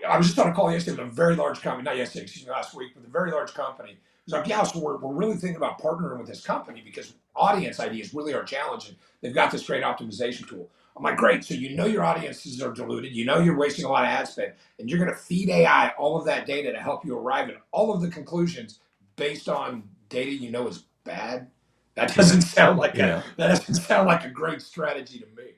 I 0.07 0.17
was 0.17 0.27
just 0.27 0.39
on 0.39 0.49
a 0.49 0.53
call 0.53 0.71
yesterday 0.71 1.01
with 1.01 1.11
a 1.11 1.15
very 1.15 1.35
large 1.35 1.61
company, 1.61 1.83
not 1.83 1.97
yesterday, 1.97 2.23
excuse 2.23 2.45
me, 2.45 2.51
last 2.51 2.75
week, 2.75 2.95
with 2.95 3.05
a 3.05 3.09
very 3.09 3.31
large 3.31 3.53
company. 3.53 3.97
It's 4.25 4.33
like, 4.33 4.47
yeah, 4.47 4.63
so 4.63 4.79
we're, 4.79 4.97
we're 4.97 5.13
really 5.13 5.37
thinking 5.37 5.57
about 5.57 5.81
partnering 5.81 6.19
with 6.19 6.27
this 6.27 6.43
company 6.43 6.81
because 6.85 7.13
audience 7.35 7.79
ID 7.79 7.99
is 7.99 8.13
really 8.13 8.33
our 8.33 8.43
challenge, 8.43 8.89
and 8.89 8.97
they've 9.21 9.33
got 9.33 9.51
this 9.51 9.65
great 9.65 9.83
optimization 9.83 10.47
tool. 10.47 10.69
I'm 10.95 11.03
like, 11.03 11.17
great. 11.17 11.43
So 11.43 11.53
you 11.53 11.75
know 11.75 11.85
your 11.85 12.03
audiences 12.03 12.61
are 12.61 12.73
diluted. 12.73 13.15
You 13.15 13.25
know 13.25 13.39
you're 13.39 13.57
wasting 13.57 13.85
a 13.85 13.89
lot 13.89 14.03
of 14.03 14.09
ad 14.09 14.27
spend, 14.27 14.53
and 14.79 14.89
you're 14.89 14.99
going 14.99 15.11
to 15.11 15.17
feed 15.17 15.49
AI 15.49 15.89
all 15.97 16.17
of 16.17 16.25
that 16.25 16.45
data 16.45 16.71
to 16.71 16.79
help 16.79 17.05
you 17.05 17.17
arrive 17.17 17.49
at 17.49 17.55
all 17.71 17.93
of 17.93 18.01
the 18.01 18.09
conclusions 18.09 18.79
based 19.15 19.47
on 19.47 19.83
data 20.09 20.31
you 20.31 20.51
know 20.51 20.67
is 20.67 20.83
bad. 21.03 21.47
That 21.95 22.13
doesn't 22.15 22.41
sound 22.41 22.79
like 22.79 22.95
yeah. 22.95 23.19
a 23.19 23.23
that 23.37 23.47
doesn't 23.47 23.75
sound 23.75 24.07
like 24.07 24.25
a 24.25 24.29
great 24.29 24.61
strategy 24.61 25.19
to 25.19 25.25
me. 25.41 25.51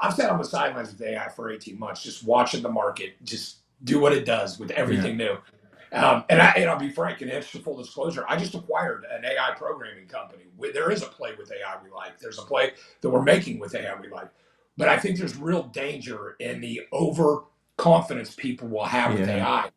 I've 0.00 0.14
sat 0.14 0.30
on 0.30 0.38
the 0.38 0.44
sidelines 0.44 0.92
with 0.92 1.02
AI 1.02 1.28
for 1.28 1.50
18 1.50 1.78
months, 1.78 2.02
just 2.02 2.24
watching 2.24 2.62
the 2.62 2.68
market 2.68 3.22
just 3.24 3.58
do 3.84 4.00
what 4.00 4.12
it 4.12 4.24
does 4.24 4.58
with 4.58 4.70
everything 4.72 5.18
yeah. 5.18 5.26
new. 5.26 5.38
Um, 5.90 6.24
and, 6.28 6.42
I, 6.42 6.50
and 6.50 6.68
I'll 6.68 6.78
be 6.78 6.90
frank 6.90 7.22
and 7.22 7.30
answer 7.30 7.58
full 7.58 7.76
disclosure. 7.76 8.24
I 8.28 8.36
just 8.36 8.54
acquired 8.54 9.06
an 9.10 9.24
AI 9.24 9.54
programming 9.56 10.06
company. 10.06 10.44
There 10.74 10.90
is 10.90 11.02
a 11.02 11.06
play 11.06 11.30
with 11.38 11.50
AI 11.50 11.82
we 11.82 11.90
like. 11.90 12.18
There's 12.18 12.38
a 12.38 12.42
play 12.42 12.72
that 13.00 13.08
we're 13.08 13.22
making 13.22 13.58
with 13.58 13.74
AI 13.74 13.98
we 13.98 14.08
like. 14.08 14.28
But 14.78 14.88
I 14.90 14.98
think 14.98 15.18
there's 15.18 15.36
real 15.38 15.64
danger 15.64 16.36
in 16.40 16.62
the 16.62 16.82
overconfidence 16.94 18.34
people 18.36 18.68
will 18.68 18.86
have 18.86 19.14
with 19.14 19.28
yeah. 19.28 19.46
AI. 19.46 19.70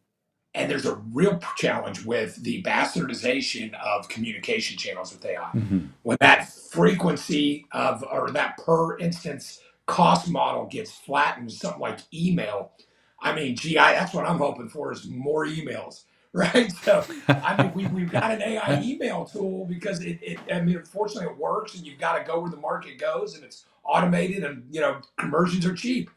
And 0.55 0.71
there's 0.71 0.85
a 0.87 0.95
real 1.13 1.39
challenge 1.57 2.05
with 2.05 2.43
the 2.43 2.63
bastardization 2.63 3.73
of 3.75 4.09
communication 4.09 4.77
channels 4.77 5.13
with 5.13 5.25
AI. 5.25 5.51
Mhm. 5.55 5.89
When 6.03 6.17
that 6.21 6.49
frequency 6.53 7.67
of, 7.73 8.03
or 8.11 8.31
that 8.31 8.57
per 8.57 8.97
instance 8.99 9.61
cost 9.87 10.29
model 10.29 10.65
gets 10.67 10.91
flattened, 10.91 11.53
something 11.53 11.81
like 11.81 11.99
email, 12.13 12.73
I 13.21 13.35
mean, 13.35 13.55
gee, 13.57 13.79
I, 13.79 13.93
that's 13.93 14.13
what 14.13 14.27
I'm 14.27 14.39
hoping 14.39 14.69
for 14.69 14.93
is 14.93 15.07
more 15.07 15.47
emails, 15.47 16.03
right? 16.33 16.71
So, 16.83 17.05
I 17.29 17.61
mean, 17.63 17.73
we, 17.73 17.87
we've 17.87 18.11
got 18.11 18.31
an 18.31 18.41
AI 18.43 18.81
email 18.83 19.25
tool 19.25 19.65
because 19.65 20.01
it, 20.03 20.19
it, 20.21 20.39
I 20.53 20.61
mean, 20.61 20.77
unfortunately 20.77 21.31
it 21.33 21.39
works 21.39 21.75
and 21.75 21.85
you've 21.85 21.99
got 21.99 22.17
to 22.19 22.25
go 22.25 22.41
where 22.41 22.51
the 22.51 22.57
market 22.57 22.99
goes 22.99 23.35
and 23.35 23.45
it's 23.45 23.65
automated 23.83 24.43
and, 24.43 24.63
you 24.71 24.81
know, 24.81 25.01
conversions 25.17 25.65
are 25.65 25.73
cheap. 25.75 26.09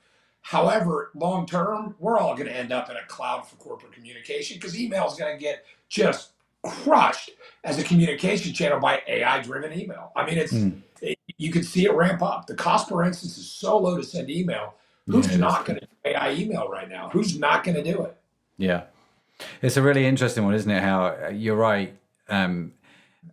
However, 0.43 1.11
long 1.15 1.47
term, 1.47 1.95
we're 1.99 2.19
all 2.19 2.35
going 2.35 2.47
to 2.49 2.57
end 2.57 2.73
up 2.73 2.91
in 2.91 2.97
a 2.97 3.05
cloud 3.07 3.47
for 3.47 3.57
corporate 3.57 3.93
communication 3.93 4.59
because 4.59 4.79
email 4.79 5.07
is 5.07 5.15
going 5.15 5.35
to 5.37 5.41
get 5.43 5.65
just 5.89 6.33
crushed 6.63 7.31
as 7.65 7.79
a 7.79 7.85
communication 7.85 8.53
channel 8.53 8.79
by 8.79 9.01
AI 9.07 9.41
driven 9.43 9.79
email. 9.79 10.13
I 10.17 10.27
mean, 10.27 10.39
it's 10.39 10.53
Mm. 10.53 10.81
it, 11.01 11.19
you 11.39 11.51
can 11.51 11.63
see 11.63 11.85
it 11.85 11.93
ramp 11.95 12.23
up. 12.23 12.47
The 12.47 12.55
cost 12.55 12.89
per 12.89 13.05
instance 13.05 13.37
is 13.37 13.51
so 13.51 13.79
low 13.79 13.97
to 13.97 14.03
send 14.03 14.31
email. 14.31 14.75
Who's 15.07 15.31
Yeah, 15.31 15.37
not 15.39 15.67
going 15.67 15.81
to 15.81 15.87
do 15.87 15.93
AI 16.05 16.33
email 16.33 16.69
right 16.69 16.89
now? 16.89 17.11
Who's 17.11 17.39
not 17.39 17.65
going 17.65 17.75
to 17.77 17.83
do 17.83 18.03
it? 18.05 18.17
Yeah, 18.57 18.85
it's 19.61 19.77
a 19.77 19.83
really 19.83 20.07
interesting 20.07 20.45
one, 20.45 20.55
isn't 20.55 20.71
it? 20.71 20.83
How 20.83 21.07
uh, 21.07 21.29
you're 21.29 21.57
right. 21.57 21.95
Um, 22.29 22.73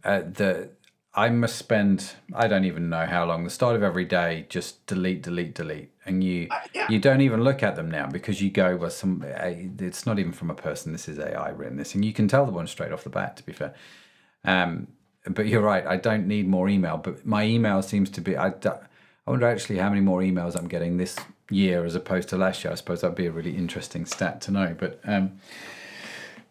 uh, 0.03 0.21
the 0.21 0.69
I 1.13 1.29
must 1.29 1.57
spend 1.57 2.13
I 2.33 2.47
don't 2.47 2.63
even 2.65 2.89
know 2.89 3.05
how 3.05 3.25
long. 3.25 3.43
The 3.43 3.49
start 3.49 3.75
of 3.75 3.83
every 3.83 4.05
day, 4.05 4.45
just 4.49 4.85
delete, 4.85 5.21
delete, 5.23 5.53
delete, 5.53 5.89
and 6.05 6.23
you 6.23 6.47
Uh, 6.49 6.59
yeah. 6.73 6.87
you 6.89 6.99
don't 6.99 7.21
even 7.21 7.43
look 7.43 7.63
at 7.63 7.75
them 7.75 7.91
now 7.91 8.07
because 8.07 8.41
you 8.41 8.49
go 8.49 8.77
well. 8.77 8.89
Some 8.89 9.23
it's 9.25 10.05
not 10.05 10.19
even 10.19 10.31
from 10.31 10.49
a 10.49 10.55
person. 10.55 10.93
This 10.93 11.09
is 11.09 11.19
AI 11.19 11.49
written 11.49 11.77
this, 11.77 11.95
and 11.95 12.05
you 12.05 12.13
can 12.13 12.27
tell 12.27 12.45
the 12.45 12.51
one 12.53 12.67
straight 12.67 12.91
off 12.93 13.03
the 13.03 13.09
bat. 13.09 13.35
To 13.37 13.43
be 13.45 13.51
fair, 13.51 13.73
um, 14.45 14.87
but 15.29 15.47
you're 15.47 15.61
right. 15.61 15.85
I 15.85 15.97
don't 15.97 16.27
need 16.27 16.47
more 16.47 16.69
email, 16.69 16.97
but 16.97 17.25
my 17.25 17.43
email 17.43 17.81
seems 17.81 18.09
to 18.11 18.21
be. 18.21 18.37
I 18.37 18.47
I 18.47 19.29
wonder 19.29 19.47
actually 19.47 19.79
how 19.79 19.89
many 19.89 20.01
more 20.01 20.21
emails 20.21 20.57
I'm 20.57 20.67
getting 20.67 20.97
this 20.97 21.17
year 21.49 21.83
as 21.85 21.93
opposed 21.95 22.29
to 22.29 22.37
last 22.37 22.63
year. 22.63 22.71
I 22.71 22.75
suppose 22.75 23.01
that'd 23.01 23.15
be 23.17 23.25
a 23.27 23.31
really 23.31 23.55
interesting 23.57 24.05
stat 24.05 24.39
to 24.41 24.51
know. 24.51 24.75
But 24.79 25.01
um, 25.03 25.33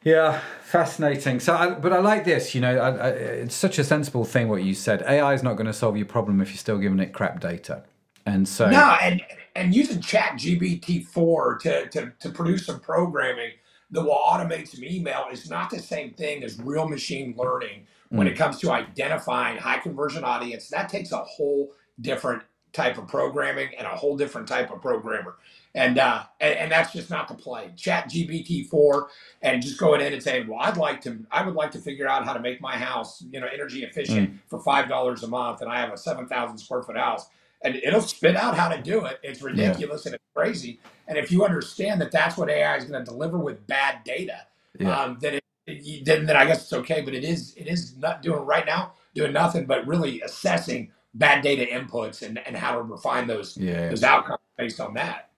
yeah, 0.05 0.41
fascinating. 0.63 1.41
So, 1.41 1.55
I, 1.55 1.71
but 1.71 1.93
I 1.93 1.99
like 2.01 2.25
this. 2.25 2.55
You 2.55 2.63
know, 2.63 2.79
I, 2.79 2.91
I, 2.91 3.09
it's 3.11 3.55
such 3.55 3.79
a 3.79 3.85
sensible 3.85 4.25
thing 4.25 4.49
what 4.49 4.63
you 4.63 4.75
said. 4.75 5.03
AI 5.03 5.35
is 5.35 5.43
not 5.43 5.55
going 5.55 5.67
to 5.67 5.73
solve 5.75 5.97
your 5.97 6.07
problem 6.07 6.41
if 6.41 6.49
you're 6.51 6.57
still 6.59 6.79
giving 6.79 7.01
it 7.01 7.13
crap 7.13 7.41
data. 7.41 7.85
And 8.27 8.49
so, 8.49 8.71
No, 8.71 8.97
and 9.03 9.23
and 9.57 9.75
using 9.75 9.99
ChatGPT 10.01 11.07
four 11.07 11.59
to, 11.59 11.89
to 11.91 12.13
to 12.21 12.31
produce 12.31 12.67
some 12.67 12.81
programming 12.81 13.53
that 13.91 14.03
will 14.03 14.21
automate 14.27 14.69
some 14.69 14.85
email 14.85 15.27
is 15.33 15.51
not 15.51 15.71
the 15.71 15.81
same 15.81 16.13
thing 16.15 16.45
as 16.45 16.59
real 16.61 16.89
machine 16.89 17.35
learning 17.37 17.87
when 18.11 18.27
Mm. 18.27 18.31
it 18.33 18.37
comes 18.37 18.59
to 18.61 18.71
identifying 18.73 19.57
high 19.59 19.79
conversion 19.79 20.25
audience. 20.25 20.69
That 20.69 20.89
takes 20.89 21.13
a 21.13 21.19
whole 21.19 21.73
different 22.01 22.43
type 22.73 22.99
of 22.99 23.09
programming 23.09 23.71
and 23.77 23.87
a 23.87 23.91
whole 23.91 24.17
different 24.17 24.49
type 24.49 24.71
of 24.73 24.81
programmer. 24.81 25.37
And 25.75 25.99
uh 25.99 26.25
and, 26.41 26.55
and 26.59 26.73
that's 26.73 26.93
just 26.93 27.11
not 27.11 27.29
the 27.29 27.35
play. 27.35 27.73
ChatGPT 27.77 28.69
four 28.69 29.09
and 29.43 29.63
just 29.63 29.79
going 29.79 30.01
in 30.03 30.13
and 30.15 30.23
saying, 30.23 30.49
Well, 30.49 30.61
I'd 30.61 30.77
like 30.79 31.01
to 31.03 31.19
I 31.31 31.45
would 31.47 31.55
like 31.57 31.73
to 31.73 31.79
figure 31.79 32.09
out 32.09 32.25
how 32.25 32.35
to 32.35 32.41
make 32.41 32.61
my 32.61 32.77
house, 32.77 33.25
you 33.31 33.41
know, 33.41 33.49
energy 33.53 33.85
efficient 33.85 34.31
for 34.49 34.61
five 34.61 34.89
dollars 34.89 35.23
a 35.25 35.29
month 35.29 35.63
and 35.63 35.71
I 35.71 35.81
have 35.81 35.93
a 35.93 35.99
seven 35.99 36.27
thousand 36.29 36.59
square 36.59 36.83
foot 36.83 36.97
house 36.99 37.29
and 37.63 37.77
it'll 37.77 38.03
spit 38.03 38.37
out 38.37 38.57
how 38.57 38.69
to 38.69 38.83
do 38.83 39.05
it. 39.07 39.21
It's 39.23 39.43
ridiculous 39.43 40.07
and 40.07 40.15
it's 40.17 40.25
crazy. 40.37 40.81
And 41.09 41.19
if 41.19 41.33
you 41.33 41.45
understand 41.45 42.01
that 42.03 42.13
that's 42.13 42.37
what 42.37 42.51
AI 42.51 42.77
is 42.77 42.85
going 42.85 43.05
to 43.05 43.11
deliver 43.11 43.39
with 43.39 43.67
bad 43.67 44.05
data, 44.05 44.47
yeah, 44.79 45.01
um, 45.03 45.19
then 45.21 45.35
it, 45.37 45.45
it- 45.67 46.05
then 46.07 46.27
then 46.27 46.37
I 46.37 46.47
guess 46.47 46.63
it's 46.65 46.73
okay. 46.75 47.03
But 47.03 47.15
it 47.15 47.25
is 47.25 47.55
it 47.57 47.69
is 47.69 47.97
not 47.99 48.23
doing 48.23 48.45
right 48.47 48.67
now 48.67 48.95
doing 49.15 49.33
nothing 49.33 49.67
but 49.67 49.87
really 49.87 50.21
assessing 50.23 50.93
bad 51.15 51.43
data 51.43 51.67
inputs 51.73 52.23
and, 52.23 52.39
and 52.47 52.57
how 52.57 52.75
to 52.77 52.83
refine 52.83 53.27
those 53.27 53.57
yeah. 53.57 53.89
those 53.91 54.05
outcomes 54.05 54.41
based 54.59 54.81
on 54.81 54.95
that. 54.95 55.30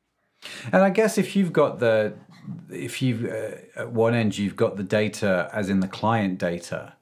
And 0.73 0.83
I 0.83 0.91
guess 0.91 1.19
if 1.19 1.37
you've 1.37 1.53
got 1.53 1.79
the, 1.79 2.15
if 2.71 3.03
you've 3.03 3.25
uh, 3.25 3.81
at 3.81 3.93
one 3.93 4.15
end 4.15 4.37
you've 4.39 4.57
got 4.57 4.77
the 4.77 4.83
data, 4.83 5.51
as 5.53 5.69
in 5.69 5.81
the 5.81 5.89
client 5.89 6.39
data, 6.39 6.95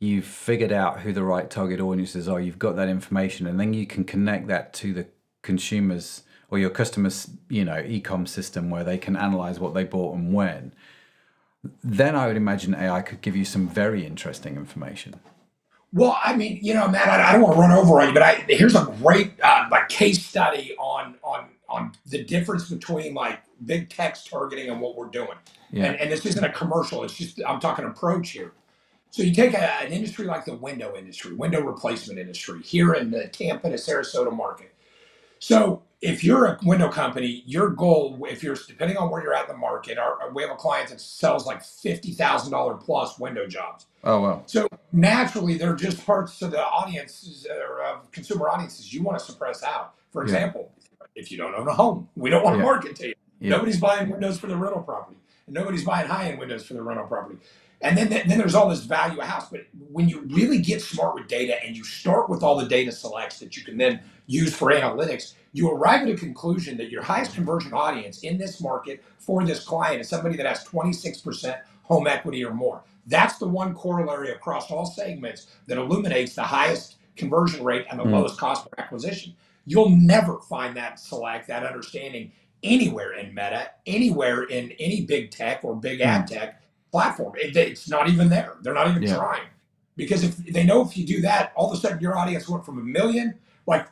you've 0.00 0.24
figured 0.24 0.72
out 0.72 1.00
who 1.00 1.12
the 1.12 1.22
right 1.22 1.48
target 1.48 1.80
audiences 1.80 2.28
are. 2.28 2.40
You've 2.40 2.58
got 2.58 2.76
that 2.76 2.88
information, 2.88 3.46
and 3.46 3.58
then 3.58 3.72
you 3.72 3.86
can 3.86 4.04
connect 4.04 4.48
that 4.48 4.72
to 4.74 4.92
the 4.92 5.06
consumers 5.42 6.22
or 6.50 6.58
your 6.58 6.70
customers, 6.70 7.30
you 7.48 7.64
know, 7.64 7.82
e-com 7.84 8.26
system 8.26 8.70
where 8.70 8.84
they 8.84 8.98
can 8.98 9.16
analyze 9.16 9.58
what 9.58 9.74
they 9.74 9.84
bought 9.84 10.14
and 10.14 10.32
when. 10.32 10.72
Then 11.82 12.14
I 12.14 12.28
would 12.28 12.36
imagine 12.36 12.74
AI 12.74 13.02
could 13.02 13.20
give 13.20 13.34
you 13.34 13.44
some 13.44 13.68
very 13.68 14.06
interesting 14.06 14.56
information. 14.56 15.14
Well, 15.92 16.18
I 16.22 16.36
mean, 16.36 16.58
you 16.62 16.74
know, 16.74 16.88
Matt, 16.88 17.08
I, 17.08 17.30
I 17.30 17.32
don't 17.32 17.42
want 17.42 17.54
to 17.54 17.60
run 17.60 17.72
over 17.72 18.00
on 18.00 18.08
you, 18.08 18.14
but 18.14 18.22
I, 18.22 18.34
here's 18.48 18.74
a 18.76 18.84
great 19.02 19.32
uh, 19.42 19.66
like 19.70 19.88
case 19.88 20.24
study 20.24 20.74
on 20.78 21.16
on 21.22 21.46
on 21.68 21.92
the 22.06 22.24
difference 22.24 22.70
between 22.70 23.14
like 23.14 23.40
big 23.66 23.90
tech 23.90 24.16
targeting 24.24 24.70
and 24.70 24.80
what 24.80 24.96
we're 24.96 25.08
doing. 25.08 25.38
Yeah. 25.70 25.86
And, 25.86 25.96
and 26.00 26.12
this 26.12 26.26
isn't 26.26 26.44
a 26.44 26.50
commercial; 26.52 27.04
it's 27.04 27.14
just 27.16 27.40
I'm 27.46 27.60
talking 27.60 27.84
approach 27.84 28.30
here. 28.30 28.52
So 29.10 29.22
you 29.22 29.32
take 29.34 29.54
a, 29.54 29.82
an 29.82 29.92
industry 29.92 30.26
like 30.26 30.44
the 30.44 30.54
window 30.56 30.94
industry, 30.96 31.34
window 31.34 31.62
replacement 31.62 32.18
industry 32.18 32.62
here 32.62 32.94
in 32.94 33.10
the 33.10 33.28
Tampa 33.28 33.70
to 33.70 33.76
Sarasota 33.76 34.34
market. 34.36 34.74
So 35.38 35.82
if 36.00 36.24
you're 36.24 36.46
a 36.46 36.58
window 36.64 36.88
company, 36.90 37.42
your 37.46 37.70
goal, 37.70 38.18
if 38.28 38.42
you're 38.42 38.56
depending 38.68 38.96
on 38.96 39.10
where 39.10 39.22
you're 39.22 39.34
at 39.34 39.48
in 39.48 39.54
the 39.54 39.58
market, 39.58 39.98
our, 39.98 40.30
we 40.32 40.42
have 40.42 40.52
a 40.52 40.56
client 40.56 40.90
that 40.90 41.00
sells 41.00 41.46
like 41.46 41.62
fifty 41.64 42.12
thousand 42.12 42.52
dollar 42.52 42.74
plus 42.74 43.18
window 43.18 43.46
jobs. 43.46 43.86
Oh 44.04 44.20
well. 44.20 44.42
So 44.46 44.68
naturally, 44.92 45.58
there 45.58 45.72
are 45.72 45.76
just 45.76 46.04
parts 46.06 46.42
of 46.42 46.50
the 46.52 46.64
audiences 46.64 47.46
or 47.50 47.82
of 47.82 48.10
consumer 48.12 48.48
audiences 48.48 48.92
you 48.92 49.02
want 49.02 49.18
to 49.18 49.24
suppress 49.24 49.62
out. 49.62 49.94
For 50.12 50.22
Yeah. 50.22 50.24
example, 50.24 50.72
if 51.16 51.32
you 51.32 51.38
don't 51.38 51.54
own 51.54 51.66
a 51.66 51.74
home, 51.74 52.08
we 52.16 52.30
don't 52.30 52.44
want 52.44 52.54
to 52.54 52.58
Yeah. 52.58 52.64
market 52.64 52.96
to 52.96 53.08
you. 53.08 53.14
Yeah. 53.40 53.50
Nobody's 53.50 53.80
buying 53.80 54.10
windows 54.10 54.38
for 54.38 54.46
the 54.46 54.56
rental 54.56 54.82
property, 54.82 55.18
and 55.46 55.54
nobody's 55.54 55.84
buying 55.84 56.06
high-end 56.08 56.38
windows 56.38 56.64
for 56.66 56.74
the 56.74 56.82
rental 56.82 57.06
property. 57.06 57.38
And 57.82 57.98
then, 57.98 58.08
then 58.08 58.38
there's 58.38 58.54
all 58.54 58.70
this 58.70 58.80
value 58.84 59.20
of 59.20 59.26
house. 59.26 59.50
But 59.50 59.66
when 59.92 60.08
you 60.08 60.20
really 60.30 60.58
get 60.58 60.80
smart 60.80 61.14
with 61.14 61.28
data 61.28 61.62
and 61.62 61.76
you 61.76 61.84
start 61.84 62.30
with 62.30 62.42
all 62.42 62.56
the 62.56 62.66
data 62.66 62.90
selects 62.90 63.38
that 63.40 63.56
you 63.56 63.64
can 63.64 63.76
then 63.76 64.00
use 64.26 64.54
for 64.56 64.72
analytics, 64.72 65.34
you 65.52 65.70
arrive 65.70 66.02
at 66.02 66.08
a 66.08 66.16
conclusion 66.16 66.78
that 66.78 66.90
your 66.90 67.02
highest 67.02 67.34
conversion 67.34 67.74
audience 67.74 68.22
in 68.22 68.38
this 68.38 68.62
market 68.62 69.04
for 69.18 69.44
this 69.44 69.62
client 69.64 70.00
is 70.00 70.08
somebody 70.08 70.36
that 70.36 70.46
has 70.46 70.64
26% 70.64 71.58
home 71.82 72.06
equity 72.06 72.42
or 72.44 72.54
more. 72.54 72.82
That's 73.06 73.36
the 73.38 73.46
one 73.46 73.74
corollary 73.74 74.30
across 74.32 74.70
all 74.70 74.86
segments 74.86 75.46
that 75.66 75.76
illuminates 75.76 76.34
the 76.34 76.42
highest 76.42 76.96
conversion 77.16 77.62
rate 77.62 77.86
and 77.90 78.00
the 78.00 78.04
Mm. 78.04 78.12
lowest 78.12 78.38
cost 78.38 78.70
per 78.70 78.82
acquisition. 78.82 79.34
You'll 79.66 79.90
never 79.90 80.38
find 80.40 80.76
that 80.76 80.98
select, 80.98 81.48
that 81.48 81.64
understanding 81.64 82.32
anywhere 82.62 83.12
in 83.14 83.28
Meta, 83.34 83.70
anywhere 83.86 84.44
in 84.44 84.72
any 84.78 85.04
big 85.04 85.30
tech 85.30 85.60
or 85.64 85.74
big 85.74 86.00
ad 86.00 86.28
hmm. 86.28 86.34
tech 86.34 86.62
platform. 86.90 87.34
It, 87.36 87.56
it's 87.56 87.88
not 87.88 88.08
even 88.08 88.28
there. 88.28 88.56
They're 88.62 88.74
not 88.74 88.88
even 88.88 89.02
Yeah. 89.02 89.16
trying. 89.16 89.48
Because 89.96 90.24
if 90.24 90.36
they 90.36 90.64
know 90.64 90.82
if 90.82 90.96
you 90.96 91.06
do 91.06 91.22
that, 91.22 91.52
all 91.56 91.70
of 91.70 91.78
a 91.78 91.80
sudden 91.80 92.00
your 92.00 92.16
audience 92.16 92.48
went 92.48 92.64
from 92.66 92.78
a 92.78 92.82
million, 92.82 93.34
like 93.66 93.86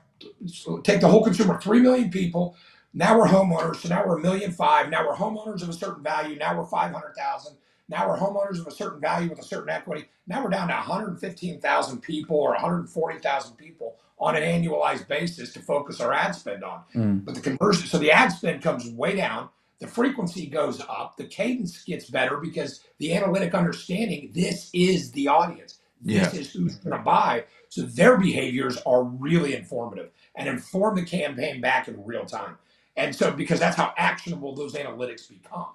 so 0.46 0.78
take 0.78 1.00
the 1.00 1.08
whole 1.08 1.24
consumer, 1.24 1.58
three 1.60 1.80
million 1.80 2.10
people. 2.10 2.56
Now 2.92 3.18
we're 3.18 3.26
homeowners, 3.26 3.76
so 3.76 3.88
now 3.88 4.06
we're 4.06 4.18
a 4.18 4.22
million 4.22 4.52
five. 4.52 4.90
Now 4.90 5.06
we're 5.06 5.16
homeowners 5.16 5.62
of 5.62 5.68
a 5.70 5.72
certain 5.72 6.02
value. 6.02 6.36
Now 6.36 6.56
we're 6.58 6.66
five 6.66 6.92
hundred 6.92 7.14
thousand. 7.16 7.56
Now 7.88 8.08
we're 8.08 8.18
homeowners 8.18 8.60
of 8.60 8.66
a 8.66 8.70
certain 8.70 9.00
value 9.00 9.28
with 9.28 9.38
a 9.38 9.44
certain 9.44 9.68
equity. 9.68 10.06
Now 10.26 10.42
we're 10.42 10.50
down 10.50 10.68
to 10.68 10.74
115,000 10.74 12.00
people 12.00 12.36
or 12.36 12.50
140,000 12.52 13.56
people 13.56 13.96
on 14.18 14.36
an 14.36 14.42
annualized 14.42 15.06
basis 15.06 15.52
to 15.52 15.60
focus 15.60 16.00
our 16.00 16.12
ad 16.12 16.34
spend 16.34 16.64
on. 16.64 16.82
Mm. 16.94 17.24
But 17.24 17.34
the 17.34 17.40
conversion, 17.40 17.86
so 17.86 17.98
the 17.98 18.10
ad 18.10 18.32
spend 18.32 18.62
comes 18.62 18.88
way 18.90 19.16
down, 19.16 19.50
the 19.80 19.86
frequency 19.86 20.46
goes 20.46 20.80
up, 20.80 21.16
the 21.16 21.24
cadence 21.24 21.82
gets 21.84 22.08
better 22.08 22.38
because 22.38 22.80
the 22.98 23.12
analytic 23.14 23.54
understanding 23.54 24.30
this 24.32 24.70
is 24.72 25.10
the 25.12 25.28
audience, 25.28 25.80
this 26.00 26.32
is 26.32 26.52
who's 26.52 26.76
going 26.76 26.96
to 26.96 27.02
buy. 27.02 27.44
So 27.68 27.82
their 27.82 28.16
behaviors 28.16 28.78
are 28.86 29.02
really 29.02 29.54
informative 29.54 30.10
and 30.36 30.48
inform 30.48 30.96
the 30.96 31.04
campaign 31.04 31.60
back 31.60 31.88
in 31.88 32.02
real 32.04 32.24
time. 32.24 32.56
And 32.96 33.14
so, 33.14 33.32
because 33.32 33.58
that's 33.58 33.76
how 33.76 33.92
actionable 33.96 34.54
those 34.54 34.74
analytics 34.74 35.28
become. 35.28 35.66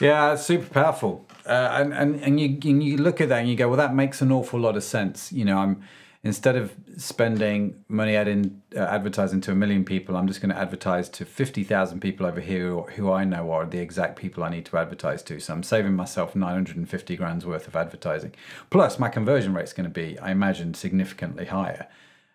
Yeah, 0.00 0.34
super 0.36 0.66
powerful. 0.66 1.26
Uh, 1.46 1.70
and, 1.72 1.92
and, 1.92 2.22
and, 2.22 2.40
you, 2.40 2.58
and 2.70 2.82
you 2.82 2.96
look 2.96 3.20
at 3.20 3.28
that 3.28 3.40
and 3.40 3.48
you 3.48 3.56
go, 3.56 3.68
well, 3.68 3.76
that 3.76 3.94
makes 3.94 4.20
an 4.20 4.32
awful 4.32 4.60
lot 4.60 4.76
of 4.76 4.82
sense. 4.82 5.32
You 5.32 5.44
know, 5.44 5.58
I'm 5.58 5.82
instead 6.22 6.54
of 6.54 6.74
spending 6.96 7.82
money 7.88 8.14
adding 8.14 8.60
uh, 8.76 8.80
advertising 8.80 9.40
to 9.40 9.52
a 9.52 9.54
million 9.54 9.84
people, 9.84 10.16
I'm 10.16 10.26
just 10.26 10.40
going 10.40 10.54
to 10.54 10.60
advertise 10.60 11.08
to 11.10 11.24
50,000 11.24 12.00
people 12.00 12.26
over 12.26 12.40
here 12.40 12.68
who, 12.68 12.82
who 12.82 13.12
I 13.12 13.24
know 13.24 13.50
are 13.52 13.64
the 13.64 13.78
exact 13.78 14.16
people 14.16 14.44
I 14.44 14.50
need 14.50 14.66
to 14.66 14.76
advertise 14.76 15.22
to. 15.24 15.40
So 15.40 15.54
I'm 15.54 15.62
saving 15.62 15.94
myself 15.94 16.36
950 16.36 17.16
grand's 17.16 17.46
worth 17.46 17.66
of 17.66 17.74
advertising. 17.76 18.34
Plus, 18.68 18.98
my 18.98 19.08
conversion 19.08 19.54
rate 19.54 19.64
is 19.64 19.72
going 19.72 19.84
to 19.84 19.90
be, 19.90 20.18
I 20.18 20.30
imagine, 20.30 20.74
significantly 20.74 21.46
higher. 21.46 21.88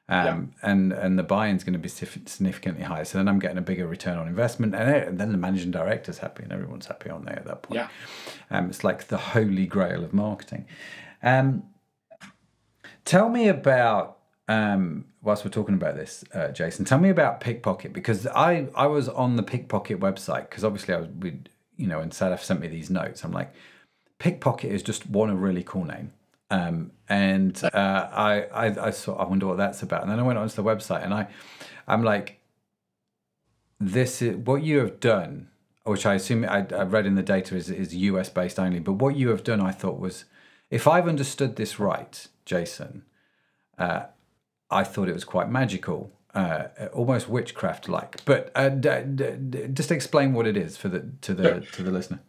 Um, 0.07 0.51
and 0.61 0.93
and 0.93 1.17
the 1.17 1.23
buy-in's 1.23 1.63
going 1.63 1.73
to 1.73 1.79
be 1.79 1.89
significantly 1.89 2.83
higher. 2.83 3.05
So 3.05 3.17
then 3.17 3.27
I'm 3.27 3.39
getting 3.39 3.57
a 3.57 3.61
bigger 3.61 3.87
return 3.87 4.19
on 4.19 4.27
investment, 4.27 4.75
and, 4.75 4.89
and 4.89 5.17
then 5.17 5.31
the 5.31 5.37
managing 5.37 5.71
director's 5.71 6.19
happy, 6.19 6.43
and 6.43 6.51
everyone's 6.51 6.85
happy 6.85 7.09
on 7.09 7.25
there 7.25 7.37
at 7.37 7.45
that 7.45 7.63
point. 7.63 7.79
Yeah. 7.79 7.87
Um, 8.51 8.69
it's 8.69 8.83
like 8.83 9.07
the 9.07 9.17
holy 9.17 9.65
grail 9.65 10.03
of 10.03 10.13
marketing. 10.13 10.67
Um, 11.23 11.63
tell 13.03 13.29
me 13.29 13.47
about 13.47 14.19
um, 14.47 15.05
whilst 15.23 15.43
we're 15.43 15.51
talking 15.51 15.75
about 15.75 15.95
this, 15.95 16.23
uh, 16.33 16.49
Jason. 16.49 16.85
Tell 16.85 16.99
me 16.99 17.09
about 17.09 17.41
Pickpocket 17.41 17.91
because 17.91 18.27
I 18.27 18.67
I 18.75 18.87
was 18.87 19.09
on 19.09 19.35
the 19.37 19.43
Pickpocket 19.43 19.99
website 19.99 20.49
because 20.49 20.63
obviously 20.63 20.93
I 20.93 20.97
was 20.97 21.07
we 21.19 21.39
you 21.77 21.87
know 21.87 21.99
and 21.99 22.11
Sadaf 22.11 22.41
sent 22.41 22.61
me 22.61 22.67
these 22.67 22.91
notes. 22.91 23.23
I'm 23.23 23.31
like, 23.31 23.53
Pickpocket 24.19 24.71
is 24.71 24.83
just 24.83 25.09
one 25.09 25.31
a 25.31 25.35
really 25.35 25.63
cool 25.63 25.83
name. 25.83 26.13
Um, 26.49 26.91
and 27.09 27.59
uh, 27.63 27.69
I, 28.11 28.41
I, 28.53 28.87
I 28.87 28.89
saw, 28.91 29.15
I 29.15 29.27
wonder 29.27 29.47
what 29.47 29.57
that's 29.57 29.81
about. 29.81 30.03
And 30.03 30.11
then 30.11 30.19
I 30.19 30.23
went 30.23 30.37
onto 30.37 30.55
the 30.55 30.63
website 30.63 31.03
and 31.03 31.13
I, 31.13 31.27
I'm 31.87 32.03
like, 32.03 32.39
this 33.79 34.21
is 34.21 34.35
what 34.37 34.63
you 34.63 34.79
have 34.79 34.99
done, 34.99 35.49
which 35.83 36.05
I 36.05 36.15
assume 36.15 36.45
I, 36.45 36.65
I 36.75 36.83
read 36.83 37.05
in 37.05 37.15
the 37.15 37.23
data 37.23 37.55
is, 37.55 37.69
is 37.69 37.95
US 37.95 38.29
based 38.29 38.59
only. 38.59 38.79
But 38.79 38.93
what 38.93 39.15
you 39.15 39.29
have 39.29 39.43
done, 39.43 39.59
I 39.59 39.71
thought 39.71 39.99
was, 39.99 40.25
if 40.69 40.87
I've 40.87 41.07
understood 41.07 41.55
this 41.55 41.79
right, 41.79 42.27
Jason, 42.45 43.03
uh, 43.77 44.05
I 44.69 44.83
thought 44.83 45.09
it 45.09 45.13
was 45.13 45.23
quite 45.25 45.49
magical, 45.49 46.11
uh, 46.33 46.65
almost 46.93 47.29
witchcraft 47.29 47.87
like. 47.87 48.23
But 48.25 48.51
uh, 48.55 48.69
d- 48.69 49.03
d- 49.49 49.67
just 49.73 49.91
explain 49.91 50.33
what 50.33 50.47
it 50.47 50.57
is 50.57 50.75
for 50.77 50.89
the 50.89 51.11
to 51.21 51.33
the 51.33 51.61
to 51.61 51.83
the 51.83 51.91
listener. 51.91 52.19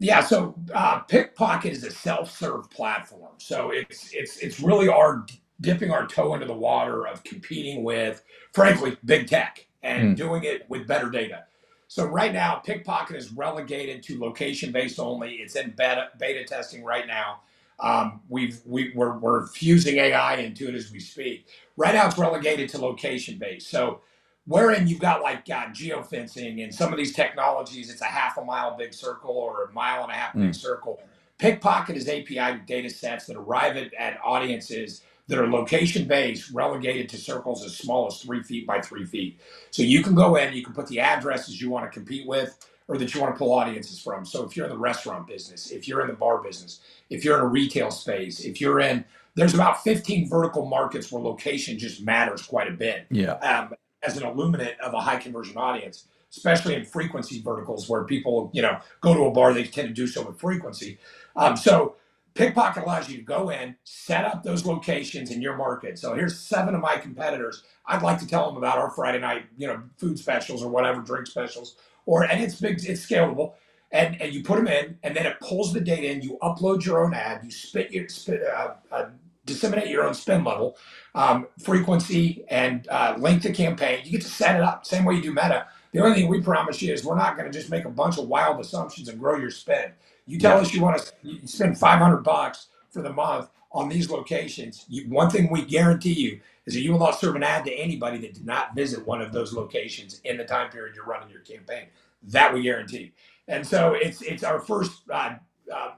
Yeah, 0.00 0.20
so 0.20 0.54
uh, 0.74 1.00
Pickpocket 1.00 1.72
is 1.72 1.84
a 1.84 1.90
self-serve 1.90 2.68
platform. 2.70 3.32
So 3.38 3.70
it's 3.70 4.12
it's 4.12 4.38
it's 4.38 4.60
really 4.60 4.88
our 4.88 5.24
dipping 5.60 5.90
our 5.90 6.06
toe 6.06 6.34
into 6.34 6.46
the 6.46 6.54
water 6.54 7.06
of 7.06 7.22
competing 7.24 7.84
with, 7.84 8.22
frankly, 8.52 8.96
big 9.04 9.28
tech 9.28 9.66
and 9.82 10.14
mm. 10.14 10.16
doing 10.16 10.44
it 10.44 10.68
with 10.68 10.86
better 10.86 11.10
data. 11.10 11.44
So 11.86 12.06
right 12.06 12.32
now, 12.32 12.56
Pickpocket 12.56 13.16
is 13.16 13.32
relegated 13.32 14.02
to 14.04 14.18
location-based 14.18 14.98
only. 14.98 15.34
It's 15.34 15.54
in 15.54 15.74
beta 15.76 16.08
beta 16.18 16.44
testing 16.44 16.82
right 16.82 17.06
now. 17.06 17.40
Um, 17.78 18.20
we've 18.28 18.60
we, 18.64 18.92
we're, 18.94 19.18
we're 19.18 19.46
fusing 19.48 19.96
AI 19.96 20.36
into 20.36 20.68
it 20.68 20.74
as 20.74 20.90
we 20.90 21.00
speak. 21.00 21.46
Right 21.76 21.94
now, 21.94 22.06
it's 22.06 22.18
relegated 22.18 22.68
to 22.70 22.78
location-based. 22.78 23.68
So 23.68 24.00
wherein 24.46 24.86
you've 24.86 25.00
got 25.00 25.22
like 25.22 25.48
uh, 25.50 25.66
geofencing 25.66 26.62
and 26.62 26.74
some 26.74 26.92
of 26.92 26.98
these 26.98 27.14
technologies, 27.14 27.90
it's 27.90 28.02
a 28.02 28.06
half 28.06 28.36
a 28.36 28.44
mile 28.44 28.76
big 28.76 28.92
circle 28.92 29.30
or 29.30 29.64
a 29.64 29.72
mile 29.72 30.02
and 30.02 30.12
a 30.12 30.14
half 30.14 30.34
big 30.34 30.50
mm. 30.50 30.54
circle. 30.54 31.00
Pickpocket 31.38 31.96
is 31.96 32.08
API 32.08 32.60
data 32.66 32.90
sets 32.90 33.26
that 33.26 33.36
arrive 33.36 33.76
at, 33.76 33.92
at 33.94 34.18
audiences 34.22 35.02
that 35.26 35.38
are 35.38 35.48
location 35.48 36.06
based, 36.06 36.50
relegated 36.50 37.08
to 37.08 37.16
circles 37.16 37.64
as 37.64 37.76
small 37.76 38.06
as 38.06 38.20
three 38.20 38.42
feet 38.42 38.66
by 38.66 38.80
three 38.80 39.04
feet. 39.04 39.40
So 39.70 39.82
you 39.82 40.02
can 40.02 40.14
go 40.14 40.36
in, 40.36 40.52
you 40.52 40.62
can 40.62 40.74
put 40.74 40.86
the 40.86 41.00
addresses 41.00 41.60
you 41.60 41.70
want 41.70 41.90
to 41.90 41.90
compete 41.90 42.26
with 42.26 42.58
or 42.86 42.98
that 42.98 43.14
you 43.14 43.20
want 43.20 43.34
to 43.34 43.38
pull 43.38 43.52
audiences 43.52 44.00
from. 44.00 44.26
So 44.26 44.44
if 44.44 44.56
you're 44.56 44.66
in 44.66 44.72
the 44.72 44.78
restaurant 44.78 45.26
business, 45.26 45.70
if 45.70 45.88
you're 45.88 46.02
in 46.02 46.08
the 46.08 46.12
bar 46.12 46.42
business, 46.42 46.80
if 47.08 47.24
you're 47.24 47.38
in 47.38 47.42
a 47.42 47.48
retail 47.48 47.90
space, 47.90 48.40
if 48.40 48.60
you're 48.60 48.80
in, 48.80 49.04
there's 49.34 49.54
about 49.54 49.82
15 49.82 50.28
vertical 50.28 50.66
markets 50.66 51.10
where 51.10 51.22
location 51.22 51.78
just 51.78 52.02
matters 52.02 52.42
quite 52.42 52.68
a 52.68 52.72
bit. 52.72 53.06
Yeah. 53.10 53.32
Um, 53.32 53.74
as 54.06 54.16
an 54.16 54.24
illuminant 54.24 54.78
of 54.80 54.94
a 54.94 55.00
high 55.00 55.16
conversion 55.16 55.56
audience, 55.56 56.06
especially 56.30 56.74
in 56.74 56.84
frequency 56.84 57.40
verticals 57.42 57.88
where 57.88 58.04
people, 58.04 58.50
you 58.52 58.62
know, 58.62 58.78
go 59.00 59.14
to 59.14 59.24
a 59.24 59.30
bar, 59.30 59.52
they 59.52 59.64
tend 59.64 59.88
to 59.88 59.94
do 59.94 60.06
so 60.06 60.22
with 60.22 60.38
frequency. 60.40 60.98
Um, 61.36 61.56
so 61.56 61.96
Pickpocket 62.34 62.82
allows 62.84 63.08
you 63.08 63.16
to 63.16 63.22
go 63.22 63.50
in, 63.50 63.76
set 63.84 64.24
up 64.24 64.42
those 64.42 64.66
locations 64.66 65.30
in 65.30 65.40
your 65.42 65.56
market. 65.56 65.98
So 65.98 66.14
here's 66.14 66.38
seven 66.38 66.74
of 66.74 66.80
my 66.80 66.96
competitors. 66.96 67.62
I'd 67.86 68.02
like 68.02 68.18
to 68.20 68.26
tell 68.26 68.48
them 68.48 68.56
about 68.56 68.78
our 68.78 68.90
Friday 68.90 69.20
night, 69.20 69.46
you 69.56 69.66
know, 69.68 69.82
food 69.98 70.18
specials 70.18 70.62
or 70.62 70.68
whatever, 70.68 71.00
drink 71.00 71.26
specials, 71.28 71.76
or 72.06 72.24
and 72.24 72.42
it's 72.42 72.60
big, 72.60 72.84
it's 72.84 73.06
scalable. 73.06 73.54
And, 73.92 74.20
and 74.20 74.34
you 74.34 74.42
put 74.42 74.56
them 74.56 74.66
in, 74.66 74.98
and 75.04 75.14
then 75.14 75.24
it 75.26 75.38
pulls 75.40 75.72
the 75.72 75.80
data 75.80 76.10
in. 76.10 76.22
You 76.22 76.36
upload 76.42 76.84
your 76.84 77.04
own 77.04 77.14
ad. 77.14 77.42
You 77.44 77.52
spit 77.52 77.92
your 77.92 78.08
spit, 78.08 78.42
uh, 78.42 78.74
uh, 78.90 79.10
disseminate 79.46 79.88
your 79.88 80.04
own 80.04 80.14
spend 80.14 80.44
level, 80.44 80.76
um, 81.14 81.46
frequency, 81.62 82.44
and 82.48 82.88
uh, 82.88 83.14
length 83.18 83.44
of 83.44 83.54
campaign. 83.54 84.00
You 84.04 84.12
get 84.12 84.22
to 84.22 84.28
set 84.28 84.56
it 84.56 84.62
up 84.62 84.86
same 84.86 85.04
way 85.04 85.14
you 85.14 85.22
do 85.22 85.30
Meta. 85.30 85.66
The 85.92 86.00
only 86.00 86.14
thing 86.14 86.28
we 86.28 86.40
promise 86.40 86.82
you 86.82 86.92
is 86.92 87.04
we're 87.04 87.16
not 87.16 87.36
going 87.36 87.50
to 87.50 87.56
just 87.56 87.70
make 87.70 87.84
a 87.84 87.90
bunch 87.90 88.18
of 88.18 88.26
wild 88.26 88.60
assumptions 88.60 89.08
and 89.08 89.18
grow 89.18 89.38
your 89.38 89.50
spend. 89.50 89.92
You 90.26 90.38
tell 90.38 90.56
yeah. 90.56 90.62
us 90.62 90.74
you 90.74 90.82
want 90.82 91.12
to 91.22 91.46
spend 91.46 91.78
500 91.78 92.18
bucks 92.18 92.66
for 92.90 93.02
the 93.02 93.12
month 93.12 93.48
on 93.70 93.88
these 93.88 94.10
locations. 94.10 94.86
You, 94.88 95.08
one 95.08 95.30
thing 95.30 95.50
we 95.50 95.64
guarantee 95.64 96.12
you 96.12 96.40
is 96.66 96.74
that 96.74 96.80
you 96.80 96.92
will 96.92 96.98
not 96.98 97.20
serve 97.20 97.36
an 97.36 97.42
ad 97.42 97.64
to 97.66 97.72
anybody 97.72 98.18
that 98.18 98.34
did 98.34 98.46
not 98.46 98.74
visit 98.74 99.06
one 99.06 99.20
of 99.20 99.32
those 99.32 99.52
locations 99.52 100.20
in 100.24 100.36
the 100.36 100.44
time 100.44 100.70
period 100.70 100.96
you're 100.96 101.04
running 101.04 101.28
your 101.28 101.40
campaign. 101.40 101.86
That 102.22 102.54
we 102.54 102.62
guarantee. 102.62 103.12
And 103.48 103.66
so 103.66 103.92
it's 103.92 104.22
it's 104.22 104.42
our 104.42 104.58
first 104.58 105.02
uh, 105.10 105.34
uh, 105.72 105.90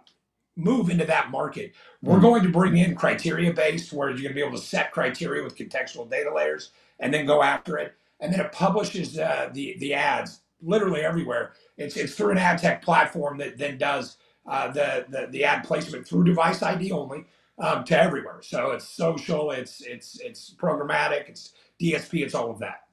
move 0.57 0.89
into 0.91 1.05
that 1.05 1.31
market. 1.31 1.75
We're 2.03 2.15
mm-hmm. 2.15 2.23
going 2.23 2.43
to 2.43 2.49
bring 2.49 2.79
in 2.79 2.95
criteria 2.95 3.53
based, 3.53 3.93
where 3.93 4.09
you're 4.09 4.19
going 4.19 4.29
to 4.29 4.35
be 4.35 4.41
able 4.41 4.57
to 4.57 4.63
set 4.63 4.91
criteria 4.91 5.45
with 5.45 5.57
contextual 5.57 6.11
data 6.11 6.33
layers, 6.35 6.71
and 6.99 7.13
then 7.13 7.27
go 7.27 7.43
after 7.43 7.79
it. 7.79 7.95
And 8.21 8.33
then 8.33 8.41
it 8.41 8.53
publishes 8.53 9.19
uh, 9.19 9.51
the 9.53 9.77
the 9.79 9.95
ads 9.95 10.41
literally 10.63 11.03
everywhere. 11.03 11.53
It's 11.77 11.97
it's 11.97 12.15
through 12.15 12.31
an 12.31 12.39
ad 12.39 12.59
tech 12.59 12.83
platform 12.83 13.39
that 13.39 13.59
then 13.59 13.77
does 13.77 14.17
uh, 14.47 14.69
the, 14.69 15.05
the 15.09 15.29
the 15.31 15.45
ad 15.45 15.65
placement 15.65 16.07
through 16.07 16.25
device 16.25 16.63
ID 16.63 16.93
only 16.93 17.27
um, 17.59 17.85
to 17.85 18.01
everywhere. 18.01 18.41
So 18.43 18.71
it's 18.71 18.89
social, 18.89 19.51
it's 19.51 19.83
it's 19.83 20.19
it's 20.21 20.55
programmatic, 20.55 21.29
it's 21.29 21.53
DSP, 21.81 22.25
it's 22.25 22.35
all 22.35 22.51
of 22.51 22.59
that. 22.61 22.85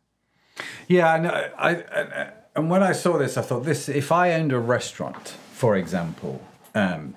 Yeah, 0.87 1.15
and 1.15 1.27
I, 1.27 1.51
I 1.57 2.31
and 2.55 2.69
when 2.69 2.83
I 2.83 2.91
saw 2.91 3.17
this, 3.17 3.37
I 3.37 3.41
thought 3.41 3.63
this: 3.63 3.87
if 3.87 4.11
I 4.11 4.33
owned 4.33 4.51
a 4.51 4.59
restaurant, 4.59 5.35
for 5.53 5.77
example. 5.77 6.41
Um, 6.75 7.15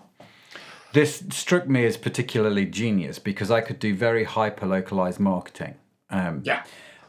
this 0.97 1.23
struck 1.29 1.69
me 1.69 1.85
as 1.85 1.99
particularly 1.99 2.65
genius 2.65 3.19
because 3.19 3.51
I 3.51 3.61
could 3.61 3.79
do 3.79 3.95
very 3.95 4.25
hyper 4.25 4.65
localized 4.65 5.21
marketing. 5.21 5.75
Um, 6.09 6.41
yeah. 6.43 6.65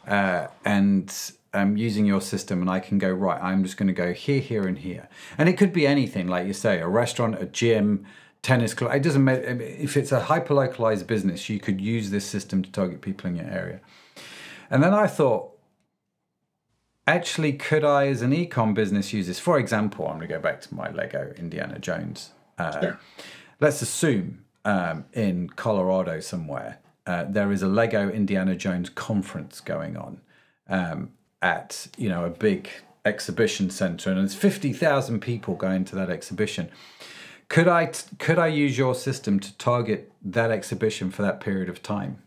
Uh, 0.05 0.47
and 0.65 1.15
um, 1.53 1.77
using 1.77 2.05
your 2.05 2.19
system, 2.19 2.59
and 2.59 2.69
I 2.69 2.81
can 2.81 2.97
go, 2.97 3.09
right, 3.09 3.41
I'm 3.41 3.63
just 3.63 3.77
going 3.77 3.87
to 3.87 3.93
go 3.93 4.11
here, 4.11 4.41
here, 4.41 4.67
and 4.67 4.77
here. 4.77 5.07
And 5.37 5.47
it 5.47 5.53
could 5.53 5.71
be 5.71 5.87
anything, 5.87 6.27
like 6.27 6.45
you 6.47 6.51
say, 6.51 6.79
a 6.79 6.87
restaurant, 6.87 7.41
a 7.41 7.45
gym, 7.45 8.05
tennis 8.41 8.73
club. 8.73 8.93
It 8.93 9.03
doesn't 9.03 9.23
matter. 9.23 9.61
If 9.61 9.95
it's 9.95 10.11
a 10.11 10.19
hyper 10.19 10.53
localized 10.53 11.07
business, 11.07 11.47
you 11.47 11.57
could 11.57 11.79
use 11.79 12.09
this 12.09 12.25
system 12.25 12.63
to 12.63 12.71
target 12.71 12.99
people 12.99 13.29
in 13.29 13.37
your 13.37 13.45
area. 13.45 13.79
And 14.69 14.83
then 14.83 14.93
I 14.93 15.07
thought, 15.07 15.51
actually, 17.07 17.53
could 17.53 17.85
I, 17.85 18.07
as 18.07 18.21
an 18.21 18.31
ecom 18.31 18.73
business, 18.73 19.13
use 19.13 19.27
this? 19.27 19.39
For 19.39 19.57
example, 19.57 20.07
I'm 20.07 20.17
going 20.17 20.27
to 20.27 20.33
go 20.33 20.41
back 20.41 20.59
to 20.59 20.75
my 20.75 20.91
Lego 20.91 21.33
Indiana 21.37 21.79
Jones. 21.79 22.31
Uh, 22.57 22.81
sure 22.81 22.99
let's 23.59 23.81
assume 23.81 24.43
um, 24.65 25.05
in 25.13 25.49
Colorado 25.49 26.19
somewhere 26.19 26.79
uh, 27.07 27.23
there 27.27 27.51
is 27.51 27.63
a 27.63 27.67
Lego 27.67 28.09
Indiana 28.09 28.55
Jones 28.55 28.89
conference 28.89 29.61
going 29.61 29.95
on 29.95 30.19
um, 30.67 31.11
at 31.41 31.87
you 31.97 32.09
know 32.09 32.25
a 32.25 32.29
big 32.29 32.69
exhibition 33.05 33.69
center, 33.69 34.11
and 34.11 34.19
there's 34.19 34.35
fifty 34.35 34.73
thousand 34.73 35.21
people 35.21 35.55
going 35.55 35.85
to 35.85 35.95
that 35.95 36.09
exhibition. 36.09 36.69
Could 37.47 37.69
I 37.69 37.91
could 38.19 38.37
I 38.37 38.47
use 38.47 38.77
your 38.77 38.93
system 38.93 39.39
to 39.39 39.57
target 39.57 40.11
that 40.21 40.51
exhibition 40.51 41.09
for 41.09 41.21
that 41.21 41.39
period 41.39 41.69
of 41.69 41.81
time? 41.81 42.21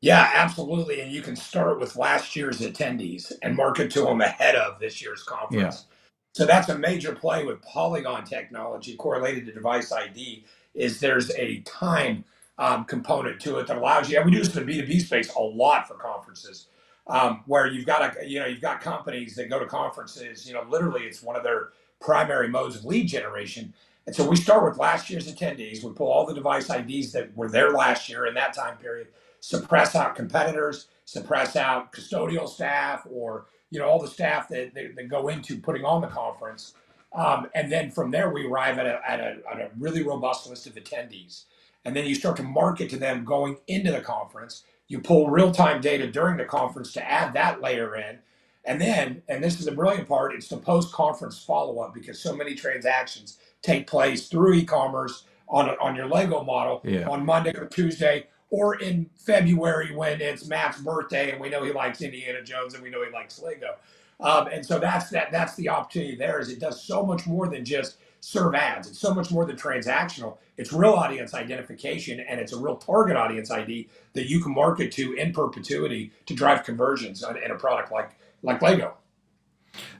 Yeah, 0.00 0.30
absolutely. 0.34 1.00
And 1.00 1.10
you 1.10 1.20
can 1.20 1.34
start 1.34 1.80
with 1.80 1.96
last 1.96 2.36
year's 2.36 2.60
attendees 2.60 3.32
and 3.42 3.56
market 3.56 3.90
to 3.92 4.02
them 4.02 4.20
ahead 4.20 4.54
of 4.54 4.78
this 4.78 5.02
year's 5.02 5.24
conference. 5.24 5.86
Yeah. 5.88 5.95
So 6.36 6.46
that's 6.46 6.70
a 6.70 6.78
major 6.78 7.14
play 7.14 7.44
with 7.44 7.62
Polygon 7.62 8.24
technology 8.24 8.96
correlated 8.96 9.46
to 9.46 9.54
device 9.54 9.92
ID. 9.92 10.44
Is 10.74 11.00
there's 11.00 11.32
a 11.32 11.60
time 11.62 12.24
um, 12.58 12.86
component 12.86 13.40
to 13.42 13.58
it 13.58 13.68
that 13.68 13.78
allows 13.78 14.10
you. 14.10 14.18
And 14.18 14.26
we 14.26 14.32
do 14.32 14.40
this 14.40 14.56
in 14.56 14.60
the 14.60 14.66
B 14.66 14.80
two 14.82 14.88
B 14.88 15.00
space 15.00 15.34
a 15.34 15.40
lot 15.40 15.88
for 15.88 15.94
conferences, 15.96 16.68
um, 17.08 17.44
where 17.46 17.66
you've 17.68 17.86
got 17.86 18.18
a 18.18 18.28
you 18.28 18.40
know 18.40 18.46
you've 18.46 18.62
got 18.62 18.82
companies 18.82 19.36
that 19.36 19.50
go 19.50 19.60
to 19.60 19.66
conferences. 19.66 20.48
You 20.48 20.54
know, 20.54 20.64
literally, 20.68 21.04
it's 21.04 21.22
one 21.24 21.36
of 21.36 21.44
their 21.44 21.70
primary 22.00 22.48
modes 22.48 22.76
of 22.76 22.86
lead 22.86 23.08
generation. 23.08 23.74
And 24.06 24.16
so 24.16 24.28
we 24.28 24.36
start 24.36 24.64
with 24.64 24.78
last 24.78 25.10
year's 25.10 25.32
attendees. 25.32 25.84
We 25.84 25.92
pull 25.92 26.08
all 26.12 26.26
the 26.26 26.34
device 26.34 26.70
IDs 26.70 27.12
that 27.12 27.36
were 27.36 27.50
there 27.50 27.72
last 27.72 28.08
year 28.08 28.26
in 28.26 28.34
that 28.36 28.54
time 28.54 28.78
period, 28.78 29.08
suppress 29.40 29.96
out 29.96 30.16
competitors, 30.16 30.88
suppress 31.06 31.56
out 31.56 31.92
custodial 31.92 32.48
staff 32.48 33.06
or 33.10 33.46
you 33.70 33.78
know 33.78 33.86
all 33.86 34.00
the 34.00 34.08
staff 34.08 34.48
that, 34.48 34.74
that, 34.74 34.96
that 34.96 35.08
go 35.08 35.28
into 35.28 35.58
putting 35.58 35.84
on 35.84 36.00
the 36.00 36.08
conference. 36.08 36.74
Um, 37.12 37.48
and 37.54 37.72
then 37.72 37.90
from 37.90 38.10
there, 38.10 38.30
we 38.30 38.46
arrive 38.46 38.78
at 38.78 38.86
a, 38.86 39.00
at, 39.08 39.20
a, 39.20 39.36
at 39.50 39.60
a 39.60 39.70
really 39.78 40.02
robust 40.02 40.46
list 40.48 40.66
of 40.66 40.74
attendees. 40.74 41.44
And 41.84 41.96
then 41.96 42.04
you 42.04 42.14
start 42.14 42.36
to 42.36 42.42
market 42.42 42.90
to 42.90 42.98
them 42.98 43.24
going 43.24 43.58
into 43.68 43.92
the 43.92 44.00
conference. 44.00 44.64
You 44.88 45.00
pull 45.00 45.30
real 45.30 45.50
time 45.50 45.80
data 45.80 46.10
during 46.10 46.36
the 46.36 46.44
conference 46.44 46.92
to 46.94 47.10
add 47.10 47.32
that 47.34 47.62
layer 47.62 47.96
in. 47.96 48.18
And 48.64 48.80
then, 48.80 49.22
and 49.28 49.42
this 49.42 49.60
is 49.60 49.66
the 49.66 49.72
brilliant 49.72 50.08
part, 50.08 50.34
it's 50.34 50.48
the 50.48 50.56
post 50.56 50.92
conference 50.92 51.38
follow 51.38 51.78
up 51.78 51.94
because 51.94 52.18
so 52.18 52.34
many 52.34 52.54
transactions 52.54 53.38
take 53.62 53.86
place 53.86 54.28
through 54.28 54.54
e 54.54 54.64
commerce 54.64 55.24
on, 55.48 55.70
on 55.80 55.94
your 55.94 56.08
Lego 56.08 56.42
model 56.42 56.80
yeah. 56.84 57.08
on 57.08 57.24
Monday 57.24 57.54
or 57.56 57.66
Tuesday 57.66 58.26
or 58.50 58.76
in 58.76 59.10
February 59.16 59.94
when 59.94 60.20
it's 60.20 60.46
Matt's 60.46 60.80
birthday 60.80 61.32
and 61.32 61.40
we 61.40 61.48
know 61.48 61.64
he 61.64 61.72
likes 61.72 62.00
Indiana 62.02 62.42
Jones 62.42 62.74
and 62.74 62.82
we 62.82 62.90
know 62.90 63.04
he 63.04 63.10
likes 63.10 63.40
Lego. 63.40 63.76
Um, 64.20 64.46
and 64.48 64.64
so 64.64 64.78
that's 64.78 65.10
that. 65.10 65.30
That's 65.30 65.54
the 65.56 65.68
opportunity. 65.68 66.16
There 66.16 66.40
is 66.40 66.48
it 66.48 66.60
does 66.60 66.82
so 66.82 67.04
much 67.04 67.26
more 67.26 67.48
than 67.48 67.64
just 67.64 67.98
serve 68.20 68.54
ads. 68.54 68.88
It's 68.88 68.98
so 68.98 69.12
much 69.12 69.30
more 69.30 69.44
than 69.44 69.56
transactional. 69.56 70.38
It's 70.56 70.72
real 70.72 70.94
audience 70.94 71.34
identification 71.34 72.20
and 72.20 72.40
it's 72.40 72.52
a 72.52 72.58
real 72.58 72.76
target 72.76 73.16
audience 73.16 73.50
ID 73.50 73.88
that 74.14 74.28
you 74.28 74.40
can 74.40 74.54
market 74.54 74.90
to 74.92 75.12
in 75.14 75.32
perpetuity 75.32 76.12
to 76.26 76.34
drive 76.34 76.64
conversions 76.64 77.22
in 77.22 77.50
a 77.50 77.56
product 77.56 77.92
like 77.92 78.12
like 78.42 78.62
Lego. 78.62 78.94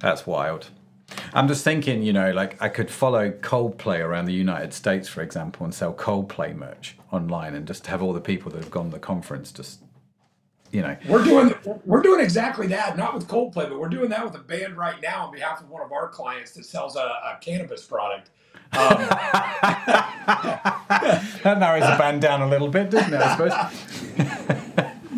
That's 0.00 0.26
wild. 0.26 0.70
I'm 1.32 1.48
just 1.48 1.64
thinking, 1.64 2.02
you 2.02 2.12
know, 2.12 2.32
like 2.32 2.60
I 2.60 2.68
could 2.68 2.90
follow 2.90 3.30
Coldplay 3.30 4.00
around 4.00 4.24
the 4.26 4.32
United 4.32 4.72
States, 4.72 5.08
for 5.08 5.22
example, 5.22 5.64
and 5.64 5.74
sell 5.74 5.94
Coldplay 5.94 6.54
merch 6.54 6.96
online, 7.12 7.54
and 7.54 7.66
just 7.66 7.86
have 7.86 8.02
all 8.02 8.12
the 8.12 8.20
people 8.20 8.50
that 8.52 8.58
have 8.58 8.70
gone 8.70 8.86
to 8.86 8.90
the 8.92 8.98
conference 8.98 9.52
just, 9.52 9.80
you 10.72 10.82
know. 10.82 10.96
We're 11.08 11.24
doing 11.24 11.54
we're 11.84 12.02
doing 12.02 12.20
exactly 12.20 12.66
that, 12.68 12.96
not 12.96 13.14
with 13.14 13.28
Coldplay, 13.28 13.68
but 13.68 13.78
we're 13.78 13.88
doing 13.88 14.10
that 14.10 14.24
with 14.24 14.34
a 14.34 14.40
band 14.42 14.76
right 14.76 15.00
now 15.00 15.26
on 15.26 15.32
behalf 15.32 15.60
of 15.60 15.68
one 15.68 15.82
of 15.82 15.92
our 15.92 16.08
clients 16.08 16.52
that 16.52 16.64
sells 16.64 16.96
a, 16.96 17.00
a 17.00 17.38
cannabis 17.40 17.84
product. 17.84 18.30
Um, 18.72 18.96
that 21.42 21.56
narrows 21.58 21.82
the 21.82 21.96
band 21.98 22.20
down 22.20 22.42
a 22.42 22.48
little 22.48 22.68
bit, 22.68 22.90
doesn't 22.90 23.14
it? 23.14 23.20
I 23.20 23.36
suppose. 23.36 24.55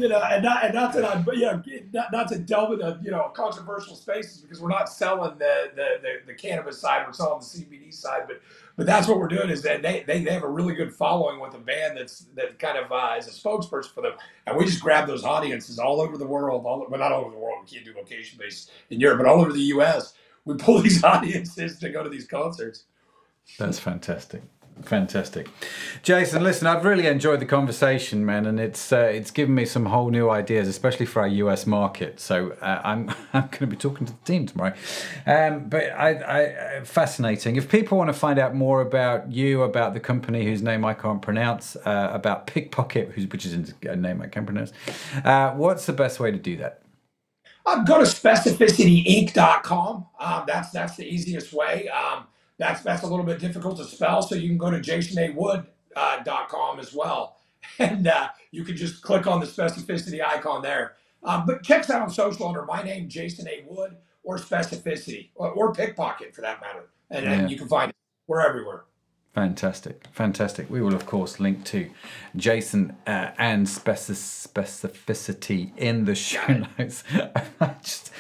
you 0.01 0.09
know, 0.09 0.21
and 0.23 0.43
not 0.43 0.65
and 0.65 0.75
not 0.75 0.93
that 0.93 1.05
I'm, 1.05 1.27
you 1.33 1.43
know, 1.43 1.63
not, 1.93 2.13
not 2.13 2.29
to 2.29 2.39
delve 2.39 2.73
into 2.73 2.99
you 3.03 3.11
know 3.11 3.31
controversial 3.35 3.97
spaces 3.97 4.43
because 4.43 4.61
we're 4.61 4.69
not 4.69 4.89
selling 4.89 5.39
the 5.39 5.71
the, 5.75 5.89
the, 6.03 6.13
the 6.27 6.35
cannabis 6.35 6.81
side, 6.81 7.05
we're 7.07 7.13
selling 7.13 7.41
the 7.41 7.45
CBD 7.45 7.93
side, 7.93 8.23
but 8.27 8.41
but 8.77 8.87
that's 8.87 9.09
what 9.09 9.19
we're 9.19 9.29
doing 9.29 9.51
is 9.51 9.63
that 9.63 9.83
they, 9.83 10.05
they, 10.07 10.23
they 10.23 10.33
have 10.33 10.45
a 10.45 10.49
really 10.49 10.75
good 10.75 10.95
following 10.95 11.41
with 11.41 11.55
a 11.55 11.59
band 11.59 11.99
that's 11.99 12.27
that 12.37 12.59
kind 12.59 12.79
of 12.79 12.93
uh, 12.93 13.17
is 13.19 13.27
a 13.27 13.31
spokesperson 13.31 13.93
for 13.93 14.03
them, 14.03 14.13
and 14.47 14.57
we 14.57 14.65
just 14.65 14.81
grab 14.81 15.07
those 15.07 15.25
audiences 15.25 15.79
all 15.79 16.01
over 16.01 16.17
the 16.17 16.27
world, 16.27 16.65
all 16.65 16.87
well 16.89 17.01
not 17.01 17.13
all 17.13 17.23
over 17.23 17.33
the 17.33 17.41
world, 17.41 17.59
we 17.63 17.71
can't 17.71 17.85
do 17.85 17.95
location 17.95 18.39
based 18.41 18.71
in 18.91 19.01
Europe, 19.01 19.19
but 19.19 19.27
all 19.27 19.41
over 19.41 19.53
the 19.53 19.61
U.S. 19.61 20.15
We 20.45 20.55
pull 20.55 20.79
these 20.83 21.03
audiences 21.03 21.79
to 21.81 21.91
go 21.91 22.03
to 22.03 22.09
these 22.09 22.27
concerts. 22.27 22.85
That's 23.59 23.79
fantastic. 23.79 24.43
Fantastic, 24.83 25.49
Jason. 26.03 26.43
Listen, 26.43 26.67
I've 26.67 26.85
really 26.85 27.07
enjoyed 27.07 27.41
the 27.41 27.47
conversation, 27.47 28.25
man, 28.25 28.47
and 28.47 28.61
it's 28.61 28.93
uh, 28.93 29.11
it's 29.13 29.31
given 29.31 29.55
me 29.55 29.65
some 29.65 29.87
whole 29.87 30.11
new 30.11 30.31
ideas, 30.31 30.69
especially 30.69 31.07
for 31.07 31.21
our 31.21 31.29
US 31.29 31.67
market. 31.67 32.21
So 32.21 32.53
uh, 32.61 32.81
I'm 32.85 33.11
I'm 33.33 33.49
going 33.49 33.61
to 33.61 33.67
be 33.67 33.77
talking 33.77 34.07
to 34.07 34.13
the 34.13 34.25
team 34.25 34.47
tomorrow. 34.47 34.75
Um, 35.27 35.69
but 35.69 35.85
I, 35.91 36.79
I, 36.79 36.85
fascinating. 36.85 37.57
If 37.57 37.69
people 37.69 37.99
want 37.99 38.09
to 38.09 38.15
find 38.15 38.39
out 38.39 38.55
more 38.55 38.81
about 38.81 39.33
you, 39.33 39.63
about 39.63 39.95
the 39.95 40.01
company 40.01 40.45
whose 40.45 40.63
name 40.63 40.85
I 40.85 40.95
can't 40.95 41.21
pronounce, 41.21 41.75
uh, 41.77 42.11
about 42.13 42.47
Pickpocket, 42.47 43.11
whose 43.13 43.27
which 43.27 43.45
is 43.45 43.75
a 43.83 43.97
name 43.97 44.23
I 44.23 44.29
can 44.29 44.47
pronounce, 44.47 44.73
uh, 45.25 45.51
what's 45.53 45.87
the 45.87 45.93
best 45.93 46.21
way 46.21 46.31
to 46.31 46.39
do 46.39 46.57
that? 46.59 46.83
Uh, 47.67 47.83
go 47.85 47.99
to 47.99 48.05
specificityinc.com. 48.05 50.07
Um, 50.19 50.45
that's 50.47 50.71
that's 50.71 50.97
the 50.97 51.05
easiest 51.05 51.53
way. 51.53 51.89
Um, 51.89 52.27
that's 52.59 52.83
that's 52.83 53.03
a 53.03 53.07
little 53.07 53.25
bit 53.25 53.39
difficult 53.39 53.77
to 53.79 53.85
spell. 53.85 54.23
So 54.23 54.35
you 54.35 54.49
can 54.49 54.59
go 54.59 54.71
to 54.71 54.79
jasonawood.com 54.79 55.67
uh, 55.97 56.81
as 56.81 56.93
well, 56.93 57.37
and 57.79 58.07
uh, 58.07 58.29
you 58.51 58.65
can 58.65 58.77
just 58.77 59.03
click 59.03 59.27
on 59.27 59.41
the 59.41 59.47
specificity 59.47 60.25
icon 60.25 60.63
there. 60.63 60.97
Um, 61.25 61.47
but 61.47 61.63
check 61.63 61.81
us 61.81 61.91
out 61.91 62.03
on 62.03 62.11
social 62.11 62.47
under 62.47 62.65
my 62.65 62.83
name, 62.83 63.09
Jason 63.09 63.49
A. 63.49 63.65
Wood, 63.69 63.97
or 64.23 64.39
Specificity, 64.39 65.31
or, 65.35 65.51
or 65.51 65.73
Pickpocket 65.73 66.35
for 66.35 66.43
that 66.43 66.61
matter, 66.61 66.91
and, 67.11 67.25
yeah. 67.25 67.33
and 67.33 67.51
you 67.51 67.57
can 67.57 67.69
find 67.69 67.91
it. 67.91 67.97
We're 68.27 68.47
everywhere. 68.47 68.85
Fantastic, 69.35 70.05
fantastic. 70.11 70.69
We 70.69 70.81
will, 70.81 70.95
of 70.95 71.07
course, 71.07 71.39
link 71.39 71.65
to 71.67 71.89
Jason 72.35 72.97
uh, 73.07 73.31
and 73.39 73.67
specificity 73.67 75.71
in 75.77 76.07
the 76.07 76.15
show 76.17 76.65
notes. 76.79 77.05
I 77.61 77.75
just, 77.83 78.11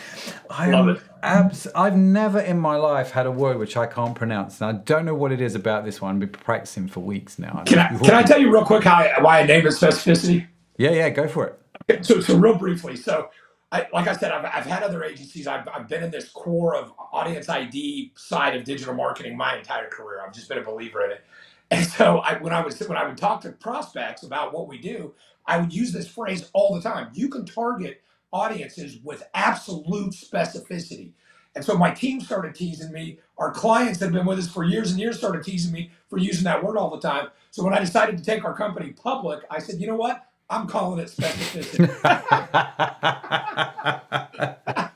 I 0.49 0.71
Love 0.71 0.89
it. 0.89 1.01
Abs- 1.23 1.67
I've 1.75 1.97
never 1.97 2.39
in 2.39 2.61
my 2.61 2.77
life 2.77 3.11
had 3.11 3.27
a 3.27 3.33
word 3.33 3.59
which 3.59 3.77
I 3.77 3.87
can't 3.87 4.15
pronounce, 4.15 4.61
and 4.61 4.71
I 4.71 4.81
don't 4.81 5.05
know 5.05 5.15
what 5.15 5.33
it 5.33 5.41
is 5.41 5.57
about 5.57 5.85
this 5.85 6.01
one. 6.01 6.15
I've 6.15 6.21
been 6.21 6.29
practicing 6.29 6.87
for 6.87 7.01
weeks 7.01 7.37
now. 7.39 7.65
Can 7.67 7.81
I, 7.81 7.89
can 7.99 8.15
I 8.15 8.23
tell 8.23 8.41
you 8.41 8.53
real 8.53 8.65
quick 8.65 8.85
how 8.85 8.99
I, 8.99 9.21
why 9.21 9.41
I 9.41 9.45
named 9.45 9.67
it 9.67 9.73
specificity? 9.73 10.47
Yeah, 10.77 10.93
yeah, 10.93 11.11
go 11.11 11.27
for 11.27 11.47
it. 11.49 11.61
Okay, 11.91 12.03
so, 12.03 12.21
so 12.21 12.37
real 12.37 12.55
briefly, 12.57 12.95
so 12.97 13.31
I, 13.71 13.87
like 13.93 14.09
I 14.09 14.15
said, 14.15 14.33
I've, 14.33 14.45
I've 14.47 14.67
had 14.67 14.83
other 14.83 15.05
agencies. 15.05 15.47
I've, 15.47 15.69
I've 15.69 15.89
been 15.89 16.03
in 16.03 16.11
this 16.11 16.31
core 16.31 16.75
of 16.75 16.93
audience 17.13 17.49
ID 17.49 18.13
side 18.17 18.57
of 18.57 18.65
digital 18.65 18.95
marketing 18.95 19.37
my 19.37 19.59
entire 19.59 19.89
career. 19.89 20.23
I've 20.27 20.33
just 20.33 20.49
been 20.49 20.59
a 20.59 20.63
believer 20.65 21.05
in 21.05 21.13
it. 21.13 21.25
And 21.71 21.87
so 21.87 22.19
I, 22.21 22.39
when 22.39 22.55
I 22.55 22.63
was 22.63 22.81
when 22.81 22.97
I 22.99 23.07
would 23.07 23.19
talk 23.19 23.43
to 23.43 23.53
prospects 23.53 24.23
about 24.23 24.55
what 24.55 24.69
we 24.69 24.79
do, 24.79 25.15
I 25.47 25.59
would 25.59 25.73
use 25.73 25.93
this 25.93 26.09
phrase 26.09 26.51
all 26.55 26.75
the 26.75 26.81
time. 26.83 27.11
You 27.15 27.29
can 27.29 27.45
target 27.45 28.03
audiences 28.33 28.99
with 29.05 29.23
absolute 29.35 30.13
specificity. 30.13 31.13
And 31.55 31.65
so 31.65 31.77
my 31.77 31.91
team 31.91 32.21
started 32.23 32.55
teasing 32.55 32.93
me. 32.93 33.19
Our 33.39 33.53
clients 33.53 33.99
that 34.01 34.07
have 34.07 34.15
been 34.15 34.27
with 34.27 34.39
us 34.39 34.49
for 34.49 34.65
years 34.65 34.93
and 34.93 35.01
years 35.01 35.19
started 35.19 35.45
teasing 35.45 35.73
me 35.73 35.91
for 36.09 36.19
using 36.19 36.45
that 36.45 36.65
word 36.65 36.79
all 36.79 36.91
the 36.91 37.01
time. 37.01 37.29
So 37.51 37.65
when 37.65 37.75
I 37.75 37.81
decided 37.81 38.19
to 38.19 38.25
take 38.25 38.45
our 38.47 38.55
company 38.57 38.93
public, 38.93 39.41
I 39.51 39.61
said, 39.61 39.81
you 39.81 39.89
know 39.89 39.97
what? 39.97 40.28
I'm 40.51 40.67
calling 40.67 41.01
it 41.01 41.11
specificity. 41.11 41.89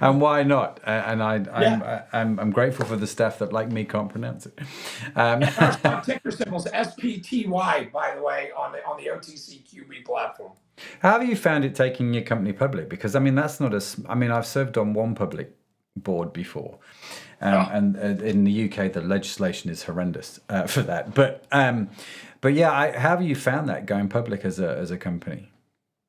and 0.00 0.20
why 0.20 0.42
not? 0.42 0.80
And 0.84 1.22
I, 1.22 1.34
I'm, 1.34 1.46
yeah. 1.52 2.02
I'm, 2.12 2.40
I'm, 2.40 2.50
grateful 2.50 2.84
for 2.84 2.96
the 2.96 3.06
staff 3.06 3.38
that, 3.38 3.52
like 3.52 3.70
me, 3.70 3.84
can't 3.84 4.08
pronounce 4.08 4.46
it. 4.46 4.58
Um, 5.14 5.44
our 5.84 6.02
ticker 6.04 6.30
symbols 6.30 6.66
SPTY, 6.66 7.92
by 7.92 8.14
the 8.16 8.22
way, 8.22 8.50
on 8.56 8.72
the 8.72 8.84
on 8.84 8.96
the 8.96 9.10
OTCQB 9.10 10.04
platform. 10.04 10.52
How 11.00 11.20
have 11.20 11.28
you 11.28 11.36
found 11.36 11.64
it 11.64 11.74
taking 11.74 12.12
your 12.12 12.24
company 12.24 12.52
public? 12.52 12.88
Because 12.88 13.14
I 13.14 13.20
mean, 13.20 13.34
that's 13.34 13.60
not 13.60 13.74
a. 13.74 13.82
I 14.08 14.14
mean, 14.14 14.30
I've 14.30 14.46
served 14.46 14.76
on 14.76 14.92
one 14.92 15.14
public 15.14 15.52
board 15.96 16.32
before, 16.32 16.78
um, 17.40 17.54
oh. 17.54 17.68
and 17.72 17.96
uh, 17.96 18.24
in 18.24 18.44
the 18.44 18.64
UK, 18.64 18.92
the 18.92 19.00
legislation 19.00 19.70
is 19.70 19.84
horrendous 19.84 20.40
uh, 20.48 20.62
for 20.66 20.82
that. 20.82 21.14
But 21.14 21.44
um, 21.52 21.90
but 22.44 22.52
yeah, 22.52 22.70
I, 22.70 22.92
how 22.92 23.08
have 23.08 23.22
you 23.22 23.34
found 23.34 23.70
that 23.70 23.86
going 23.86 24.06
public 24.06 24.44
as 24.44 24.60
a 24.60 24.76
as 24.76 24.90
a 24.90 24.98
company? 24.98 25.50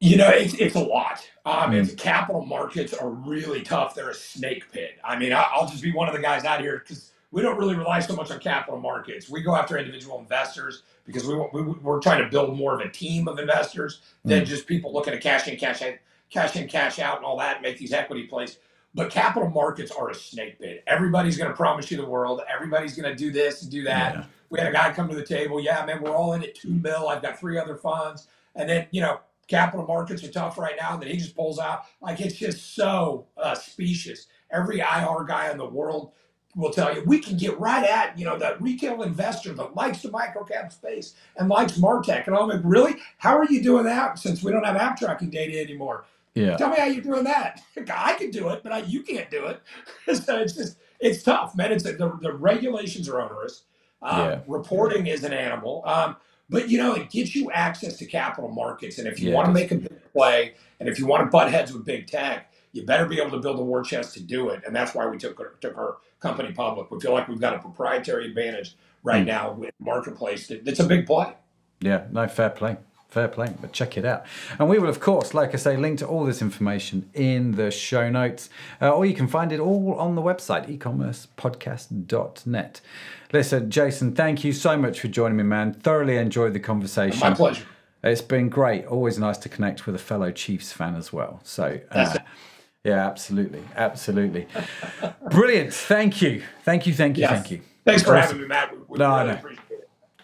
You 0.01 0.17
know, 0.17 0.27
it's 0.27 0.53
it's 0.55 0.75
a 0.75 0.81
lot. 0.81 1.25
Um, 1.45 1.71
mm. 1.71 1.81
it's, 1.81 1.95
capital 1.95 2.45
markets 2.45 2.93
are 2.93 3.09
really 3.09 3.61
tough. 3.61 3.95
They're 3.95 4.09
a 4.09 4.13
snake 4.13 4.69
pit. 4.69 4.99
I 5.01 5.17
mean, 5.17 5.31
I, 5.31 5.47
will 5.57 5.65
just 5.65 5.81
be 5.81 5.93
one 5.93 6.09
of 6.09 6.13
the 6.13 6.19
guys 6.19 6.43
out 6.43 6.59
here 6.59 6.79
because 6.79 7.13
we 7.31 7.41
don't 7.41 7.57
really 7.57 7.77
rely 7.77 8.01
so 8.01 8.17
much 8.17 8.31
on 8.31 8.39
capital 8.39 8.81
markets. 8.81 9.29
We 9.29 9.43
go 9.43 9.55
after 9.55 9.77
individual 9.77 10.19
investors 10.19 10.83
because 11.05 11.25
we, 11.25 11.35
we 11.53 11.61
we're 11.61 12.01
trying 12.01 12.21
to 12.21 12.29
build 12.29 12.57
more 12.57 12.73
of 12.73 12.81
a 12.81 12.91
team 12.91 13.29
of 13.29 13.39
investors 13.39 14.01
than 14.25 14.43
mm. 14.43 14.45
just 14.45 14.67
people 14.67 14.91
looking 14.91 15.13
to 15.13 15.19
cash 15.21 15.47
in, 15.47 15.55
cash 15.55 15.81
out, 15.83 15.93
cash 16.29 16.57
in, 16.57 16.67
cash 16.67 16.99
out, 16.99 17.15
and 17.15 17.25
all 17.25 17.37
that, 17.37 17.55
and 17.55 17.61
make 17.63 17.77
these 17.77 17.93
equity 17.93 18.27
plays. 18.27 18.57
But 18.93 19.09
capital 19.09 19.49
markets 19.49 19.89
are 19.89 20.09
a 20.09 20.15
snake 20.15 20.59
pit. 20.59 20.83
Everybody's 20.85 21.37
going 21.37 21.49
to 21.49 21.55
promise 21.55 21.89
you 21.89 21.95
the 21.95 22.05
world. 22.05 22.41
Everybody's 22.53 22.93
going 22.93 23.09
to 23.09 23.15
do 23.15 23.31
this 23.31 23.61
and 23.61 23.71
do 23.71 23.83
that. 23.83 24.15
Yeah. 24.15 24.25
We 24.55 24.61
had 24.61 24.69
a 24.69 24.73
guy 24.73 24.93
come 24.93 25.09
to 25.09 25.15
the 25.15 25.25
table. 25.25 25.59
Yeah, 25.59 25.85
man, 25.85 26.01
we're 26.01 26.15
all 26.15 26.33
in 26.33 26.43
at 26.43 26.55
two 26.55 26.69
mil. 26.69 27.09
I've 27.09 27.21
got 27.21 27.39
three 27.39 27.59
other 27.59 27.75
funds. 27.75 28.27
And 28.55 28.69
then, 28.69 28.87
you 28.91 29.01
know, 29.01 29.19
capital 29.47 29.85
markets 29.85 30.23
are 30.23 30.31
tough 30.31 30.57
right 30.57 30.75
now. 30.79 30.93
And 30.93 31.01
then 31.01 31.09
he 31.09 31.17
just 31.17 31.35
pulls 31.35 31.59
out. 31.59 31.83
Like, 32.01 32.21
it's 32.21 32.35
just 32.35 32.75
so 32.75 33.27
uh, 33.37 33.55
specious. 33.55 34.27
Every 34.51 34.79
IR 34.79 35.25
guy 35.27 35.51
in 35.51 35.57
the 35.57 35.65
world 35.65 36.11
will 36.55 36.71
tell 36.71 36.95
you 36.95 37.03
we 37.05 37.19
can 37.19 37.35
get 37.35 37.59
right 37.59 37.83
at 37.83 38.17
you 38.17 38.23
know 38.23 38.37
the 38.39 38.55
retail 38.61 39.03
investor 39.03 39.51
that 39.51 39.75
likes 39.75 40.01
the 40.01 40.07
microcap 40.07 40.71
space 40.71 41.13
and 41.35 41.49
likes 41.49 41.77
martech 41.77 42.27
and 42.27 42.37
i'm 42.37 42.47
like 42.47 42.61
really 42.63 42.95
how 43.17 43.37
are 43.37 43.43
you 43.51 43.61
doing 43.61 43.83
that 43.83 44.17
since 44.17 44.41
we 44.41 44.53
don't 44.53 44.63
have 44.63 44.77
app 44.77 44.97
tracking 44.97 45.29
data 45.29 45.59
anymore 45.59 46.05
yeah. 46.35 46.57
Tell 46.57 46.69
me 46.69 46.77
how 46.77 46.85
you're 46.85 47.01
doing 47.01 47.23
that. 47.23 47.61
I 47.93 48.13
can 48.13 48.29
do 48.29 48.49
it, 48.49 48.61
but 48.61 48.71
I, 48.73 48.79
you 48.79 49.01
can't 49.01 49.31
do 49.31 49.45
it. 49.45 49.61
so 50.17 50.37
it's 50.37 50.53
just, 50.53 50.77
it's 50.99 51.23
tough, 51.23 51.55
man. 51.55 51.71
It's 51.71 51.83
the, 51.85 52.17
the 52.21 52.33
regulations 52.33 53.09
are 53.09 53.21
onerous. 53.21 53.63
Um, 54.05 54.29
yeah. 54.29 54.39
Reporting 54.47 55.07
is 55.07 55.23
an 55.23 55.33
animal. 55.33 55.83
Um, 55.85 56.15
but 56.49 56.69
you 56.69 56.77
know, 56.77 56.93
it 56.93 57.09
gives 57.09 57.35
you 57.35 57.51
access 57.51 57.97
to 57.97 58.05
capital 58.05 58.49
markets. 58.51 58.99
And 58.99 59.07
if 59.07 59.19
you 59.19 59.29
yeah, 59.29 59.35
want 59.35 59.47
to 59.47 59.53
make 59.53 59.71
a 59.71 59.75
big 59.75 60.13
play, 60.13 60.53
and 60.79 60.87
if 60.87 60.99
you 60.99 61.07
want 61.07 61.25
to 61.25 61.29
butt 61.29 61.51
heads 61.51 61.73
with 61.73 61.85
big 61.85 62.07
tech, 62.07 62.51
you 62.71 62.85
better 62.85 63.05
be 63.05 63.19
able 63.19 63.31
to 63.31 63.39
build 63.39 63.59
a 63.59 63.63
war 63.63 63.81
chest 63.83 64.13
to 64.13 64.21
do 64.21 64.49
it. 64.49 64.61
And 64.65 64.75
that's 64.75 64.93
why 64.93 65.07
we 65.07 65.17
took 65.17 65.59
took 65.59 65.77
our 65.77 65.97
company 66.19 66.51
public. 66.51 66.91
We 66.91 66.99
feel 66.99 67.13
like 67.13 67.27
we've 67.27 67.41
got 67.41 67.55
a 67.55 67.59
proprietary 67.59 68.27
advantage 68.27 68.75
right 69.03 69.23
mm. 69.23 69.27
now 69.27 69.53
with 69.53 69.71
marketplace. 69.79 70.51
It's 70.51 70.79
a 70.79 70.85
big 70.85 71.07
play. 71.07 71.33
Yeah, 71.81 72.05
no 72.11 72.27
fair 72.27 72.51
play. 72.51 72.77
Fair 73.15 73.29
play, 73.29 73.53
but 73.61 73.71
check 73.71 73.97
it 73.97 74.03
out. 74.03 74.25
And 74.59 74.67
we 74.67 74.77
will, 74.77 74.89
of 74.89 74.99
course, 74.99 75.33
like 75.33 75.53
I 75.53 75.55
say, 75.55 75.77
link 75.77 75.99
to 75.99 76.05
all 76.05 76.25
this 76.25 76.41
information 76.41 77.09
in 77.13 77.53
the 77.53 77.71
show 77.71 78.09
notes, 78.09 78.49
uh, 78.81 78.91
or 78.91 79.05
you 79.05 79.13
can 79.13 79.29
find 79.29 79.53
it 79.53 79.59
all 79.61 79.93
on 79.93 80.15
the 80.15 80.21
website, 80.21 80.67
ecommercepodcast.net. 80.77 82.81
Listen, 83.31 83.71
Jason, 83.71 84.13
thank 84.13 84.43
you 84.43 84.51
so 84.51 84.75
much 84.75 84.99
for 84.99 85.07
joining 85.07 85.37
me, 85.37 85.43
man. 85.43 85.71
Thoroughly 85.71 86.17
enjoyed 86.17 86.51
the 86.51 86.59
conversation. 86.59 87.21
My 87.21 87.33
pleasure. 87.33 87.63
It's 88.03 88.21
been 88.21 88.49
great. 88.49 88.85
Always 88.85 89.17
nice 89.17 89.37
to 89.37 89.47
connect 89.47 89.85
with 89.85 89.95
a 89.95 89.99
fellow 89.99 90.31
Chiefs 90.31 90.73
fan 90.73 90.97
as 90.97 91.13
well. 91.13 91.39
So, 91.45 91.79
uh, 91.91 92.17
yeah, 92.83 93.07
absolutely. 93.07 93.63
Absolutely. 93.77 94.45
Brilliant. 95.31 95.73
Thank 95.73 96.21
you. 96.21 96.43
Thank 96.65 96.85
you. 96.85 96.93
Thank 96.93 97.15
you. 97.15 97.21
Yes. 97.21 97.31
Thank 97.31 97.51
you. 97.51 97.61
Thanks 97.85 98.03
for 98.03 98.17
awesome. 98.17 98.39
having 98.39 98.41
me, 98.41 98.47
Matt. 98.49 98.73
We, 98.73 98.79
we 98.89 98.97
no, 98.97 99.15
really 99.15 99.29
no. 99.29 99.39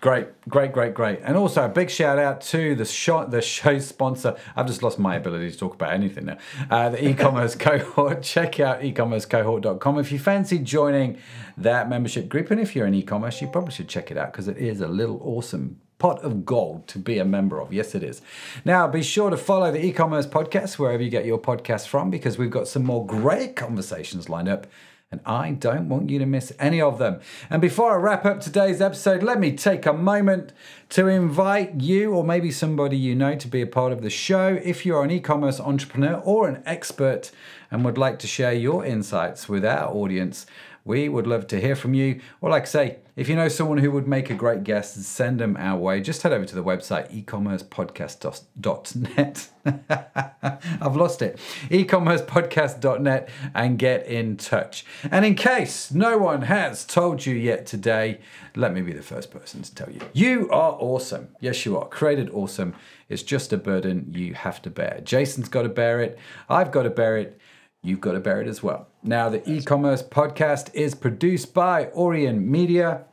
Great, 0.02 0.30
great, 0.50 0.74
great, 0.74 0.96
great. 0.96 1.20
And 1.22 1.38
also 1.38 1.64
a 1.64 1.70
big 1.70 1.92
shout 1.92 2.18
out 2.18 2.42
to 2.42 2.74
the 2.74 2.86
show, 2.86 3.24
the 3.24 3.40
show 3.40 3.78
sponsor. 3.78 4.36
I've 4.56 4.66
just 4.66 4.82
lost 4.82 4.98
my 4.98 5.16
ability 5.16 5.52
to 5.52 5.58
talk 5.58 5.76
about 5.76 5.94
anything 5.94 6.26
now. 6.26 6.38
Uh, 6.72 6.90
the 6.90 7.08
e-commerce 7.08 7.54
cohort. 7.60 8.24
Check 8.24 8.60
out 8.60 8.82
ecommercecohort.com 8.82 10.00
if 10.00 10.12
you 10.12 10.18
fancy 10.18 10.58
joining 10.58 11.20
that 11.56 11.88
membership 11.88 12.30
group. 12.30 12.50
And 12.50 12.60
if 12.60 12.76
you're 12.76 12.88
in 12.88 12.96
e-commerce, 12.96 13.42
you 13.42 13.48
probably 13.48 13.74
should 13.74 13.88
check 13.88 14.10
it 14.10 14.18
out 14.18 14.32
because 14.32 14.48
it 14.48 14.58
is 14.58 14.82
a 14.82 14.88
little 14.88 15.22
awesome 15.24 15.80
pot 16.00 16.20
of 16.24 16.48
gold 16.48 16.88
to 16.88 16.98
be 16.98 17.20
a 17.20 17.26
member 17.26 17.62
of. 17.62 17.72
Yes, 17.72 17.94
it 17.94 18.02
is. 18.02 18.24
Now, 18.66 18.88
be 18.88 19.04
sure 19.04 19.30
to 19.30 19.38
follow 19.38 19.72
the 19.72 19.86
e-commerce 19.86 20.26
podcast 20.26 20.80
wherever 20.80 21.04
you 21.04 21.12
get 21.12 21.26
your 21.26 21.40
podcasts 21.40 21.86
from 21.86 22.10
because 22.10 22.40
we've 22.40 22.50
got 22.50 22.68
some 22.68 22.84
more 22.84 23.06
great 23.06 23.56
conversations 23.56 24.30
lined 24.30 24.50
up 24.50 24.66
and 25.12 25.20
I 25.26 25.52
don't 25.52 25.90
want 25.90 26.10
you 26.10 26.20
to 26.20 26.26
miss 26.26 26.54
any 26.58 26.80
of 26.80 26.98
them. 26.98 27.20
And 27.50 27.62
before 27.62 27.92
I 27.92 27.96
wrap 27.98 28.26
up 28.26 28.40
today's 28.40 28.80
episode, 28.80 29.22
let 29.22 29.42
me 29.42 29.52
take 29.52 29.86
a 29.86 29.92
moment 29.92 30.54
to 30.92 31.08
invite 31.08 31.82
you 31.82 32.14
or 32.14 32.24
maybe 32.24 32.50
somebody 32.50 32.96
you 32.96 33.14
know 33.14 33.36
to 33.36 33.48
be 33.50 33.62
a 33.62 33.68
part 33.68 33.92
of 33.92 34.04
the 34.04 34.10
show. 34.10 34.58
If 34.64 34.86
you're 34.86 35.04
an 35.04 35.12
e 35.12 35.20
commerce 35.20 35.60
entrepreneur 35.60 36.22
or 36.24 36.48
an 36.48 36.64
expert 36.66 37.32
and 37.70 37.84
would 37.84 37.98
like 37.98 38.20
to 38.20 38.28
share 38.28 38.54
your 38.54 38.86
insights 38.86 39.50
with 39.50 39.66
our 39.66 39.94
audience, 39.94 40.46
we 40.84 41.08
would 41.10 41.28
love 41.28 41.46
to 41.48 41.62
hear 41.62 41.76
from 41.76 41.94
you. 41.94 42.22
Or, 42.42 42.50
like 42.50 42.64
I 42.64 42.66
say, 42.66 42.98
if 43.16 43.30
you 43.30 43.36
know 43.36 43.50
someone 43.50 43.78
who 43.78 43.92
would 43.92 44.08
make 44.08 44.32
a 44.32 44.34
great 44.34 44.64
guest, 44.64 44.96
send 45.04 45.40
them 45.40 45.56
our 45.60 45.78
way. 45.78 46.02
Just 46.02 46.24
head 46.24 46.34
over 46.34 46.46
to 46.46 46.56
the 46.56 46.64
website 46.64 47.14
ecommercepodcast.net. 47.26 49.50
I've 50.82 50.96
lost 50.96 51.22
it. 51.22 51.38
ecommercepodcast.net 51.70 53.30
and 53.54 53.78
get 53.78 54.08
in 54.08 54.38
touch. 54.38 54.84
And 55.12 55.24
in 55.24 55.36
case 55.36 55.92
no 55.92 56.18
one 56.18 56.42
has 56.44 56.84
told 56.86 57.26
you 57.26 57.36
yet 57.36 57.68
today, 57.68 58.20
let 58.56 58.74
me 58.74 58.82
be 58.82 58.94
the 58.94 59.04
first 59.04 59.30
person 59.30 59.62
to 59.62 59.76
tell 59.76 59.92
you. 59.92 60.02
You 60.14 60.50
are 60.50 60.76
awesome. 60.80 61.28
Yes, 61.40 61.66
you 61.66 61.78
are. 61.78 61.88
Created 61.88 62.32
awesome. 62.32 62.74
It's 63.08 63.24
just 63.24 63.54
a 63.54 63.58
burden 63.58 64.12
you 64.16 64.34
have 64.34 64.62
to 64.64 64.70
bear. 64.70 65.02
Jason's 65.04 65.50
got 65.50 65.64
to 65.64 65.70
bear 65.70 66.02
it. 66.02 66.18
I've 66.50 66.72
got 66.72 66.84
to 66.84 66.90
bear 66.90 67.18
it 67.18 67.40
you've 67.84 68.02
got 68.02 68.14
to 68.14 68.20
bear 68.20 68.42
it 68.42 68.48
as 68.48 68.62
well. 68.62 68.88
Now, 69.04 69.30
the 69.30 69.50
e 69.50 69.62
commerce 69.64 70.04
podcast 70.04 70.74
is 70.74 70.96
produced 70.96 71.54
by 71.54 71.86
Aurion 71.88 72.46
Media. 72.46 73.06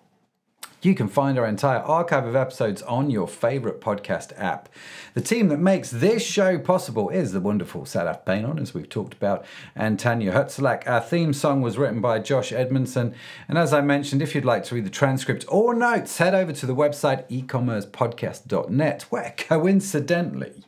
You 0.80 0.94
can 0.94 1.08
find 1.08 1.36
our 1.36 1.46
entire 1.46 1.80
archive 1.80 2.24
of 2.24 2.36
episodes 2.36 2.82
on 2.82 3.10
your 3.10 3.26
favorite 3.26 3.80
podcast 3.80 4.32
app. 4.36 4.68
The 5.14 5.20
team 5.20 5.48
that 5.48 5.58
makes 5.58 5.90
this 5.90 6.24
show 6.24 6.56
possible 6.56 7.08
is 7.08 7.32
the 7.32 7.40
wonderful 7.40 7.82
Sadaf 7.82 8.24
Beynon, 8.24 8.60
as 8.60 8.74
we've 8.74 8.88
talked 8.88 9.14
about, 9.14 9.44
and 9.74 9.98
Tanya 9.98 10.32
Hutsuliak. 10.32 10.86
Our 10.86 11.00
theme 11.00 11.32
song 11.32 11.62
was 11.62 11.78
written 11.78 12.00
by 12.00 12.20
Josh 12.20 12.52
Edmundson. 12.52 13.12
And 13.48 13.58
as 13.58 13.72
I 13.72 13.80
mentioned, 13.80 14.22
if 14.22 14.36
you'd 14.36 14.44
like 14.44 14.62
to 14.64 14.76
read 14.76 14.86
the 14.86 14.90
transcript 14.90 15.44
or 15.48 15.74
notes, 15.74 16.18
head 16.18 16.34
over 16.34 16.52
to 16.52 16.66
the 16.66 16.76
website 16.76 17.28
ecommercepodcast.net, 17.28 19.02
where 19.10 19.34
coincidentally, 19.36 20.64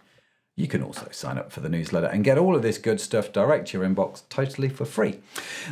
you 0.60 0.68
can 0.68 0.82
also 0.82 1.08
sign 1.10 1.38
up 1.38 1.50
for 1.50 1.60
the 1.60 1.70
newsletter 1.70 2.08
and 2.08 2.22
get 2.22 2.36
all 2.36 2.54
of 2.54 2.60
this 2.60 2.76
good 2.76 3.00
stuff 3.00 3.32
direct 3.32 3.68
to 3.68 3.78
your 3.78 3.88
inbox 3.88 4.24
totally 4.28 4.68
for 4.68 4.84
free. 4.84 5.18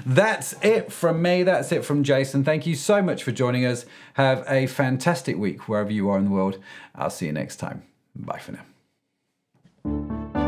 That's 0.07 0.55
it 0.63 0.91
from 0.91 1.21
me. 1.21 1.43
That's 1.43 1.71
it 1.73 1.85
from 1.85 2.03
Jason. 2.03 2.43
Thank 2.43 2.67
you 2.67 2.75
so 2.75 3.03
much 3.03 3.23
for 3.23 3.31
joining 3.31 3.67
us. 3.67 3.85
Have 4.15 4.45
a 4.49 4.67
fantastic 4.67 5.37
week 5.37 5.69
wherever 5.69 5.93
you 5.93 6.09
are 6.09 6.17
in 6.17 6.25
the 6.25 6.31
world. 6.31 6.59
I'll 6.95 7.11
see 7.11 7.27
you 7.27 7.33
next 7.33 7.57
time. 7.57 7.83
Bye 8.17 8.39
for 8.39 8.53
now. 8.53 10.48